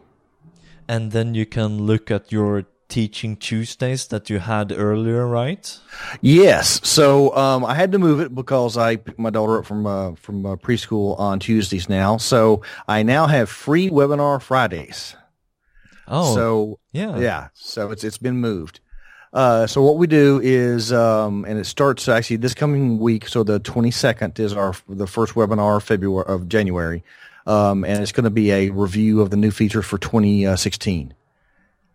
And 0.89 1.13
then 1.13 1.35
you 1.35 1.47
can 1.47 1.83
look 1.83 2.11
at 2.11 2.33
your 2.33 2.65
teaching 2.89 3.37
Tuesdays 3.37 4.09
that 4.09 4.29
you 4.29 4.41
had 4.41 4.73
earlier, 4.73 5.27
right? 5.27 5.79
Yes. 6.21 6.81
So 6.83 7.37
um, 7.37 7.65
I 7.65 7.75
had 7.75 7.93
to 7.93 7.99
move 7.99 8.19
it 8.21 8.35
because 8.35 8.77
I 8.77 8.97
picked 8.97 9.19
my 9.19 9.31
daughter 9.31 9.59
up 9.59 9.67
from 9.67 9.87
uh, 9.87 10.15
from 10.17 10.45
uh, 10.45 10.57
preschool 10.57 11.17
on 11.19 11.39
Tuesdays 11.39 11.89
now. 11.89 12.17
So 12.17 12.63
I 12.89 13.05
now 13.05 13.29
have 13.29 13.49
free 13.49 13.89
webinar 13.89 14.43
Fridays. 14.43 15.15
Oh, 16.11 16.35
So 16.35 16.79
yeah. 16.93 17.19
yeah. 17.19 17.49
So 17.55 17.91
it's 17.91 18.05
it's 18.05 18.19
been 18.19 18.37
moved. 18.37 18.81
Uh, 19.33 19.67
so 19.67 19.83
what 19.83 19.99
we 19.99 20.07
do 20.07 20.41
is, 20.43 20.91
um, 20.91 21.45
and 21.45 21.59
it 21.59 21.67
starts 21.67 22.09
actually 22.09 22.37
this 22.37 22.55
coming 22.55 22.99
week. 22.99 23.29
So 23.29 23.43
the 23.43 23.61
22nd 23.61 24.39
is 24.39 24.55
our 24.55 24.75
the 24.89 25.07
first 25.07 25.35
webinar 25.35 25.77
of 25.77 25.85
February 25.85 26.25
of 26.27 26.49
January, 26.49 27.05
um, 27.47 27.85
and 27.85 28.03
it's 28.03 28.13
going 28.13 28.25
to 28.25 28.31
be 28.31 28.51
a 28.51 28.71
review 28.71 29.21
of 29.21 29.31
the 29.31 29.37
new 29.37 29.51
features 29.51 29.85
for 29.85 29.99
2016. 29.99 31.13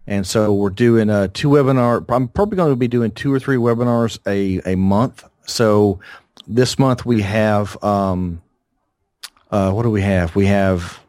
And 0.06 0.28
so 0.28 0.54
we're 0.54 0.70
doing 0.70 1.10
a 1.10 1.28
two 1.28 1.50
webinar. 1.50 2.06
I'm 2.10 2.28
probably 2.28 2.58
going 2.58 2.72
to 2.72 2.76
be 2.76 2.88
doing 2.90 3.12
two 3.12 3.34
or 3.34 3.40
three 3.40 3.58
webinars 3.58 4.20
a 4.28 4.62
a 4.74 4.76
month. 4.76 5.24
So 5.48 6.00
this 6.48 6.78
month 6.78 7.06
we 7.06 7.22
have 7.22 7.82
um, 7.84 8.42
uh, 9.50 9.72
what 9.72 9.84
do 9.84 9.90
we 9.90 10.02
have? 10.02 10.36
We 10.36 10.48
have 10.48 11.00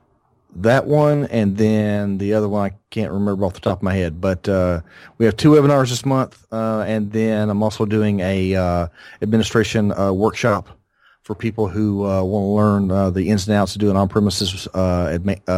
that 0.57 0.87
one 0.87 1.25
and 1.27 1.57
then 1.57 2.19
the 2.19 2.35
other 2.35 2.49
one 2.49 2.71
I 2.71 2.77
can't 2.91 3.13
remember 3.13 3.45
off 3.45 3.55
the 3.55 3.61
top 3.61 3.79
of 3.79 3.83
my 3.83 3.95
head. 3.95 4.21
But 4.21 4.49
uh, 4.49 4.81
we 5.19 5.27
have 5.27 5.37
two 5.37 5.51
webinars 5.51 5.91
this 5.91 6.07
month, 6.07 6.47
uh, 6.53 6.85
and 6.87 7.11
then 7.13 7.51
I'm 7.51 7.63
also 7.63 7.85
doing 7.85 8.21
a 8.21 8.55
uh, 8.55 8.89
administration 9.21 9.93
uh, 9.93 10.13
workshop 10.13 10.69
for 11.23 11.35
people 11.35 11.69
who 11.69 12.07
uh, 12.07 12.23
want 12.23 12.45
to 12.45 12.49
learn 12.49 12.91
uh, 12.91 13.11
the 13.11 13.31
ins 13.31 13.49
and 13.49 13.57
outs 13.57 13.75
of 13.75 13.81
doing 13.81 13.97
on-premises 13.97 14.69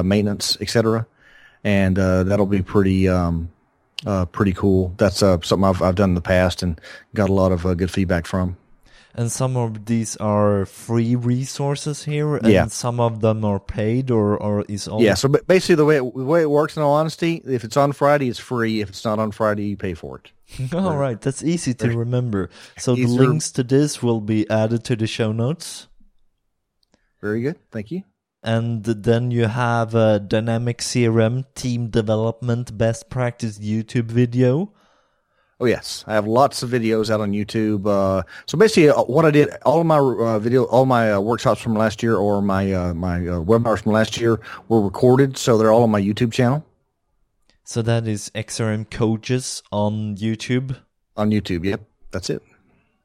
maintenance, 0.05 0.57
etc. 0.61 1.07
And 1.65 1.97
that'll 1.97 2.47
be 2.47 2.63
pretty 2.63 3.09
um, 3.09 3.51
pretty 4.33 4.53
cool. 4.53 4.95
That's 4.97 5.19
something 5.19 5.65
I've 5.65 5.83
I've 5.83 5.97
done 5.97 6.11
in 6.11 6.15
the 6.15 6.21
past 6.21 6.63
and 6.63 6.81
got 7.15 7.29
a 7.29 7.35
lot 7.35 7.53
of 7.53 7.63
good 7.77 7.91
feedback 7.91 8.27
from. 8.27 8.57
And 9.19 9.33
some 9.33 9.57
of 9.57 9.87
these 9.87 10.15
are 10.19 10.67
free 10.67 11.17
resources 11.17 12.05
here, 12.05 12.37
and 12.37 12.53
Yeah. 12.53 12.67
some 12.67 13.01
of 13.01 13.21
them 13.21 13.45
are 13.45 13.59
paid, 13.59 14.11
or 14.11 14.37
or 14.37 14.65
is 14.69 14.87
all 14.87 15.01
Yeah. 15.03 15.15
So 15.15 15.29
basically, 15.29 15.77
the 15.77 15.87
way 15.87 15.97
it, 15.97 16.15
the 16.15 16.25
way 16.25 16.43
it 16.43 16.51
works, 16.51 16.77
in 16.77 16.83
all 16.83 16.93
honesty, 16.95 17.41
if 17.47 17.65
it's 17.65 17.79
on 17.79 17.93
Friday, 17.93 18.29
it's 18.29 18.39
free. 18.39 18.83
If 18.83 18.91
it's 18.91 19.05
not 19.05 19.19
on 19.19 19.33
Friday, 19.33 19.65
you 19.73 19.77
pay 19.77 19.95
for 19.95 20.21
it. 20.21 20.33
All 20.75 20.97
right, 20.97 21.21
that's 21.21 21.43
easy 21.43 21.75
to 21.75 21.91
remember. 21.91 22.51
So 22.79 22.95
the 22.95 23.07
links 23.07 23.51
to 23.53 23.65
this 23.65 24.01
will 24.01 24.21
be 24.21 24.49
added 24.49 24.85
to 24.85 24.95
the 24.95 25.07
show 25.09 25.33
notes. 25.33 25.89
Very 27.21 27.41
good. 27.43 27.57
Thank 27.73 27.91
you. 27.91 28.03
And 28.45 28.85
then 28.85 29.33
you 29.33 29.47
have 29.47 29.97
a 29.97 30.21
dynamic 30.21 30.79
CRM 30.79 31.47
team 31.57 31.89
development 31.91 32.79
best 32.79 33.11
practice 33.11 33.59
YouTube 33.59 34.07
video. 34.13 34.73
Oh 35.59 35.65
yes, 35.65 36.05
I 36.07 36.13
have 36.15 36.27
lots 36.27 36.63
of 36.63 36.69
videos 36.69 37.09
out 37.09 37.23
on 37.23 37.33
YouTube. 37.33 37.87
Uh, 37.87 38.25
so 38.47 38.59
basically, 38.59 38.91
uh, 38.91 39.03
what 39.05 39.25
I 39.25 39.31
did, 39.31 39.49
all 39.65 39.81
of 39.81 39.87
my 39.87 39.97
uh, 39.99 40.39
video, 40.39 40.65
all 40.65 40.85
my 40.85 41.13
uh, 41.13 41.21
workshops 41.21 41.63
from 41.63 41.75
last 41.75 42.03
year 42.03 42.17
or 42.17 42.43
my 42.43 42.73
uh, 42.73 42.93
my 42.93 43.17
uh, 43.17 43.41
webinars 43.41 43.83
from 43.83 43.93
last 43.93 44.21
year 44.21 44.39
were 44.69 44.83
recorded, 44.83 45.39
so 45.39 45.57
they're 45.57 45.73
all 45.73 45.83
on 45.85 45.91
my 45.91 46.01
YouTube 46.01 46.33
channel 46.33 46.63
So 47.65 47.81
that 47.83 48.07
is 48.07 48.31
XRM 48.35 48.91
coaches 48.91 49.63
on 49.73 50.17
YouTube. 50.17 50.77
on 51.17 51.31
YouTube. 51.31 51.65
Yep, 51.65 51.81
that's 52.11 52.29
it. 52.29 52.43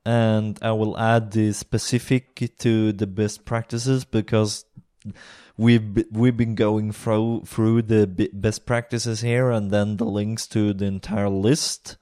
And 0.06 0.60
I 0.62 0.72
will 0.74 0.97
add 0.97 1.32
the 1.32 1.54
specific 1.54 2.58
to 2.60 2.91
the 2.91 3.08
best 3.08 3.45
practices 3.45 4.04
because 4.04 4.66
we've 5.56 6.06
we've 6.12 6.36
been 6.36 6.56
going 6.56 6.91
through 6.91 7.43
through 7.45 7.84
the 7.84 8.30
best 8.34 8.66
practices 8.66 9.22
here 9.22 9.52
and 9.52 9.72
then 9.72 9.97
the 9.97 10.06
links 10.06 10.47
to 10.47 10.74
the 10.74 10.86
entire 10.86 11.30
list. 11.30 11.97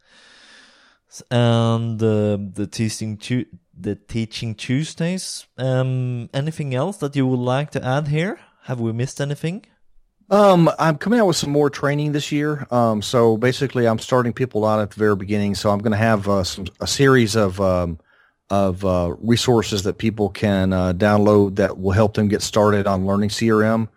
And 1.32 2.01
uh, 2.01 2.38
the 2.53 2.68
teaching 2.72 3.18
tu- 3.18 3.45
the 3.80 3.95
Teaching 3.95 4.55
Tuesdays. 4.55 5.47
Um, 5.57 6.30
anything 6.34 6.76
else 6.76 6.97
that 6.97 7.16
you 7.16 7.26
would 7.26 7.39
like 7.39 7.72
to 7.72 7.86
add 7.86 8.10
here? 8.10 8.39
Have 8.64 8.80
we 8.80 8.91
missed 8.91 9.22
anything? 9.22 9.66
Um, 10.30 10.70
I'm 10.78 10.97
coming 10.97 11.20
out 11.20 11.26
with 11.28 11.38
some 11.38 11.49
more 11.49 11.70
training 11.70 12.12
this 12.12 12.32
year. 12.32 12.68
Um, 12.70 13.01
so 13.01 13.38
basically, 13.38 13.88
I'm 13.88 13.97
starting 13.97 14.34
people 14.34 14.66
out 14.66 14.80
at 14.80 14.91
the 14.91 14.99
very 14.99 15.16
beginning. 15.16 15.55
So 15.55 15.72
I'm 15.72 15.80
going 15.80 15.91
to 15.91 15.97
have 15.97 16.28
uh, 16.28 16.43
some 16.43 16.66
a 16.80 16.86
series 16.86 17.36
of 17.36 17.60
um, 17.60 17.99
of 18.49 18.86
uh, 18.86 19.16
resources 19.20 19.84
that 19.84 19.97
people 19.97 20.30
can 20.30 20.74
uh, 20.74 20.93
download 20.93 21.55
that 21.55 21.80
will 21.80 21.91
help 21.91 22.14
them 22.14 22.28
get 22.28 22.41
started 22.41 22.86
on 22.86 23.05
learning 23.05 23.30
CRM. 23.30 23.88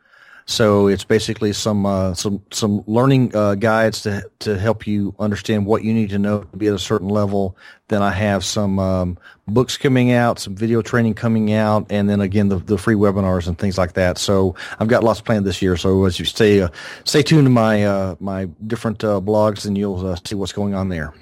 So 0.47 0.89
it's 0.89 1.05
basically 1.05 1.53
some 1.53 1.87
uh, 1.87 2.15
some 2.15 2.43
some 2.51 2.83
learning 2.87 3.35
uh, 3.35 3.55
guides 3.55 4.03
to 4.03 4.29
to 4.41 4.59
help 4.59 4.87
you 4.87 5.15
understand 5.19 5.67
what 5.67 5.85
you 5.85 5.95
need 5.95 6.11
to 6.11 6.19
know 6.19 6.41
to 6.43 6.57
be 6.57 6.67
at 6.67 6.75
a 6.75 6.79
certain 6.79 7.09
level. 7.09 7.57
Then 7.89 8.03
I 8.03 8.11
have 8.11 8.45
some 8.45 8.79
um, 8.79 9.19
books 9.47 9.77
coming 9.77 10.13
out, 10.13 10.39
some 10.39 10.57
video 10.57 10.83
training 10.83 11.15
coming 11.15 11.53
out, 11.53 11.87
and 11.91 12.09
then 12.09 12.21
again 12.21 12.49
the, 12.49 12.57
the 12.57 12.79
free 12.79 12.95
webinars 12.95 13.47
and 13.47 13.57
things 13.57 13.79
like 13.79 13.93
that. 13.95 14.19
So 14.19 14.57
I've 14.81 14.89
got 14.89 15.05
lots 15.05 15.21
planned 15.21 15.47
this 15.47 15.63
year. 15.63 15.77
So 15.77 16.05
as 16.07 16.19
you 16.19 16.25
stay 16.25 16.63
uh, 16.63 16.69
stay 17.05 17.23
tuned 17.23 17.47
to 17.47 17.51
my 17.51 17.85
uh, 17.85 18.17
my 18.19 18.47
different 18.67 19.05
uh, 19.05 19.21
blogs, 19.21 19.65
and 19.65 19.79
you'll 19.79 20.07
uh, 20.07 20.17
see 20.25 20.35
what's 20.35 20.53
going 20.53 20.75
on 20.75 20.89
there. 20.89 21.15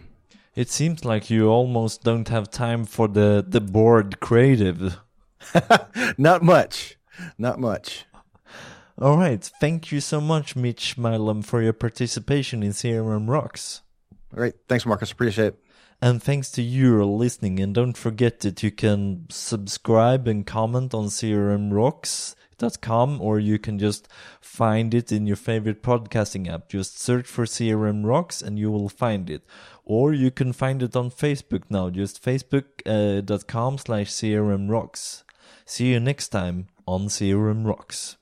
It 0.54 0.70
seems 0.70 1.04
like 1.04 1.30
you 1.30 1.48
almost 1.48 2.02
don't 2.02 2.28
have 2.28 2.50
time 2.50 2.84
for 2.84 3.06
the 3.06 3.44
the 3.46 3.60
Bored 3.60 4.20
Creative. 4.20 4.98
Not 6.18 6.42
much. 6.42 6.96
Not 7.38 7.60
much. 7.60 8.06
All 9.00 9.16
right. 9.16 9.42
Thank 9.60 9.90
you 9.92 10.00
so 10.00 10.20
much, 10.20 10.54
Mitch 10.54 10.98
Milam, 10.98 11.40
for 11.42 11.62
your 11.62 11.72
participation 11.72 12.62
in 12.62 12.72
CRM 12.72 13.28
Rocks. 13.28 13.80
Great. 14.34 14.56
Thanks, 14.68 14.84
Marcus. 14.84 15.10
Appreciate 15.10 15.46
it. 15.46 15.58
And 16.02 16.22
thanks 16.22 16.50
to 16.52 16.62
you 16.62 16.98
for 16.98 17.06
listening. 17.06 17.60
And 17.60 17.74
don't 17.74 17.96
forget 17.96 18.40
that 18.40 18.62
you 18.62 18.70
can 18.70 19.24
subscribe 19.30 20.28
and 20.28 20.46
comment 20.46 20.92
on 20.92 21.06
crmrocks.com 21.06 22.36
or 23.22 23.38
you 23.38 23.58
can 23.58 23.78
just 23.78 24.06
find 24.40 24.92
it 24.92 25.10
in 25.12 25.26
your 25.26 25.36
favorite 25.36 25.82
podcasting 25.82 26.46
app. 26.52 26.68
Just 26.68 26.98
search 26.98 27.26
for 27.26 27.46
CRM 27.46 28.04
Rocks 28.04 28.42
and 28.42 28.58
you 28.58 28.70
will 28.70 28.90
find 28.90 29.30
it. 29.30 29.42
Or 29.84 30.12
you 30.12 30.30
can 30.30 30.52
find 30.52 30.82
it 30.82 30.94
on 30.94 31.10
Facebook 31.10 31.62
now. 31.70 31.88
Just 31.88 32.22
facebook.com 32.22 33.74
uh, 33.74 33.78
slash 33.78 34.10
CRM 34.10 34.70
Rocks. 34.70 35.24
See 35.64 35.92
you 35.92 36.00
next 36.00 36.28
time 36.28 36.68
on 36.86 37.08
CRM 37.08 37.66
Rocks. 37.66 38.18